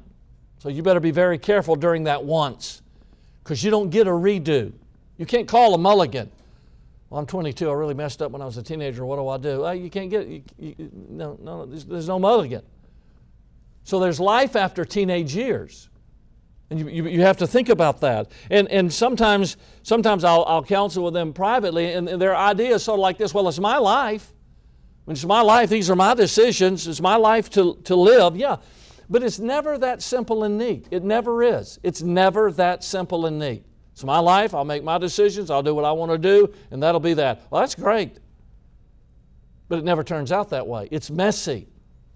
So 0.59 0.69
you 0.69 0.83
better 0.83 0.99
be 0.99 1.11
very 1.11 1.37
careful 1.37 1.75
during 1.75 2.05
that 2.05 2.23
once 2.23 2.81
because 3.43 3.63
you 3.63 3.71
don't 3.71 3.89
get 3.89 4.07
a 4.07 4.11
redo. 4.11 4.71
You 5.17 5.25
can't 5.25 5.47
call 5.47 5.73
a 5.73 5.77
mulligan. 5.77 6.31
Well, 7.09 7.19
I'm 7.19 7.25
22. 7.25 7.69
I 7.69 7.73
really 7.73 7.93
messed 7.93 8.21
up 8.21 8.31
when 8.31 8.41
I 8.41 8.45
was 8.45 8.57
a 8.57 8.63
teenager. 8.63 9.05
What 9.05 9.17
do 9.17 9.27
I 9.27 9.37
do? 9.37 9.83
you 9.83 9.89
can't 9.89 10.09
get. 10.09 10.27
You, 10.27 10.43
no, 11.09 11.37
no, 11.41 11.65
there's, 11.65 11.85
there's 11.85 12.07
no 12.07 12.17
mulligan. 12.17 12.63
So 13.83 13.99
there's 13.99 14.19
life 14.19 14.55
after 14.55 14.85
teenage 14.85 15.35
years. 15.35 15.89
And 16.69 16.79
you, 16.79 16.87
you, 16.87 17.07
you, 17.07 17.21
have 17.21 17.37
to 17.37 17.45
think 17.45 17.69
about 17.69 17.99
that. 18.01 18.31
And, 18.49 18.67
and 18.69 18.91
sometimes, 18.91 19.57
sometimes 19.83 20.23
I'll, 20.23 20.43
I'll 20.47 20.63
counsel 20.63 21.03
with 21.03 21.13
them 21.13 21.33
privately, 21.33 21.93
and, 21.93 22.07
and 22.07 22.19
their 22.21 22.35
idea 22.35 22.75
is 22.75 22.83
sort 22.83 22.97
of 22.97 23.01
like 23.01 23.17
this 23.17 23.33
well, 23.33 23.47
it's 23.47 23.59
my 23.59 23.77
life. 23.77 24.33
It's 25.07 25.25
my 25.25 25.41
life. 25.41 25.69
These 25.69 25.89
are 25.89 25.95
my 25.95 26.13
decisions. 26.13 26.87
It's 26.87 27.01
my 27.01 27.17
life 27.17 27.49
to, 27.51 27.75
to 27.83 27.95
live. 27.95 28.37
Yeah. 28.37 28.57
But 29.13 29.21
it's 29.21 29.37
never 29.37 29.77
that 29.77 30.01
simple 30.01 30.43
and 30.43 30.57
neat. 30.57 30.87
It 30.89 31.03
never 31.03 31.43
is. 31.43 31.77
It's 31.83 32.01
never 32.01 32.51
that 32.53 32.83
simple 32.83 33.27
and 33.27 33.37
neat. 33.37 33.63
It's 33.91 34.03
my 34.03 34.17
life. 34.17 34.55
I'll 34.55 34.65
make 34.65 34.83
my 34.83 34.97
decisions. 34.97 35.51
I'll 35.51 35.61
do 35.61 35.75
what 35.75 35.85
I 35.85 35.91
want 35.91 36.11
to 36.11 36.17
do, 36.17 36.51
and 36.71 36.81
that'll 36.81 36.99
be 36.99 37.13
that. 37.13 37.43
Well, 37.51 37.61
that's 37.61 37.75
great. 37.75 38.17
But 39.69 39.77
it 39.77 39.85
never 39.85 40.03
turns 40.03 40.31
out 40.31 40.49
that 40.49 40.65
way. 40.65 40.87
It's 40.89 41.11
messy. 41.11 41.67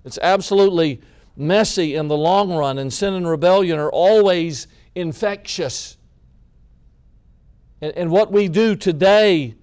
It's 0.06 0.18
absolutely 0.24 1.00
messy 1.36 1.93
in 1.93 2.08
the 2.08 2.18
long 2.18 2.52
run, 2.52 2.80
and 2.80 2.91
sin 2.91 3.14
and 3.14 3.30
rebellion 3.30 3.78
are 3.78 3.91
always 3.91 4.66
infectious. 4.95 5.98
And, 7.80 7.93
and 7.95 8.10
what 8.10 8.32
we 8.32 8.48
do 8.48 8.76
today, 8.76 9.54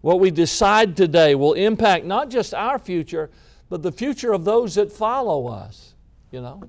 what 0.00 0.18
we 0.18 0.32
decide 0.32 0.96
today, 0.96 1.36
will 1.36 1.52
impact 1.52 2.04
not 2.04 2.30
just 2.30 2.52
our 2.52 2.80
future, 2.80 3.30
but 3.68 3.80
the 3.80 3.92
future 3.92 4.32
of 4.32 4.44
those 4.44 4.74
that 4.74 4.90
follow 4.90 5.46
us, 5.46 5.94
you 6.32 6.40
know. 6.40 6.68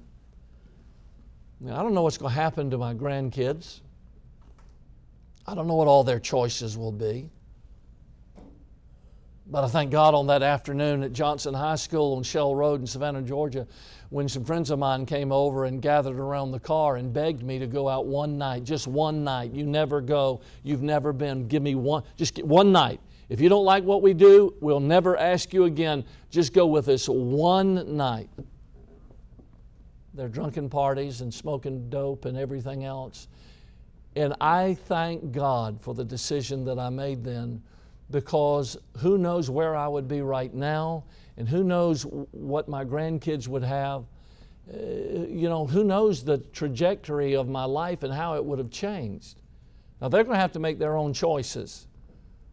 I 1.69 1.83
don't 1.83 1.93
know 1.93 2.01
what's 2.01 2.17
going 2.17 2.33
to 2.33 2.39
happen 2.39 2.71
to 2.71 2.77
my 2.77 2.93
grandkids. 2.93 3.81
I 5.45 5.53
don't 5.53 5.67
know 5.67 5.75
what 5.75 5.87
all 5.87 6.03
their 6.03 6.19
choices 6.19 6.75
will 6.77 6.91
be. 6.91 7.29
But 9.45 9.65
I 9.65 9.67
thank 9.67 9.91
God 9.91 10.15
on 10.15 10.27
that 10.27 10.43
afternoon 10.43 11.03
at 11.03 11.13
Johnson 11.13 11.53
High 11.53 11.75
School 11.75 12.15
on 12.15 12.23
Shell 12.23 12.55
Road 12.55 12.79
in 12.79 12.87
Savannah, 12.87 13.21
Georgia, 13.21 13.67
when 14.09 14.27
some 14.29 14.45
friends 14.45 14.71
of 14.71 14.79
mine 14.79 15.05
came 15.05 15.31
over 15.31 15.65
and 15.65 15.81
gathered 15.81 16.17
around 16.17 16.51
the 16.51 16.59
car 16.59 16.95
and 16.95 17.13
begged 17.13 17.43
me 17.43 17.59
to 17.59 17.67
go 17.67 17.89
out 17.89 18.07
one 18.07 18.37
night, 18.37 18.63
just 18.63 18.87
one 18.87 19.23
night. 19.23 19.51
You 19.51 19.65
never 19.65 19.99
go, 19.99 20.41
you've 20.63 20.81
never 20.81 21.11
been. 21.11 21.47
Give 21.47 21.61
me 21.61 21.75
one, 21.75 22.03
just 22.15 22.41
one 22.43 22.71
night. 22.71 23.01
If 23.29 23.39
you 23.39 23.49
don't 23.49 23.65
like 23.65 23.83
what 23.83 24.01
we 24.01 24.13
do, 24.13 24.55
we'll 24.61 24.79
never 24.79 25.17
ask 25.17 25.53
you 25.53 25.65
again. 25.65 26.05
Just 26.29 26.53
go 26.53 26.65
with 26.65 26.87
us 26.87 27.07
one 27.07 27.95
night. 27.97 28.29
Their 30.13 30.27
drunken 30.27 30.69
parties 30.69 31.21
and 31.21 31.33
smoking 31.33 31.89
dope 31.89 32.25
and 32.25 32.37
everything 32.37 32.83
else. 32.83 33.27
And 34.15 34.33
I 34.41 34.73
thank 34.73 35.31
God 35.31 35.79
for 35.81 35.93
the 35.93 36.03
decision 36.03 36.65
that 36.65 36.77
I 36.77 36.89
made 36.89 37.23
then 37.23 37.61
because 38.11 38.77
who 38.97 39.17
knows 39.17 39.49
where 39.49 39.75
I 39.75 39.87
would 39.87 40.07
be 40.07 40.21
right 40.21 40.53
now, 40.53 41.05
and 41.37 41.47
who 41.47 41.63
knows 41.63 42.03
what 42.31 42.67
my 42.67 42.83
grandkids 42.83 43.47
would 43.47 43.63
have. 43.63 44.03
Uh, 44.71 44.77
you 45.27 45.49
know, 45.49 45.65
who 45.65 45.83
knows 45.83 46.23
the 46.23 46.37
trajectory 46.37 47.35
of 47.35 47.47
my 47.47 47.63
life 47.63 48.03
and 48.03 48.13
how 48.13 48.35
it 48.35 48.43
would 48.43 48.59
have 48.59 48.69
changed. 48.69 49.41
Now, 50.01 50.09
they're 50.09 50.23
going 50.23 50.35
to 50.35 50.41
have 50.41 50.51
to 50.53 50.59
make 50.59 50.77
their 50.77 50.97
own 50.97 51.13
choices, 51.13 51.87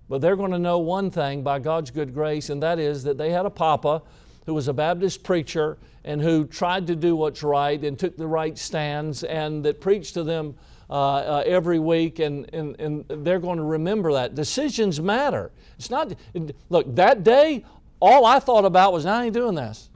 but 0.09 0.21
they're 0.21 0.37
going 0.37 0.53
to 0.53 0.59
know 0.59 0.79
one 0.79 1.11
thing 1.11 1.43
by 1.43 1.59
God's 1.59 1.91
good 1.91 2.15
grace, 2.15 2.51
and 2.51 2.63
that 2.63 2.79
is 2.79 3.03
that 3.05 3.19
they 3.19 3.31
had 3.31 3.47
a 3.47 3.51
papa 3.51 4.03
who 4.49 4.55
was 4.55 4.67
a 4.67 4.73
Baptist 4.73 5.23
preacher 5.23 5.77
and 6.07 6.23
who 6.23 6.47
tried 6.47 6.87
to 6.87 6.97
do 6.97 7.15
what's 7.15 7.43
right 7.43 7.85
and 7.85 7.99
took 7.99 8.17
the 8.17 8.27
right 8.27 8.57
stands 8.57 9.23
and 9.23 9.63
that 9.63 9.79
preached 9.79 10.15
to 10.15 10.25
them 10.25 10.55
uh, 10.89 10.93
uh, 10.93 11.43
every 11.45 11.79
week, 11.79 12.19
and, 12.19 12.49
and, 12.55 12.81
and 12.81 13.05
they're 13.27 13.41
going 13.41 13.59
to 13.59 13.63
remember 13.63 14.15
that. 14.15 14.35
Decisions 14.35 15.03
matter. 15.03 15.53
It's 15.77 15.91
not, 15.91 16.15
look, 16.71 16.95
that 16.95 17.25
day, 17.25 17.63
all 18.01 18.25
I 18.25 18.39
thought 18.39 18.65
about 18.65 18.95
was, 18.95 19.05
I 19.05 19.27
ain't 19.27 19.35
doing 19.35 19.55
this. 19.55 19.91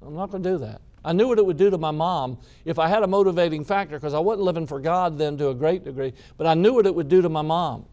I'm 0.00 0.14
not 0.14 0.30
going 0.30 0.44
to 0.44 0.48
do 0.48 0.58
that. 0.58 0.80
I 1.04 1.12
knew 1.12 1.26
what 1.26 1.38
it 1.38 1.44
would 1.44 1.56
do 1.56 1.68
to 1.68 1.78
my 1.78 1.90
mom 1.90 2.38
if 2.64 2.78
I 2.78 2.86
had 2.86 3.02
a 3.02 3.08
motivating 3.08 3.64
factor 3.64 3.96
because 3.96 4.14
I 4.14 4.20
wasn't 4.20 4.44
living 4.44 4.68
for 4.68 4.78
God 4.78 5.18
then 5.18 5.36
to 5.38 5.48
a 5.48 5.54
great 5.54 5.82
degree, 5.82 6.12
but 6.36 6.46
I 6.46 6.54
knew 6.54 6.72
what 6.72 6.86
it 6.86 6.94
would 6.94 7.08
do 7.08 7.20
to 7.20 7.28
my 7.28 7.42
mom. 7.42 7.84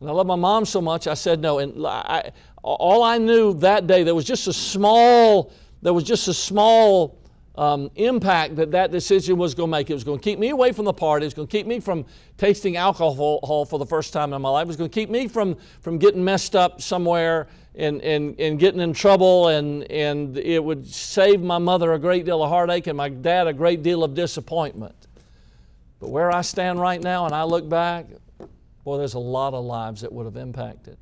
And 0.00 0.08
I 0.08 0.12
love 0.12 0.26
my 0.26 0.36
mom 0.36 0.64
so 0.64 0.80
much, 0.80 1.06
I 1.06 1.14
said 1.14 1.40
no. 1.40 1.58
And 1.58 1.86
I, 1.86 2.32
all 2.62 3.02
I 3.02 3.18
knew 3.18 3.54
that 3.54 3.86
day, 3.86 4.02
there 4.02 4.14
was 4.14 4.24
just 4.24 4.46
a 4.46 4.52
small, 4.52 5.52
there 5.82 5.92
was 5.92 6.04
just 6.04 6.26
a 6.28 6.34
small 6.34 7.18
um, 7.56 7.90
impact 7.96 8.56
that 8.56 8.70
that 8.70 8.90
decision 8.90 9.36
was 9.36 9.54
going 9.54 9.68
to 9.68 9.70
make. 9.70 9.90
It 9.90 9.94
was 9.94 10.04
going 10.04 10.18
to 10.18 10.24
keep 10.24 10.38
me 10.38 10.48
away 10.48 10.72
from 10.72 10.86
the 10.86 10.92
party. 10.92 11.24
It 11.24 11.28
was 11.28 11.34
going 11.34 11.48
to 11.48 11.52
keep 11.52 11.66
me 11.66 11.80
from 11.80 12.06
tasting 12.38 12.76
alcohol 12.76 13.66
for 13.66 13.78
the 13.78 13.84
first 13.84 14.14
time 14.14 14.32
in 14.32 14.40
my 14.40 14.48
life. 14.48 14.64
It 14.64 14.68
was 14.68 14.76
going 14.76 14.88
to 14.88 14.94
keep 14.94 15.10
me 15.10 15.28
from, 15.28 15.56
from 15.82 15.98
getting 15.98 16.24
messed 16.24 16.56
up 16.56 16.80
somewhere 16.80 17.48
and, 17.74 18.00
and, 18.00 18.38
and 18.40 18.58
getting 18.58 18.80
in 18.80 18.94
trouble. 18.94 19.48
And, 19.48 19.90
and 19.90 20.38
it 20.38 20.62
would 20.64 20.86
save 20.86 21.42
my 21.42 21.58
mother 21.58 21.92
a 21.92 21.98
great 21.98 22.24
deal 22.24 22.42
of 22.42 22.48
heartache 22.48 22.86
and 22.86 22.96
my 22.96 23.10
dad 23.10 23.46
a 23.46 23.52
great 23.52 23.82
deal 23.82 24.02
of 24.02 24.14
disappointment. 24.14 24.94
But 25.98 26.08
where 26.08 26.32
I 26.34 26.40
stand 26.40 26.80
right 26.80 27.02
now 27.02 27.26
and 27.26 27.34
I 27.34 27.42
look 27.42 27.68
back, 27.68 28.06
boy, 28.84 28.98
there's 28.98 29.14
a 29.14 29.18
lot 29.18 29.54
of 29.54 29.64
lives 29.64 30.00
that 30.00 30.12
would 30.12 30.26
have 30.26 30.36
impacted. 30.36 30.96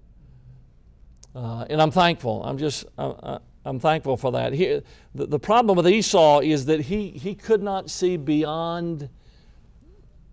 Uh, 1.35 1.67
and 1.71 1.81
I'm 1.81 1.91
thankful. 1.91 2.43
I'm 2.45 2.59
just, 2.59 2.87
I, 2.97 3.39
I'm 3.65 3.79
thankful 3.79 4.17
for 4.17 4.33
that. 4.33 4.53
He, 4.53 4.81
the, 5.15 5.27
the 5.27 5.39
problem 5.39 5.77
with 5.77 5.87
Esau 5.87 6.41
is 6.41 6.67
that 6.67 6.81
he, 6.81 7.11
he 7.11 7.35
could 7.35 7.63
not 7.63 7.91
see 7.91 8.17
beyond 8.17 9.09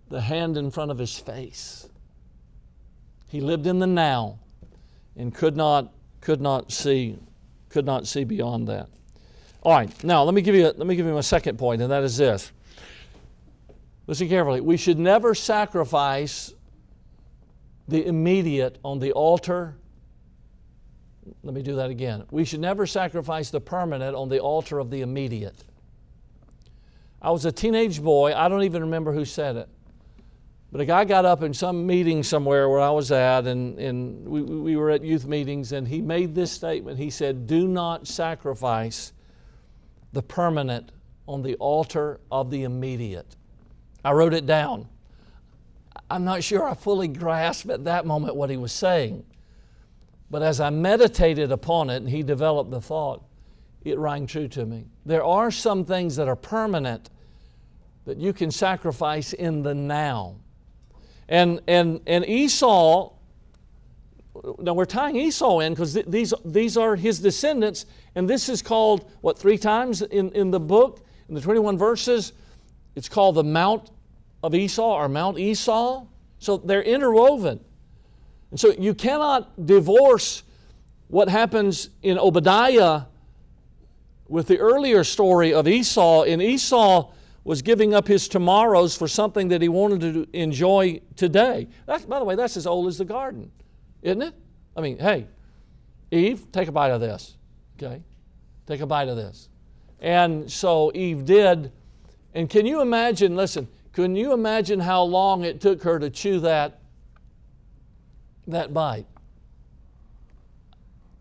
the 0.08 0.20
hand 0.20 0.56
in 0.56 0.70
front 0.70 0.90
of 0.90 0.98
his 0.98 1.18
face. 1.18 1.88
He 3.28 3.40
lived 3.40 3.66
in 3.66 3.78
the 3.78 3.86
now 3.86 4.38
and 5.16 5.34
could 5.34 5.56
not, 5.56 5.92
could 6.20 6.40
not 6.40 6.72
see 6.72 7.18
could 7.76 7.84
not 7.84 8.06
see 8.06 8.24
beyond 8.24 8.68
that. 8.68 8.88
All 9.62 9.72
right, 9.72 10.04
now 10.04 10.22
let 10.22 10.32
me 10.32 10.40
give 10.40 10.54
you 10.54 10.64
let 10.64 10.86
me 10.86 10.96
give 10.96 11.04
you 11.04 11.12
my 11.12 11.20
second 11.20 11.58
point, 11.58 11.82
and 11.82 11.90
that 11.90 12.02
is 12.02 12.16
this. 12.16 12.50
Listen 14.06 14.28
carefully. 14.30 14.62
We 14.62 14.78
should 14.78 14.98
never 14.98 15.34
sacrifice 15.34 16.54
the 17.88 18.06
immediate 18.06 18.78
on 18.84 18.98
the 18.98 19.12
altar 19.12 19.76
let 21.42 21.54
me 21.54 21.62
do 21.62 21.76
that 21.76 21.90
again. 21.90 22.24
We 22.30 22.44
should 22.44 22.60
never 22.60 22.86
sacrifice 22.86 23.50
the 23.50 23.60
permanent 23.60 24.14
on 24.14 24.28
the 24.28 24.38
altar 24.38 24.78
of 24.78 24.90
the 24.90 25.00
immediate. 25.00 25.64
I 27.20 27.30
was 27.30 27.44
a 27.44 27.52
teenage 27.52 28.02
boy. 28.02 28.34
I 28.34 28.48
don't 28.48 28.62
even 28.62 28.82
remember 28.82 29.12
who 29.12 29.24
said 29.24 29.56
it. 29.56 29.68
But 30.70 30.80
a 30.80 30.84
guy 30.84 31.04
got 31.04 31.24
up 31.24 31.42
in 31.42 31.54
some 31.54 31.86
meeting 31.86 32.22
somewhere 32.22 32.68
where 32.68 32.80
I 32.80 32.90
was 32.90 33.10
at, 33.10 33.46
and, 33.46 33.78
and 33.78 34.26
we, 34.28 34.42
we 34.42 34.76
were 34.76 34.90
at 34.90 35.02
youth 35.02 35.24
meetings, 35.24 35.72
and 35.72 35.86
he 35.86 36.02
made 36.02 36.34
this 36.34 36.52
statement. 36.52 36.98
He 36.98 37.10
said, 37.10 37.46
Do 37.46 37.66
not 37.66 38.06
sacrifice 38.06 39.12
the 40.12 40.22
permanent 40.22 40.92
on 41.26 41.42
the 41.42 41.54
altar 41.56 42.20
of 42.30 42.50
the 42.50 42.64
immediate. 42.64 43.36
I 44.04 44.12
wrote 44.12 44.34
it 44.34 44.46
down. 44.46 44.88
I'm 46.10 46.24
not 46.24 46.44
sure 46.44 46.64
I 46.64 46.74
fully 46.74 47.08
grasped 47.08 47.70
at 47.70 47.84
that 47.84 48.06
moment 48.06 48.36
what 48.36 48.50
he 48.50 48.56
was 48.56 48.72
saying. 48.72 49.24
But 50.30 50.42
as 50.42 50.60
I 50.60 50.70
meditated 50.70 51.52
upon 51.52 51.90
it 51.90 51.96
and 51.96 52.08
he 52.08 52.22
developed 52.22 52.70
the 52.70 52.80
thought, 52.80 53.24
it 53.84 53.98
rang 53.98 54.26
true 54.26 54.48
to 54.48 54.66
me. 54.66 54.86
There 55.04 55.24
are 55.24 55.50
some 55.50 55.84
things 55.84 56.16
that 56.16 56.28
are 56.28 56.36
permanent 56.36 57.10
that 58.04 58.18
you 58.18 58.32
can 58.32 58.50
sacrifice 58.50 59.32
in 59.32 59.62
the 59.62 59.74
now. 59.74 60.36
And, 61.28 61.60
and, 61.66 62.00
and 62.06 62.24
Esau, 62.26 63.12
now 64.58 64.74
we're 64.74 64.84
tying 64.84 65.16
Esau 65.16 65.60
in 65.60 65.72
because 65.72 65.94
th- 65.94 66.06
these, 66.06 66.32
these 66.44 66.76
are 66.76 66.94
his 66.94 67.18
descendants, 67.20 67.86
and 68.14 68.28
this 68.28 68.48
is 68.48 68.62
called, 68.62 69.10
what, 69.22 69.38
three 69.38 69.58
times 69.58 70.02
in, 70.02 70.30
in 70.32 70.50
the 70.50 70.60
book, 70.60 71.04
in 71.28 71.34
the 71.34 71.40
21 71.40 71.78
verses? 71.78 72.32
It's 72.94 73.08
called 73.08 73.34
the 73.34 73.44
Mount 73.44 73.90
of 74.42 74.54
Esau 74.54 74.96
or 74.96 75.08
Mount 75.08 75.38
Esau. 75.38 76.06
So 76.38 76.58
they're 76.58 76.82
interwoven. 76.82 77.60
And 78.50 78.60
so 78.60 78.72
you 78.72 78.94
cannot 78.94 79.66
divorce 79.66 80.42
what 81.08 81.28
happens 81.28 81.90
in 82.02 82.18
Obadiah 82.18 83.02
with 84.28 84.48
the 84.48 84.58
earlier 84.58 85.04
story 85.04 85.52
of 85.54 85.68
Esau. 85.68 86.22
In 86.22 86.40
Esau, 86.40 87.10
was 87.46 87.62
giving 87.62 87.94
up 87.94 88.08
his 88.08 88.26
tomorrows 88.26 88.96
for 88.96 89.06
something 89.06 89.46
that 89.48 89.62
he 89.62 89.68
wanted 89.68 90.00
to 90.00 90.26
enjoy 90.32 91.00
today. 91.14 91.68
That's, 91.86 92.04
by 92.04 92.18
the 92.18 92.24
way, 92.24 92.34
that's 92.34 92.56
as 92.56 92.66
old 92.66 92.88
as 92.88 92.98
the 92.98 93.04
garden, 93.04 93.52
isn't 94.02 94.20
it? 94.20 94.34
I 94.76 94.80
mean, 94.80 94.98
hey, 94.98 95.28
Eve, 96.10 96.50
take 96.50 96.66
a 96.66 96.72
bite 96.72 96.90
of 96.90 97.00
this. 97.00 97.36
Okay? 97.78 98.02
Take 98.66 98.80
a 98.80 98.86
bite 98.86 99.06
of 99.06 99.16
this. 99.16 99.48
And 100.00 100.50
so 100.50 100.90
Eve 100.92 101.24
did. 101.24 101.70
And 102.34 102.50
can 102.50 102.66
you 102.66 102.80
imagine, 102.80 103.36
listen, 103.36 103.68
can 103.96 104.14
you 104.14 104.34
imagine 104.34 104.78
how 104.78 105.04
long 105.04 105.42
it 105.42 105.58
took 105.58 105.82
her 105.84 105.98
to 105.98 106.10
chew 106.10 106.40
that, 106.40 106.80
that 108.46 108.74
bite? 108.74 109.06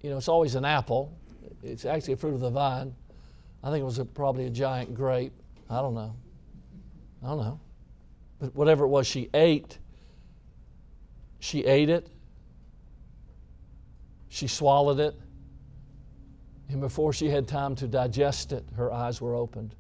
You 0.02 0.10
know, 0.10 0.18
it's 0.18 0.28
always 0.28 0.56
an 0.56 0.66
apple. 0.66 1.18
It's 1.64 1.86
actually 1.86 2.16
a 2.16 2.18
fruit 2.18 2.34
of 2.34 2.42
the 2.42 2.50
vine. 2.50 2.94
I 3.64 3.72
think 3.72 3.82
it 3.82 3.86
was 3.86 4.00
a, 4.00 4.04
probably 4.04 4.48
a 4.48 4.50
giant 4.50 4.94
grape. 4.94 5.32
I 5.70 5.78
don't 5.80 5.94
know. 5.94 6.18
I 7.24 7.28
don't 7.28 7.38
know. 7.38 7.62
But 8.40 8.54
whatever 8.54 8.84
it 8.84 8.90
was 8.90 9.08
she 9.08 9.30
ate, 9.34 9.78
she 11.40 11.64
ate 11.64 11.90
it, 11.90 12.10
she 14.28 14.48
swallowed 14.48 15.00
it, 15.00 15.16
and 16.68 16.82
before 16.82 17.14
she 17.14 17.30
had 17.30 17.48
time 17.48 17.74
to 17.76 17.88
digest 17.88 18.52
it, 18.52 18.66
her 18.76 18.92
eyes 18.92 19.22
were 19.22 19.34
opened. 19.34 19.76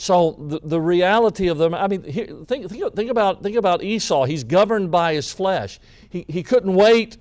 So 0.00 0.36
the, 0.38 0.60
the 0.62 0.80
reality 0.80 1.48
of 1.48 1.58
them, 1.58 1.74
I 1.74 1.88
mean, 1.88 2.02
think, 2.02 2.46
think, 2.46 2.94
think, 2.94 3.10
about, 3.10 3.42
think 3.42 3.56
about 3.56 3.82
Esau. 3.82 4.26
He's 4.26 4.44
governed 4.44 4.92
by 4.92 5.14
his 5.14 5.32
flesh. 5.32 5.80
He, 6.08 6.24
he 6.28 6.44
couldn't 6.44 6.72
wait. 6.72 7.16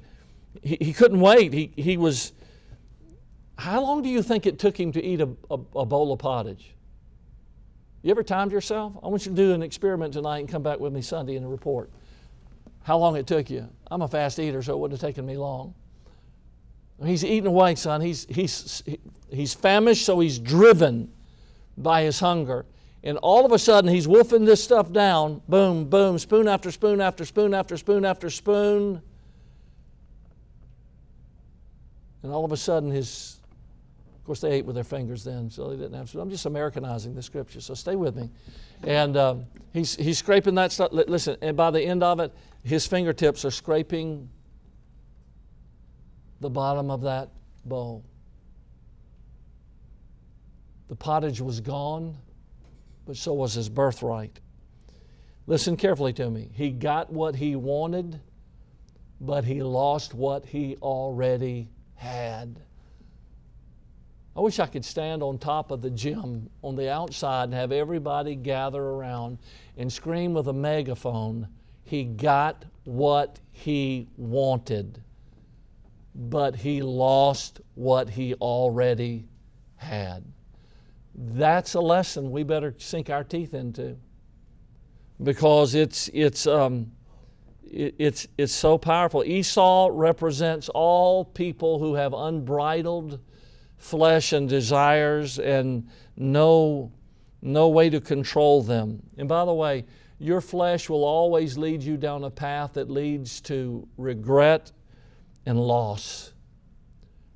He, 0.62 0.78
he 0.80 0.94
couldn't 0.94 1.20
wait. 1.20 1.54
He, 1.54 1.72
he 1.76 1.98
was 1.98 2.34
how 3.58 3.82
long 3.82 4.04
do 4.04 4.10
you 4.10 4.22
think 4.22 4.46
it 4.46 4.60
took 4.60 4.80
him 4.80 4.92
to 4.92 5.04
eat 5.04 5.22
a, 5.22 5.30
a, 5.50 5.56
a 5.76 5.86
bowl 5.88 6.14
of 6.14 6.20
pottage? 6.20 6.76
You 8.04 8.12
ever 8.12 8.22
timed 8.22 8.52
yourself? 8.52 8.94
I 9.02 9.08
want 9.08 9.26
you 9.26 9.32
to 9.32 9.36
do 9.36 9.54
an 9.54 9.64
experiment 9.64 10.14
tonight 10.14 10.42
and 10.42 10.48
come 10.48 10.62
back 10.62 10.80
with 10.80 10.94
me 10.94 11.02
Sunday 11.02 11.36
and 11.36 11.50
report. 11.50 11.90
How 12.84 13.00
long 13.00 13.16
it 13.16 13.26
took 13.26 13.50
you? 13.50 13.68
I'm 13.90 14.04
a 14.04 14.08
fast 14.08 14.38
eater, 14.38 14.62
so 14.62 14.74
it 14.74 14.78
wouldn't 14.78 15.02
have 15.02 15.10
taken 15.10 15.26
me 15.26 15.36
long. 15.36 15.74
He's 17.04 17.26
eating 17.26 17.48
away, 17.48 17.74
son. 17.74 18.02
He's, 18.02 18.28
he's, 18.30 18.84
he's 19.32 19.56
famished, 19.56 20.06
so 20.06 20.20
he's 20.20 20.38
driven 20.38 21.12
by 21.78 22.04
his 22.04 22.20
hunger. 22.20 22.66
And 23.04 23.18
all 23.20 23.46
of 23.46 23.52
a 23.52 23.60
sudden, 23.60 23.90
he's 23.90 24.08
wolfing 24.08 24.46
this 24.46 24.64
stuff 24.64 24.92
down. 24.92 25.42
Boom, 25.48 25.86
boom, 25.86 26.18
spoon 26.18 26.48
after 26.48 26.72
spoon 26.72 27.00
after 27.00 27.26
spoon 27.26 27.54
after 27.54 27.78
spoon 27.78 28.06
after 28.06 28.30
spoon. 28.30 29.02
And 32.24 32.32
all 32.32 32.44
of 32.44 32.52
a 32.52 32.58
sudden, 32.58 32.92
his 32.92 33.38
of 34.28 34.30
course, 34.30 34.42
they 34.42 34.52
ate 34.52 34.66
with 34.66 34.76
their 34.76 34.84
fingers 34.84 35.24
then, 35.24 35.50
so 35.50 35.70
they 35.70 35.78
didn't 35.78 35.94
have. 35.94 36.14
I'm 36.16 36.30
just 36.30 36.46
Americanizing 36.46 37.16
the 37.16 37.24
scripture, 37.24 37.62
so 37.62 37.74
stay 37.74 37.96
with 37.96 38.18
me. 38.18 38.30
And 38.84 39.16
um, 39.16 39.46
he's, 39.72 39.96
he's 39.96 40.18
scraping 40.18 40.54
that 40.56 40.74
stuff. 40.74 40.90
Listen, 40.92 41.38
and 41.42 41.56
by 41.56 41.72
the 41.72 41.82
end 41.82 42.04
of 42.04 42.20
it, 42.20 42.34
his 42.62 42.86
fingertips 42.86 43.46
are 43.46 43.52
scraping 43.52 44.28
the 46.42 46.50
bottom 46.50 46.92
of 46.92 47.04
that 47.04 47.30
bowl. 47.64 48.04
The 50.88 50.96
pottage 50.96 51.42
was 51.42 51.60
gone, 51.60 52.16
but 53.06 53.18
so 53.18 53.34
was 53.34 53.54
his 53.54 53.70
birthright. 53.70 54.40
Listen 55.46 55.78
carefully 55.78 56.14
to 56.14 56.30
me. 56.30 56.50
He 56.54 56.72
got 56.72 57.12
what 57.12 57.36
he 57.36 57.56
wanted, 57.56 58.20
but 59.20 59.46
he 59.46 59.64
lost 59.64 60.14
what 60.14 60.46
he 60.46 60.78
already 60.82 61.70
had. 61.96 62.62
I 64.36 64.40
wish 64.42 64.60
I 64.60 64.68
could 64.68 64.86
stand 64.86 65.24
on 65.24 65.40
top 65.40 65.72
of 65.72 65.82
the 65.82 65.90
gym 65.90 66.50
on 66.62 66.76
the 66.76 66.92
outside 66.92 67.46
and 67.46 67.54
have 67.54 67.72
everybody 67.72 68.36
gather 68.36 68.82
around 68.82 69.40
and 69.78 69.92
scream 69.92 70.34
with 70.34 70.48
a 70.48 70.54
megaphone, 70.54 71.48
He 71.84 72.04
got 72.04 72.66
what 72.84 73.40
he 73.52 74.08
wanted, 74.16 75.02
but 76.14 76.56
he 76.56 76.82
lost 76.82 77.62
what 77.74 78.10
he 78.10 78.36
already 78.36 79.28
had. 79.78 80.24
That's 81.18 81.74
a 81.74 81.82
lesson 81.82 82.32
we 82.32 82.44
better 82.44 82.76
sink 82.78 83.10
our 83.10 83.24
teeth 83.24 83.56
into 83.56 83.98
because 85.22 85.74
it's, 85.74 86.10
it's, 86.14 86.46
um, 86.46 86.92
it, 87.64 87.96
it's, 87.98 88.28
it's 88.38 88.54
so 88.54 88.78
powerful. 88.78 89.24
Esau 89.24 89.90
represents 89.92 90.70
all 90.70 91.26
people 91.26 91.80
who 91.80 91.96
have 91.96 92.14
unbridled 92.14 93.20
flesh 93.78 94.32
and 94.34 94.48
desires 94.48 95.40
and 95.40 95.90
no, 96.16 96.92
no 97.42 97.70
way 97.70 97.90
to 97.90 98.00
control 98.00 98.62
them. 98.62 99.02
And 99.18 99.28
by 99.28 99.46
the 99.46 99.54
way, 99.54 99.86
your 100.20 100.42
flesh 100.42 100.90
will 100.90 101.04
always 101.04 101.58
lead 101.58 101.84
you 101.84 101.98
down 101.98 102.24
a 102.24 102.30
path 102.30 102.74
that 102.74 102.90
leads 102.90 103.42
to 103.42 103.88
regret 103.98 104.72
and 105.46 105.60
loss. 105.60 106.34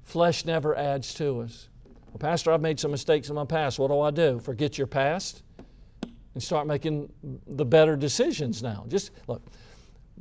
Flesh 0.03 0.45
never 0.45 0.75
adds 0.75 1.13
to 1.15 1.41
us. 1.41 1.69
Well, 2.11 2.19
Pastor, 2.19 2.51
I've 2.51 2.61
made 2.61 2.77
some 2.77 2.91
mistakes 2.91 3.29
in 3.29 3.35
my 3.35 3.45
past. 3.45 3.79
What 3.79 3.87
do 3.87 4.01
I 4.01 4.11
do? 4.11 4.39
Forget 4.39 4.77
your 4.77 4.87
past 4.87 5.43
and 6.33 6.43
start 6.43 6.67
making 6.67 7.11
the 7.47 7.63
better 7.63 7.95
decisions 7.95 8.61
now. 8.61 8.85
Just 8.89 9.11
look, 9.27 9.41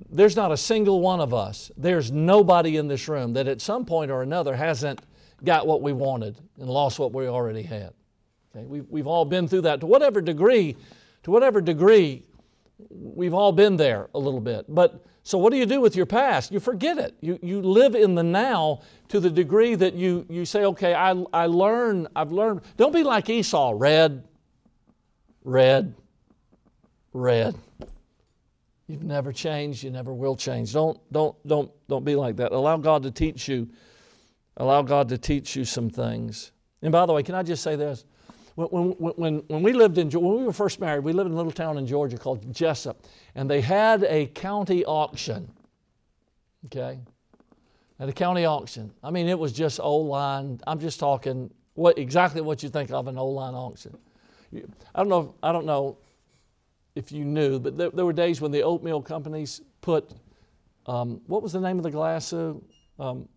there's 0.09 0.37
not 0.37 0.53
a 0.53 0.57
single 0.57 1.01
one 1.01 1.21
of 1.21 1.35
us, 1.35 1.71
there's 1.77 2.13
nobody 2.13 2.77
in 2.77 2.87
this 2.87 3.09
room 3.09 3.33
that 3.33 3.49
at 3.49 3.61
some 3.61 3.85
point 3.85 4.11
or 4.11 4.23
another 4.23 4.55
hasn't 4.55 5.01
got 5.43 5.67
what 5.67 5.83
we 5.83 5.93
wanted 5.93 6.39
and 6.61 6.71
lost 6.71 7.01
what 7.01 7.13
we 7.13 7.27
already 7.27 7.63
had. 7.63 7.93
Okay? 8.55 8.67
We've, 8.67 8.87
we've 8.89 9.07
all 9.09 9.25
been 9.25 9.49
through 9.49 9.63
that 9.63 9.81
to 9.81 9.87
whatever 9.87 10.21
degree, 10.21 10.77
to 11.25 11.31
whatever 11.33 11.61
degree, 11.61 12.23
we've 12.89 13.35
all 13.35 13.51
been 13.51 13.77
there 13.77 14.09
a 14.15 14.19
little 14.19 14.41
bit. 14.41 14.65
But 14.69 15.05
so 15.23 15.39
what 15.39 15.53
do 15.53 15.59
you 15.59 15.67
do 15.67 15.81
with 15.81 15.97
your 15.97 16.07
past? 16.07 16.51
You 16.51 16.61
forget 16.61 16.99
it. 16.99 17.15
You, 17.21 17.39
you 17.43 17.61
live 17.61 17.95
in 17.95 18.15
the 18.15 18.23
now 18.23 18.81
to 19.09 19.21
the 19.21 19.31
degree 19.31 19.75
that 19.75 19.95
you, 19.95 20.27
you 20.29 20.45
say, 20.45 20.65
okay, 20.65 20.95
I, 20.95 21.11
I 21.33 21.47
learn, 21.47 22.09
I've 22.17 22.33
learned. 22.33 22.63
Don't 22.77 22.95
be 22.95 23.03
like 23.03 23.29
Esau, 23.29 23.75
red, 23.77 24.25
red, 25.45 25.95
red. 27.13 27.55
You've 28.87 29.05
never 29.05 29.33
changed, 29.33 29.85
you 29.85 29.91
never 29.91 30.13
will 30.13 30.37
change. 30.37 30.73
Don't, 30.73 30.99
don't, 31.13 31.37
don't, 31.47 31.71
don't 31.89 32.05
be 32.05 32.17
like 32.17 32.37
that. 32.37 32.53
Allow 32.53 32.79
God 32.79 33.03
to 33.05 33.11
teach 33.11 33.47
you 33.47 33.69
Allow 34.61 34.83
God 34.83 35.09
to 35.09 35.17
teach 35.17 35.57
you 35.57 35.65
some 35.65 35.89
things. 35.89 36.53
And 36.83 36.93
by 36.93 37.07
the 37.07 37.15
way, 37.15 37.23
can 37.23 37.35
I 37.35 37.43
just 37.43 37.63
say 37.63 37.77
this? 37.77 38.05
When, 38.69 38.91
when, 38.99 39.43
when, 39.49 39.63
we 39.63 39.73
lived 39.73 39.99
in, 39.99 40.11
when 40.11 40.39
we 40.39 40.45
were 40.45 40.53
first 40.53 40.81
married, 40.81 41.05
we 41.05 41.13
lived 41.13 41.29
in 41.29 41.35
a 41.35 41.37
little 41.37 41.53
town 41.53 41.79
in 41.79 41.87
Georgia 41.87 42.19
called 42.19 42.53
Jesup, 42.53 42.97
and 43.35 43.49
they 43.49 43.61
had 43.61 44.05
a 44.05 44.27
county 44.27 44.85
auction. 44.85 45.51
Okay? 46.67 46.99
At 47.99 48.09
a 48.09 48.13
county 48.13 48.45
auction. 48.45 48.93
I 49.03 49.11
mean, 49.11 49.29
it 49.29 49.39
was 49.39 49.53
just 49.53 49.81
old 49.81 50.09
line. 50.09 50.61
I'm 50.67 50.81
just 50.81 51.01
talking 51.01 51.51
what 51.75 51.99
exactly 51.99 52.41
what 52.41 52.63
you 52.63 52.69
think 52.69 52.91
of 52.91 53.09
an 53.09 53.17
old 53.17 53.37
line 53.37 53.55
auction. 53.55 53.97
I 54.53 54.61
don't 54.97 55.09
know. 55.09 55.35
I 55.43 55.53
don't 55.53 55.67
know 55.67 55.99
if 56.95 57.13
you 57.13 57.25
knew, 57.25 57.59
but 57.59 57.79
there, 57.79 57.91
there 57.91 58.05
were 58.05 58.13
days 58.13 58.41
when 58.41 58.51
the 58.51 58.63
oatmeal 58.63 59.01
companies 59.01 59.61
put 59.81 60.11
um, 60.87 61.21
what 61.27 61.43
was 61.43 61.53
the 61.53 61.61
name 61.61 61.79
of 61.79 61.85
the 61.85 61.91
glass? 61.91 62.33
Um, 62.33 63.29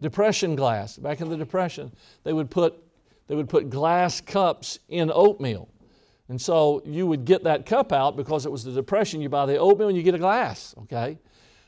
depression 0.00 0.54
glass. 0.54 0.96
Back 0.96 1.20
in 1.20 1.28
the 1.28 1.36
depression, 1.36 1.90
they 2.22 2.32
would 2.32 2.50
put 2.50 2.83
they 3.26 3.34
would 3.34 3.48
put 3.48 3.70
glass 3.70 4.20
cups 4.20 4.78
in 4.88 5.10
oatmeal. 5.12 5.68
And 6.28 6.40
so 6.40 6.82
you 6.86 7.06
would 7.06 7.24
get 7.24 7.44
that 7.44 7.66
cup 7.66 7.92
out 7.92 8.16
because 8.16 8.46
it 8.46 8.52
was 8.52 8.64
the 8.64 8.72
depression. 8.72 9.20
You 9.20 9.28
buy 9.28 9.46
the 9.46 9.58
oatmeal 9.58 9.88
and 9.88 9.96
you 9.96 10.02
get 10.02 10.14
a 10.14 10.18
glass, 10.18 10.74
okay? 10.82 11.18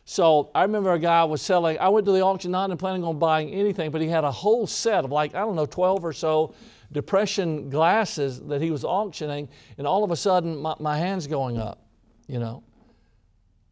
So 0.04 0.50
I 0.54 0.62
remember 0.62 0.92
a 0.92 0.98
guy 0.98 1.24
was 1.24 1.42
selling, 1.42 1.78
I 1.78 1.88
went 1.88 2.06
to 2.06 2.12
the 2.12 2.20
auction 2.20 2.52
not 2.52 2.76
planning 2.78 3.04
on 3.04 3.18
buying 3.18 3.50
anything, 3.50 3.90
but 3.90 4.00
he 4.00 4.08
had 4.08 4.24
a 4.24 4.30
whole 4.30 4.66
set 4.66 5.04
of 5.04 5.10
like, 5.10 5.34
I 5.34 5.40
don't 5.40 5.56
know, 5.56 5.66
12 5.66 6.04
or 6.04 6.12
so 6.12 6.54
depression 6.92 7.68
glasses 7.68 8.40
that 8.42 8.62
he 8.62 8.70
was 8.70 8.84
auctioning, 8.84 9.48
and 9.78 9.86
all 9.86 10.04
of 10.04 10.10
a 10.10 10.16
sudden 10.16 10.56
my, 10.56 10.74
my 10.78 10.96
hand's 10.96 11.26
going 11.26 11.58
up, 11.58 11.84
you 12.28 12.38
know. 12.38 12.62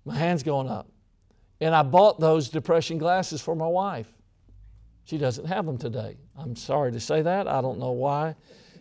My 0.04 0.16
hand's 0.16 0.42
going 0.42 0.68
up. 0.68 0.88
And 1.60 1.74
I 1.74 1.82
bought 1.82 2.20
those 2.20 2.48
depression 2.48 2.98
glasses 2.98 3.40
for 3.40 3.54
my 3.54 3.66
wife. 3.66 4.12
She 5.04 5.18
doesn't 5.18 5.44
have 5.44 5.66
them 5.66 5.76
today. 5.76 6.16
I'm 6.38 6.56
sorry 6.56 6.90
to 6.92 7.00
say 7.00 7.22
that. 7.22 7.46
I 7.46 7.60
don't 7.60 7.78
know 7.78 7.92
why 7.92 8.34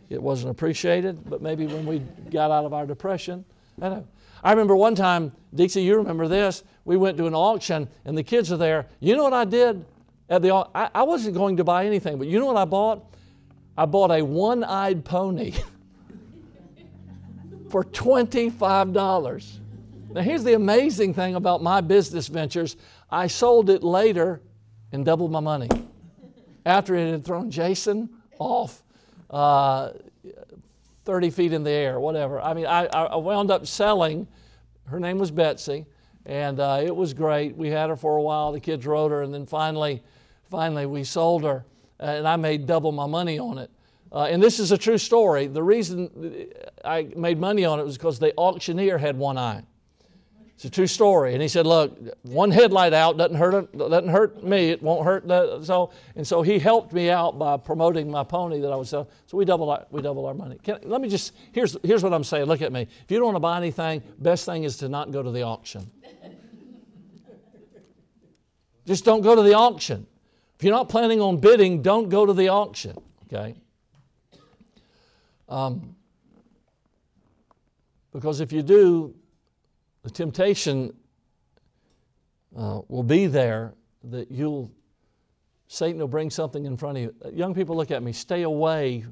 it 0.10 0.22
wasn't 0.22 0.52
appreciated, 0.52 1.30
but 1.30 1.42
maybe 1.42 1.68
when 1.68 1.86
we 1.86 2.00
got 2.30 2.50
out 2.50 2.66
of 2.66 2.74
our 2.74 2.86
depression. 2.86 3.44
I 3.82 3.90
know. 3.90 4.08
I 4.44 4.52
remember 4.52 4.76
one 4.76 4.96
time, 4.96 5.32
Dixie, 5.54 5.82
you 5.82 5.98
remember 5.98 6.28
this. 6.28 6.64
We 6.86 6.98
went 6.98 7.18
to 7.18 7.28
an 7.28 7.34
auction 7.34 7.90
and 8.06 8.18
the 8.18 8.24
kids 8.24 8.52
are 8.52 8.58
there. 8.58 8.88
You 9.00 9.16
know 9.16 9.24
what 9.24 9.34
I 9.34 9.46
did? 9.46 9.86
At 10.30 10.42
the, 10.42 10.54
I, 10.54 10.90
I 10.94 11.04
wasn't 11.04 11.36
going 11.36 11.58
to 11.58 11.64
buy 11.64 11.86
anything, 11.86 12.18
but 12.18 12.28
you 12.28 12.40
know 12.40 12.46
what 12.46 12.58
I 12.58 12.66
bought? 12.66 13.06
I 13.78 13.86
bought 13.86 14.12
a 14.12 14.22
one 14.22 14.64
eyed 14.64 15.04
pony 15.04 15.54
for 17.70 17.84
$25. 17.84 19.60
Now, 20.12 20.22
here's 20.22 20.44
the 20.44 20.54
amazing 20.54 21.14
thing 21.14 21.36
about 21.36 21.64
my 21.64 21.82
business 21.82 22.28
ventures 22.28 22.78
I 23.10 23.28
sold 23.28 23.70
it 23.70 23.84
later 23.84 24.42
and 24.92 25.04
doubled 25.04 25.32
my 25.32 25.40
money 25.40 25.70
after 26.66 26.96
it 26.96 27.12
had 27.12 27.26
thrown 27.26 27.52
Jason 27.52 28.10
off 28.40 28.84
uh, 29.30 29.92
30 31.06 31.30
feet 31.32 31.54
in 31.54 31.64
the 31.64 31.72
air, 31.72 32.00
whatever. 32.00 32.40
I 32.42 32.54
mean, 32.54 32.66
I, 32.66 32.86
I 32.86 33.16
wound 33.18 33.52
up 33.52 33.68
selling, 33.68 34.28
her 34.86 35.00
name 35.00 35.18
was 35.18 35.32
Betsy, 35.32 35.86
and 36.26 36.60
uh, 36.60 36.82
it 36.84 36.96
was 36.96 37.14
great. 37.14 37.56
We 37.58 37.70
had 37.70 37.90
her 37.90 37.96
for 37.96 38.18
a 38.18 38.22
while, 38.22 38.52
the 38.52 38.60
kids 38.60 38.86
rode 38.86 39.12
her, 39.12 39.24
and 39.24 39.34
then 39.34 39.46
finally, 39.46 40.02
finally 40.50 40.86
we 40.86 41.04
sold 41.04 41.44
her, 41.44 41.66
and 42.00 42.28
I 42.28 42.38
made 42.38 42.66
double 42.66 42.92
my 42.92 43.08
money 43.08 43.40
on 43.40 43.58
it. 43.58 43.70
Uh, 44.12 44.26
and 44.26 44.42
this 44.42 44.60
is 44.60 44.72
a 44.72 44.78
true 44.78 45.00
story. 45.00 45.48
The 45.48 45.64
reason 45.64 46.48
I 46.86 47.10
made 47.16 47.40
money 47.40 47.66
on 47.66 47.80
it 47.80 47.84
was 47.84 47.98
because 47.98 48.20
the 48.20 48.34
auctioneer 48.38 49.00
had 49.00 49.18
one 49.18 49.38
eye. 49.38 49.64
It's 50.56 50.66
a 50.66 50.70
true 50.70 50.88
story. 50.88 51.34
And 51.34 51.42
he 51.42 51.48
said, 51.48 51.66
"Look, 51.66 51.98
one 52.22 52.52
headlight 52.52 52.94
out 52.94 53.18
doesn't 53.18 53.36
hurt 53.36 53.78
doesn't 53.78 54.10
hurt 54.10 54.44
me. 54.44 54.70
It 54.70 54.82
won't 54.84 55.04
hurt 55.04 55.28
the 55.28 55.64
so." 55.64 55.92
And 56.16 56.26
so 56.26 56.42
he 56.42 56.60
helped 56.60 56.94
me 56.94 57.10
out 57.10 57.40
by 57.40 57.58
promoting 57.58 58.10
my 58.10 58.24
pony 58.24 58.60
that 58.62 58.72
I 58.72 58.76
was 58.76 58.90
selling. 58.90 59.08
So 59.26 59.38
we 59.38 59.46
double 59.46 59.70
our, 59.72 59.86
we 59.90 60.02
double 60.02 60.26
our 60.26 60.34
money. 60.34 60.58
Can, 60.64 60.78
let 60.84 61.02
me 61.02 61.10
just 61.10 61.34
here's 61.52 61.76
here's 61.84 62.04
what 62.04 62.14
I'm 62.14 62.24
saying. 62.24 62.46
Look 62.46 62.62
at 62.62 62.72
me. 62.72 62.82
If 62.82 63.12
you 63.12 63.18
don't 63.18 63.26
want 63.26 63.36
to 63.36 63.42
buy 63.42 63.58
anything, 63.58 64.04
best 64.20 64.46
thing 64.46 64.64
is 64.64 64.78
to 64.78 64.90
not 64.90 65.12
go 65.12 65.24
to 65.24 65.32
the 65.32 65.42
auction. 65.42 65.90
just 68.86 69.04
don't 69.06 69.22
go 69.22 69.36
to 69.36 69.42
the 69.42 69.56
auction. 69.56 70.06
If 70.56 70.64
you're 70.64 70.76
not 70.76 70.88
planning 70.88 71.20
on 71.20 71.38
bidding, 71.38 71.82
don't 71.82 72.10
go 72.10 72.26
to 72.26 72.34
the 72.34 72.50
auction. 72.50 72.96
Okay. 73.26 73.56
Um, 75.50 75.96
because 78.14 78.40
if 78.40 78.54
you 78.54 78.62
do, 78.62 79.16
the 80.04 80.10
temptation 80.10 80.94
uh, 82.56 82.82
will 82.88 83.04
be 83.04 83.28
there 83.28 83.74
that 84.04 84.30
you'll, 84.30 84.72
Satan 85.68 86.00
will 86.00 86.08
bring 86.08 86.30
something 86.30 86.66
in 86.66 86.78
front 86.78 86.98
of 86.98 87.04
you. 87.04 87.16
Uh, 87.26 87.30
young 87.30 87.56
people, 87.56 87.76
look 87.76 87.90
at 87.90 88.04
me. 88.04 88.12
Stay 88.12 88.44
away. 88.44 89.06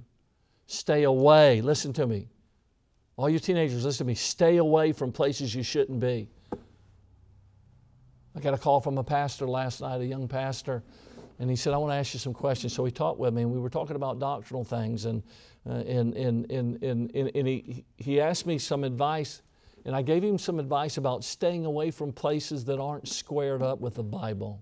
Stay 0.68 1.04
away. 1.04 1.62
Listen 1.62 1.94
to 1.94 2.06
me. 2.06 2.28
All 3.16 3.30
you 3.30 3.40
teenagers, 3.40 3.86
listen 3.86 4.06
to 4.06 4.08
me. 4.08 4.16
Stay 4.16 4.58
away 4.58 4.92
from 4.92 5.12
places 5.12 5.56
you 5.56 5.64
shouldn't 5.64 6.00
be. 6.00 6.30
I 8.36 8.40
got 8.40 8.54
a 8.54 8.58
call 8.58 8.80
from 8.80 8.98
a 8.98 9.04
pastor 9.04 9.48
last 9.48 9.82
night, 9.82 10.00
a 10.02 10.06
young 10.06 10.28
pastor, 10.28 10.84
and 11.40 11.50
he 11.50 11.56
said, 11.56 11.74
I 11.74 11.78
want 11.78 11.92
to 11.92 11.96
ask 11.96 12.14
you 12.14 12.20
some 12.20 12.34
questions. 12.34 12.74
So 12.74 12.86
he 12.86 12.92
talked 12.92 13.20
with 13.20 13.34
me, 13.34 13.42
and 13.42 13.52
we 13.52 13.60
were 13.60 13.70
talking 13.70 13.96
about 13.96 14.20
doctrinal 14.20 14.64
things, 14.64 15.06
and, 15.06 15.22
uh, 15.70 15.74
and, 15.74 16.14
and, 16.16 16.50
and, 16.50 16.82
and, 16.82 17.12
and 17.14 17.48
he, 17.48 17.86
he 17.98 18.22
asked 18.22 18.46
me 18.46 18.58
some 18.58 18.84
advice 18.84 19.42
and 19.86 19.96
I 19.96 20.02
gave 20.02 20.24
him 20.24 20.38
some 20.38 20.60
advice 20.60 20.98
about 20.98 21.24
staying 21.24 21.66
away 21.66 21.92
from 21.92 22.12
places 22.12 22.66
that 22.66 22.80
aren't 22.80 23.08
squared 23.08 23.62
up 23.62 23.80
with 23.80 23.96
the 23.96 24.04
Bible. 24.04 24.62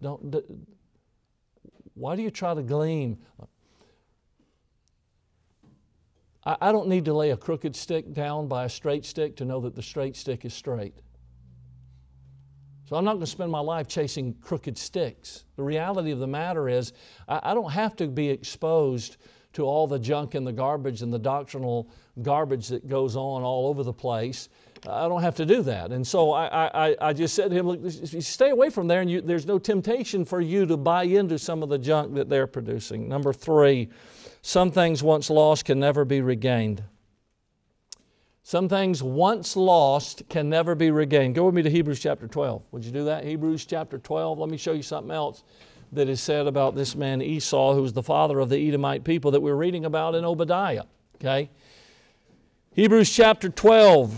Don't, 0.00 0.34
why 1.94 2.16
do 2.16 2.22
you 2.22 2.30
try 2.30 2.54
to 2.54 2.62
glean? 2.62 3.18
I, 6.44 6.56
I 6.60 6.72
don't 6.72 6.88
need 6.88 7.04
to 7.04 7.12
lay 7.12 7.30
a 7.30 7.36
crooked 7.36 7.76
stick 7.76 8.14
down 8.14 8.48
by 8.48 8.64
a 8.64 8.68
straight 8.68 9.04
stick 9.04 9.36
to 9.36 9.44
know 9.44 9.60
that 9.60 9.74
the 9.74 9.82
straight 9.82 10.16
stick 10.16 10.44
is 10.44 10.54
straight. 10.54 10.94
So 12.88 12.96
I'm 12.96 13.04
not 13.04 13.12
going 13.12 13.24
to 13.24 13.30
spend 13.30 13.52
my 13.52 13.60
life 13.60 13.86
chasing 13.86 14.34
crooked 14.40 14.76
sticks. 14.76 15.44
The 15.56 15.62
reality 15.62 16.10
of 16.10 16.18
the 16.18 16.26
matter 16.26 16.68
is, 16.68 16.92
I, 17.28 17.40
I 17.42 17.54
don't 17.54 17.70
have 17.70 17.94
to 17.96 18.08
be 18.08 18.30
exposed 18.30 19.18
to 19.52 19.64
all 19.64 19.86
the 19.86 19.98
junk 19.98 20.34
and 20.34 20.46
the 20.46 20.52
garbage 20.52 21.02
and 21.02 21.12
the 21.12 21.18
doctrinal 21.18 21.88
garbage 22.22 22.68
that 22.68 22.88
goes 22.88 23.16
on 23.16 23.42
all 23.42 23.68
over 23.68 23.82
the 23.82 23.92
place. 23.92 24.48
I 24.88 25.08
don't 25.08 25.22
have 25.22 25.34
to 25.36 25.46
do 25.46 25.62
that. 25.64 25.92
And 25.92 26.06
so 26.06 26.32
I, 26.32 26.88
I, 26.88 26.96
I 27.00 27.12
just 27.12 27.34
said 27.34 27.50
to 27.50 27.56
him, 27.56 27.68
look, 27.68 27.80
stay 28.22 28.50
away 28.50 28.70
from 28.70 28.88
there, 28.88 29.00
and 29.00 29.10
you, 29.10 29.20
there's 29.20 29.46
no 29.46 29.58
temptation 29.58 30.24
for 30.24 30.40
you 30.40 30.64
to 30.66 30.76
buy 30.76 31.02
into 31.02 31.38
some 31.38 31.62
of 31.62 31.68
the 31.68 31.78
junk 31.78 32.14
that 32.14 32.30
they're 32.30 32.46
producing. 32.46 33.08
Number 33.08 33.32
three, 33.32 33.90
some 34.40 34.70
things 34.70 35.02
once 35.02 35.28
lost 35.28 35.66
can 35.66 35.78
never 35.78 36.04
be 36.04 36.22
regained. 36.22 36.82
Some 38.42 38.68
things 38.68 39.02
once 39.02 39.54
lost 39.54 40.28
can 40.30 40.48
never 40.48 40.74
be 40.74 40.90
regained. 40.90 41.34
Go 41.34 41.44
with 41.44 41.54
me 41.54 41.62
to 41.62 41.70
Hebrews 41.70 42.00
chapter 42.00 42.26
12. 42.26 42.64
Would 42.72 42.84
you 42.84 42.90
do 42.90 43.04
that? 43.04 43.24
Hebrews 43.24 43.66
chapter 43.66 43.98
12. 43.98 44.38
Let 44.38 44.48
me 44.48 44.56
show 44.56 44.72
you 44.72 44.82
something 44.82 45.12
else 45.12 45.44
that 45.92 46.08
is 46.08 46.20
said 46.20 46.46
about 46.46 46.74
this 46.74 46.94
man 46.94 47.20
Esau, 47.20 47.74
who 47.74 47.82
was 47.82 47.92
the 47.92 48.02
father 48.02 48.38
of 48.38 48.48
the 48.48 48.68
Edomite 48.68 49.04
people 49.04 49.30
that 49.32 49.40
we're 49.40 49.54
reading 49.54 49.84
about 49.84 50.14
in 50.14 50.24
Obadiah. 50.24 50.84
Okay? 51.16 51.50
Hebrews 52.72 53.12
chapter 53.12 53.48
12, 53.48 54.14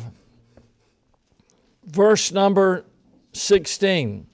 verse 1.86 2.32
number 2.32 2.84
16. 3.32 4.26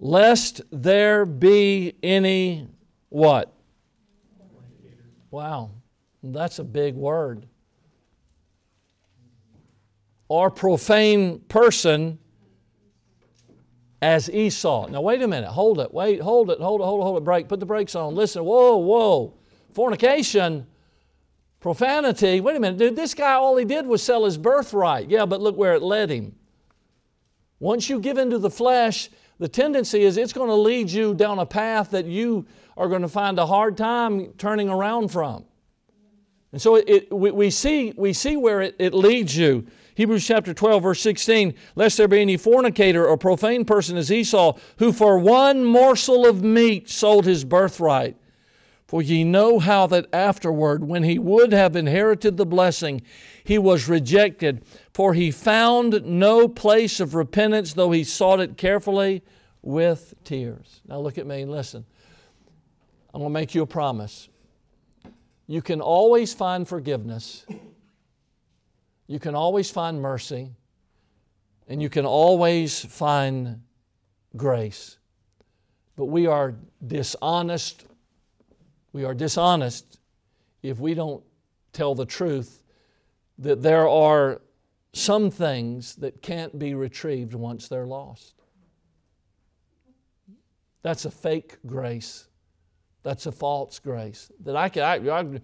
Lest 0.00 0.60
there 0.70 1.24
be 1.24 1.94
any 2.02 2.68
what? 3.08 3.52
Wow, 5.30 5.70
that's 6.22 6.58
a 6.58 6.64
big 6.64 6.94
word. 6.94 7.46
Or 10.28 10.50
profane 10.50 11.38
person 11.40 12.18
as 14.04 14.28
Esau. 14.28 14.86
Now, 14.88 15.00
wait 15.00 15.22
a 15.22 15.26
minute. 15.26 15.48
Hold 15.48 15.80
it. 15.80 15.92
Wait, 15.94 16.20
hold 16.20 16.50
it. 16.50 16.60
Hold 16.60 16.82
it. 16.82 16.84
Hold 16.84 17.00
it. 17.00 17.04
Hold 17.04 17.16
it. 17.16 17.24
Break. 17.24 17.48
Put 17.48 17.58
the 17.58 17.64
brakes 17.64 17.94
on. 17.94 18.14
Listen. 18.14 18.44
Whoa, 18.44 18.76
whoa. 18.76 19.32
Fornication, 19.72 20.66
profanity. 21.58 22.42
Wait 22.42 22.54
a 22.54 22.60
minute, 22.60 22.78
dude. 22.78 22.96
This 22.96 23.14
guy, 23.14 23.32
all 23.32 23.56
he 23.56 23.64
did 23.64 23.86
was 23.86 24.02
sell 24.02 24.26
his 24.26 24.36
birthright. 24.36 25.08
Yeah, 25.08 25.24
but 25.24 25.40
look 25.40 25.56
where 25.56 25.72
it 25.72 25.82
led 25.82 26.10
him. 26.10 26.34
Once 27.60 27.88
you 27.88 27.98
give 27.98 28.18
into 28.18 28.38
the 28.38 28.50
flesh, 28.50 29.08
the 29.38 29.48
tendency 29.48 30.02
is 30.02 30.18
it's 30.18 30.34
going 30.34 30.50
to 30.50 30.54
lead 30.54 30.90
you 30.90 31.14
down 31.14 31.38
a 31.38 31.46
path 31.46 31.90
that 31.92 32.04
you 32.04 32.46
are 32.76 32.88
going 32.88 33.02
to 33.02 33.08
find 33.08 33.38
a 33.38 33.46
hard 33.46 33.74
time 33.74 34.34
turning 34.36 34.68
around 34.68 35.08
from. 35.08 35.46
And 36.52 36.60
so 36.60 36.74
it, 36.74 36.84
it, 36.86 37.12
we, 37.12 37.30
we, 37.30 37.48
see, 37.48 37.94
we 37.96 38.12
see 38.12 38.36
where 38.36 38.60
it, 38.60 38.76
it 38.78 38.92
leads 38.92 39.34
you. 39.34 39.66
Hebrews 39.94 40.26
chapter 40.26 40.52
12, 40.52 40.82
verse 40.82 41.00
16, 41.00 41.54
lest 41.76 41.96
there 41.96 42.08
be 42.08 42.20
any 42.20 42.36
fornicator 42.36 43.06
or 43.06 43.16
profane 43.16 43.64
person 43.64 43.96
as 43.96 44.10
Esau, 44.10 44.56
who 44.78 44.92
for 44.92 45.18
one 45.18 45.64
morsel 45.64 46.26
of 46.26 46.42
meat 46.42 46.90
sold 46.90 47.26
his 47.26 47.44
birthright. 47.44 48.16
For 48.86 49.00
ye 49.02 49.24
know 49.24 49.58
how 49.60 49.86
that 49.88 50.06
afterward, 50.12 50.84
when 50.84 51.04
he 51.04 51.18
would 51.18 51.52
have 51.52 51.74
inherited 51.74 52.36
the 52.36 52.46
blessing, 52.46 53.02
he 53.42 53.58
was 53.58 53.88
rejected, 53.88 54.64
for 54.92 55.14
he 55.14 55.30
found 55.30 56.04
no 56.04 56.48
place 56.48 57.00
of 57.00 57.14
repentance, 57.14 57.72
though 57.72 57.92
he 57.92 58.04
sought 58.04 58.40
it 58.40 58.56
carefully 58.56 59.22
with 59.62 60.14
tears. 60.24 60.80
Now 60.86 60.98
look 60.98 61.18
at 61.18 61.26
me 61.26 61.42
and 61.42 61.50
listen. 61.50 61.86
I'm 63.12 63.20
going 63.20 63.30
to 63.30 63.34
make 63.34 63.54
you 63.54 63.62
a 63.62 63.66
promise. 63.66 64.28
You 65.46 65.62
can 65.62 65.80
always 65.80 66.34
find 66.34 66.66
forgiveness, 66.66 67.46
you 69.14 69.20
can 69.20 69.36
always 69.36 69.70
find 69.70 70.02
mercy, 70.02 70.50
and 71.68 71.80
you 71.80 71.88
can 71.88 72.04
always 72.04 72.84
find 72.84 73.62
grace. 74.36 74.98
But 75.94 76.06
we 76.06 76.26
are 76.26 76.56
dishonest. 76.84 77.84
We 78.92 79.04
are 79.04 79.14
dishonest 79.14 80.00
if 80.64 80.80
we 80.80 80.94
don't 80.94 81.22
tell 81.72 81.94
the 81.94 82.04
truth 82.04 82.60
that 83.38 83.62
there 83.62 83.86
are 83.88 84.40
some 84.92 85.30
things 85.30 85.94
that 85.94 86.20
can't 86.20 86.58
be 86.58 86.74
retrieved 86.74 87.34
once 87.34 87.68
they're 87.68 87.86
lost. 87.86 88.34
That's 90.82 91.04
a 91.04 91.10
fake 91.12 91.58
grace. 91.64 92.26
That's 93.04 93.26
a 93.26 93.32
false 93.32 93.78
grace. 93.78 94.32
That 94.40 94.56
I 94.56 94.68
can, 94.68 94.82
I, 94.82 94.94
I 94.94 95.22
do 95.22 95.40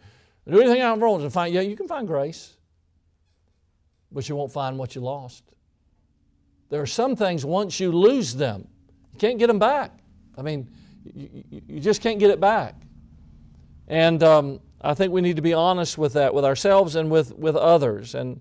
anything 0.61 0.83
I 0.83 0.91
want 0.91 1.03
wrong 1.03 1.21
to 1.21 1.31
find. 1.31 1.55
Yeah, 1.55 1.61
you 1.61 1.77
can 1.77 1.87
find 1.87 2.09
grace, 2.09 2.57
but 4.13 4.29
you 4.29 4.37
won't 4.37 4.53
find 4.53 4.79
what 4.79 4.95
you 4.95 5.01
lost. 5.01 5.45
There 6.69 6.81
are 6.81 6.87
some 6.87 7.17
things 7.17 7.45
once 7.45 7.81
you 7.81 7.93
lose 7.93 8.35
them, 8.35 8.67
you 9.13 9.19
can't 9.19 9.39
get 9.39 9.49
them 9.49 9.59
back. 9.59 9.93
I 10.39 10.43
mean, 10.43 10.69
you, 11.15 11.45
you, 11.69 11.81
just 11.81 12.01
can't 12.01 12.19
get 12.19 12.31
it 12.31 12.41
back. 12.41 12.75
And 13.89 14.23
um, 14.23 14.61
I 14.81 14.95
think 14.95 15.13
we 15.13 15.21
need 15.21 15.37
to 15.37 15.43
be 15.43 15.53
honest 15.53 15.99
with 15.99 16.13
that, 16.15 16.33
with 16.33 16.45
ourselves 16.45 16.95
and 16.95 17.11
with, 17.11 17.37
with 17.37 17.57
others. 17.57 18.15
And 18.15 18.41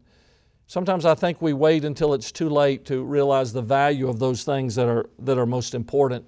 sometimes 0.67 1.05
I 1.05 1.15
think 1.15 1.41
we 1.41 1.53
wait 1.53 1.83
until 1.83 2.13
it's 2.13 2.31
too 2.31 2.49
late 2.49 2.85
to 2.85 3.03
realize 3.03 3.51
the 3.51 3.61
value 3.61 4.07
of 4.07 4.19
those 4.19 4.43
things 4.43 4.75
that 4.75 4.87
are, 4.87 5.09
that 5.19 5.37
are 5.37 5.47
most 5.47 5.73
important, 5.73 6.25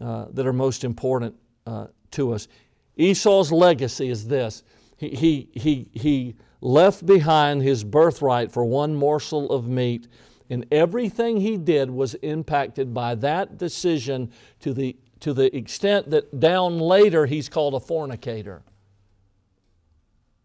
uh, 0.00 0.26
that 0.32 0.46
are 0.46 0.52
most 0.52 0.82
important 0.82 1.36
uh, 1.66 1.86
to 2.10 2.32
us. 2.32 2.48
Esau's 2.96 3.52
legacy 3.52 4.10
is 4.10 4.26
this. 4.26 4.64
He, 4.96 5.10
he, 5.10 5.48
he, 5.54 5.88
he 5.94 6.34
left 6.60 7.06
behind 7.06 7.62
his 7.62 7.84
birthright 7.84 8.52
for 8.52 8.64
one 8.64 8.94
morsel 8.94 9.50
of 9.50 9.68
meat, 9.68 10.06
and 10.48 10.66
everything 10.70 11.40
he 11.40 11.56
did 11.56 11.90
was 11.90 12.14
impacted 12.14 12.92
by 12.92 13.14
that 13.14 13.56
decision 13.56 14.30
to 14.60 14.72
the, 14.72 14.96
to 15.20 15.32
the 15.32 15.54
extent 15.56 16.10
that 16.10 16.40
down 16.40 16.78
later 16.78 17.26
he's 17.26 17.48
called 17.48 17.74
a 17.74 17.80
fornicator. 17.80 18.62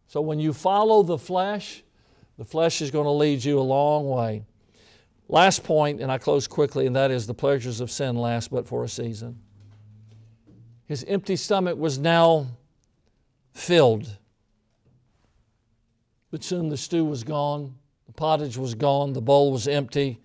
So 0.07 0.21
when 0.21 0.39
you 0.39 0.53
follow 0.53 1.03
the 1.03 1.17
flesh, 1.17 1.83
the 2.37 2.45
flesh 2.45 2.81
is 2.81 2.91
going 2.91 3.05
to 3.05 3.11
lead 3.11 3.43
you 3.43 3.59
a 3.59 3.61
long 3.61 4.07
way. 4.07 4.43
Last 5.27 5.63
point, 5.63 6.01
and 6.01 6.11
I 6.11 6.19
close 6.19 6.47
quickly, 6.47 6.85
and 6.85 6.95
that 6.95 7.09
is 7.09 7.25
the 7.25 7.33
pleasures 7.33 7.81
of 7.81 7.89
sin 7.89 8.15
last 8.15 8.51
but 8.51 8.67
for 8.67 8.83
a 8.83 8.87
season. 8.87 9.39
His 10.85 11.03
empty 11.05 11.35
stomach 11.35 11.77
was 11.77 11.97
now 11.97 12.47
filled. 13.53 14.17
But 16.35 16.43
soon 16.43 16.67
the 16.67 16.75
stew 16.75 17.05
was 17.05 17.23
gone, 17.23 17.75
the 18.07 18.11
pottage 18.11 18.57
was 18.57 18.75
gone, 18.75 19.13
the 19.13 19.21
bowl 19.21 19.53
was 19.53 19.69
empty, 19.69 20.19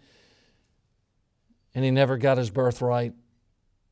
and 1.73 1.85
he 1.85 1.93
never 1.93 2.17
got 2.17 2.37
his 2.37 2.51
birthright 2.51 3.13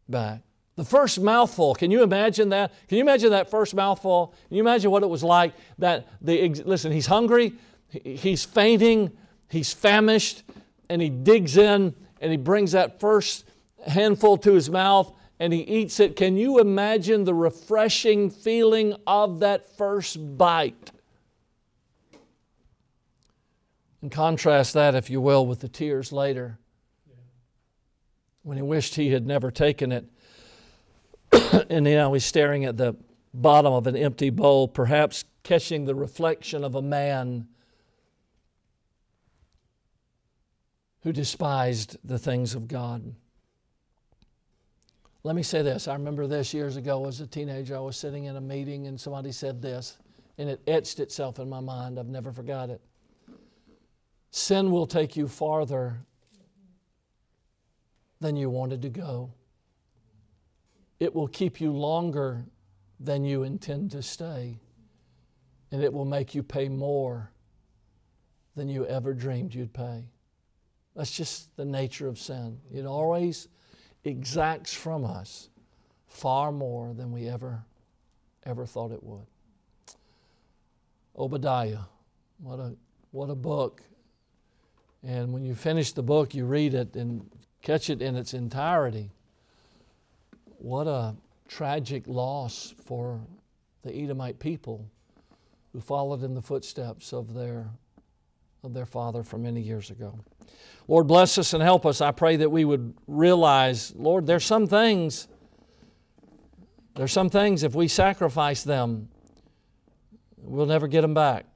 back. 0.08 0.42
The 0.74 0.84
first 0.84 1.20
mouthful, 1.20 1.76
can 1.76 1.92
you 1.92 2.02
imagine 2.02 2.48
that? 2.48 2.72
Can 2.88 2.98
you 2.98 3.04
imagine 3.04 3.30
that 3.30 3.52
first 3.52 3.72
mouthful? 3.72 4.34
Can 4.48 4.56
you 4.56 4.64
imagine 4.64 4.90
what 4.90 5.04
it 5.04 5.08
was 5.08 5.22
like? 5.22 5.54
That 5.78 6.08
the 6.20 6.48
listen, 6.64 6.90
he's 6.90 7.06
hungry, 7.06 7.52
he's 7.88 8.44
fainting, 8.44 9.16
he's 9.48 9.72
famished, 9.72 10.42
and 10.88 11.00
he 11.00 11.10
digs 11.10 11.56
in 11.56 11.94
and 12.20 12.32
he 12.32 12.36
brings 12.36 12.72
that 12.72 12.98
first 12.98 13.44
handful 13.86 14.36
to 14.38 14.54
his 14.54 14.68
mouth 14.68 15.12
and 15.38 15.52
he 15.52 15.60
eats 15.60 16.00
it. 16.00 16.16
Can 16.16 16.36
you 16.36 16.58
imagine 16.58 17.22
the 17.22 17.34
refreshing 17.34 18.28
feeling 18.28 18.96
of 19.06 19.38
that 19.38 19.70
first 19.76 20.36
bite? 20.36 20.90
And 24.00 24.10
contrast 24.10 24.74
that, 24.74 24.94
if 24.94 25.10
you 25.10 25.20
will, 25.20 25.46
with 25.46 25.60
the 25.60 25.68
tears 25.68 26.12
later 26.12 26.58
when 28.48 28.56
he 28.56 28.62
wished 28.62 28.94
he 28.94 29.10
had 29.10 29.26
never 29.26 29.50
taken 29.50 29.92
it. 29.92 30.06
and 31.68 31.84
now 31.84 32.14
he's 32.14 32.24
staring 32.24 32.64
at 32.64 32.78
the 32.78 32.96
bottom 33.34 33.74
of 33.74 33.86
an 33.86 33.94
empty 33.94 34.30
bowl, 34.30 34.66
perhaps 34.66 35.24
catching 35.42 35.84
the 35.84 35.94
reflection 35.94 36.64
of 36.64 36.74
a 36.74 36.80
man 36.80 37.46
who 41.02 41.12
despised 41.12 41.98
the 42.04 42.18
things 42.18 42.54
of 42.54 42.68
God. 42.68 43.14
Let 45.24 45.36
me 45.36 45.42
say 45.42 45.60
this. 45.60 45.86
I 45.86 45.92
remember 45.92 46.26
this 46.26 46.54
years 46.54 46.76
ago 46.76 47.06
as 47.06 47.20
a 47.20 47.26
teenager. 47.26 47.76
I 47.76 47.80
was 47.80 47.98
sitting 47.98 48.24
in 48.24 48.36
a 48.36 48.40
meeting 48.40 48.86
and 48.86 48.98
somebody 48.98 49.30
said 49.30 49.60
this, 49.60 49.98
and 50.38 50.48
it 50.48 50.62
etched 50.66 51.00
itself 51.00 51.38
in 51.38 51.50
my 51.50 51.60
mind. 51.60 51.98
I've 51.98 52.06
never 52.06 52.32
forgot 52.32 52.70
it. 52.70 52.80
Sin 54.30 54.70
will 54.70 54.86
take 54.86 55.16
you 55.16 55.28
farther 55.28 56.00
than 58.20 58.36
you 58.36 58.50
wanted 58.50 58.82
to 58.82 58.88
go. 58.88 59.32
It 61.00 61.14
will 61.14 61.28
keep 61.28 61.60
you 61.60 61.72
longer 61.72 62.44
than 63.00 63.24
you 63.24 63.44
intend 63.44 63.92
to 63.92 64.02
stay. 64.02 64.58
And 65.70 65.82
it 65.82 65.92
will 65.92 66.04
make 66.04 66.34
you 66.34 66.42
pay 66.42 66.68
more 66.68 67.30
than 68.56 68.68
you 68.68 68.86
ever 68.86 69.14
dreamed 69.14 69.54
you'd 69.54 69.72
pay. 69.72 70.04
That's 70.96 71.12
just 71.12 71.54
the 71.56 71.64
nature 71.64 72.08
of 72.08 72.18
sin. 72.18 72.58
It 72.74 72.84
always 72.84 73.48
exacts 74.04 74.74
from 74.74 75.04
us 75.04 75.48
far 76.08 76.50
more 76.50 76.94
than 76.94 77.12
we 77.12 77.28
ever, 77.28 77.62
ever 78.44 78.66
thought 78.66 78.90
it 78.90 79.02
would. 79.02 79.26
Obadiah, 81.16 81.82
what 82.38 82.58
a, 82.58 82.74
what 83.12 83.30
a 83.30 83.34
book. 83.34 83.82
And 85.02 85.32
when 85.32 85.44
you 85.44 85.54
finish 85.54 85.92
the 85.92 86.02
book, 86.02 86.34
you 86.34 86.44
read 86.44 86.74
it 86.74 86.96
and 86.96 87.30
catch 87.62 87.90
it 87.90 88.02
in 88.02 88.16
its 88.16 88.34
entirety. 88.34 89.10
What 90.58 90.86
a 90.86 91.14
tragic 91.46 92.04
loss 92.06 92.74
for 92.84 93.20
the 93.82 93.94
Edomite 93.94 94.38
people 94.38 94.84
who 95.72 95.80
followed 95.80 96.22
in 96.22 96.34
the 96.34 96.42
footsteps 96.42 97.12
of 97.12 97.34
their, 97.34 97.66
of 98.64 98.74
their 98.74 98.86
father 98.86 99.22
from 99.22 99.42
many 99.42 99.60
years 99.60 99.90
ago. 99.90 100.18
Lord, 100.88 101.06
bless 101.06 101.38
us 101.38 101.52
and 101.52 101.62
help 101.62 101.86
us. 101.86 102.00
I 102.00 102.10
pray 102.10 102.36
that 102.36 102.50
we 102.50 102.64
would 102.64 102.94
realize, 103.06 103.94
Lord, 103.94 104.26
there's 104.26 104.44
some 104.44 104.66
things, 104.66 105.28
there's 106.96 107.12
some 107.12 107.30
things, 107.30 107.62
if 107.62 107.74
we 107.74 107.86
sacrifice 107.86 108.64
them, 108.64 109.10
we'll 110.38 110.66
never 110.66 110.88
get 110.88 111.02
them 111.02 111.14
back. 111.14 111.46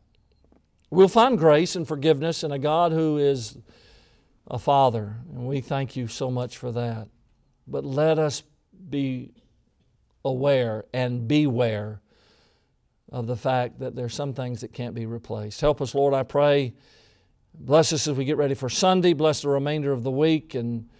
We'll 0.93 1.09
find 1.09 1.38
grace 1.38 1.74
and 1.74 1.88
forgiveness 1.88 2.45
in 2.45 2.53
a 2.53 2.59
God 2.59 2.93
who 2.93 3.16
is 3.16 3.57
a 4.47 4.59
Father, 4.59 5.16
and 5.32 5.47
we 5.47 5.62
thank 5.62 5.97
you 5.97 6.07
so 6.07 6.30
much 6.30 6.59
for 6.59 6.70
that. 6.70 7.09
But 7.66 7.86
let 7.86 8.18
us 8.18 8.43
be 8.90 9.32
aware 10.22 10.84
and 10.93 11.26
beware 11.26 12.03
of 13.11 13.26
the 13.26 13.36
fact 13.36 13.78
that 13.78 13.97
there's 13.97 14.12
some 14.12 14.34
things 14.34 14.61
that 14.61 14.74
can't 14.74 14.95
be 14.95 15.07
replaced. 15.07 15.62
Help 15.62 15.80
us, 15.80 15.95
Lord, 15.95 16.12
I 16.12 16.24
pray. 16.24 16.74
Bless 17.55 17.95
us 17.95 18.07
as 18.07 18.14
we 18.14 18.26
get 18.26 18.36
ready 18.36 18.53
for 18.53 18.68
Sunday. 18.68 19.14
Bless 19.14 19.40
the 19.40 19.49
remainder 19.49 19.93
of 19.93 20.03
the 20.03 20.11
week 20.11 20.55
and 20.55 20.90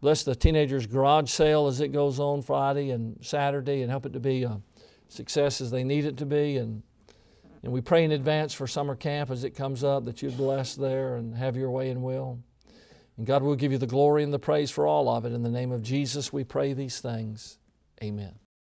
bless 0.00 0.22
the 0.22 0.36
teenagers' 0.36 0.86
garage 0.86 1.28
sale 1.28 1.66
as 1.66 1.80
it 1.80 1.88
goes 1.88 2.20
on 2.20 2.42
Friday 2.42 2.90
and 2.90 3.18
Saturday 3.20 3.82
and 3.82 3.90
help 3.90 4.06
it 4.06 4.12
to 4.12 4.20
be 4.20 4.44
a 4.44 4.60
success 5.08 5.60
as 5.60 5.72
they 5.72 5.82
need 5.82 6.04
it 6.04 6.18
to 6.18 6.24
be. 6.24 6.56
And, 6.56 6.84
and 7.62 7.72
we 7.72 7.80
pray 7.80 8.04
in 8.04 8.12
advance 8.12 8.54
for 8.54 8.66
summer 8.66 8.94
camp 8.94 9.30
as 9.30 9.44
it 9.44 9.50
comes 9.50 9.84
up 9.84 10.04
that 10.06 10.22
you'd 10.22 10.36
bless 10.36 10.74
there 10.74 11.16
and 11.16 11.36
have 11.36 11.56
your 11.56 11.70
way 11.70 11.90
and 11.90 12.02
will. 12.02 12.40
And 13.16 13.26
God 13.26 13.42
will 13.42 13.56
give 13.56 13.70
you 13.70 13.78
the 13.78 13.86
glory 13.86 14.22
and 14.22 14.32
the 14.32 14.38
praise 14.38 14.70
for 14.70 14.86
all 14.86 15.08
of 15.08 15.26
it. 15.26 15.32
In 15.32 15.42
the 15.42 15.50
name 15.50 15.72
of 15.72 15.82
Jesus, 15.82 16.32
we 16.32 16.42
pray 16.42 16.72
these 16.72 17.00
things. 17.00 17.58
Amen. 18.02 18.34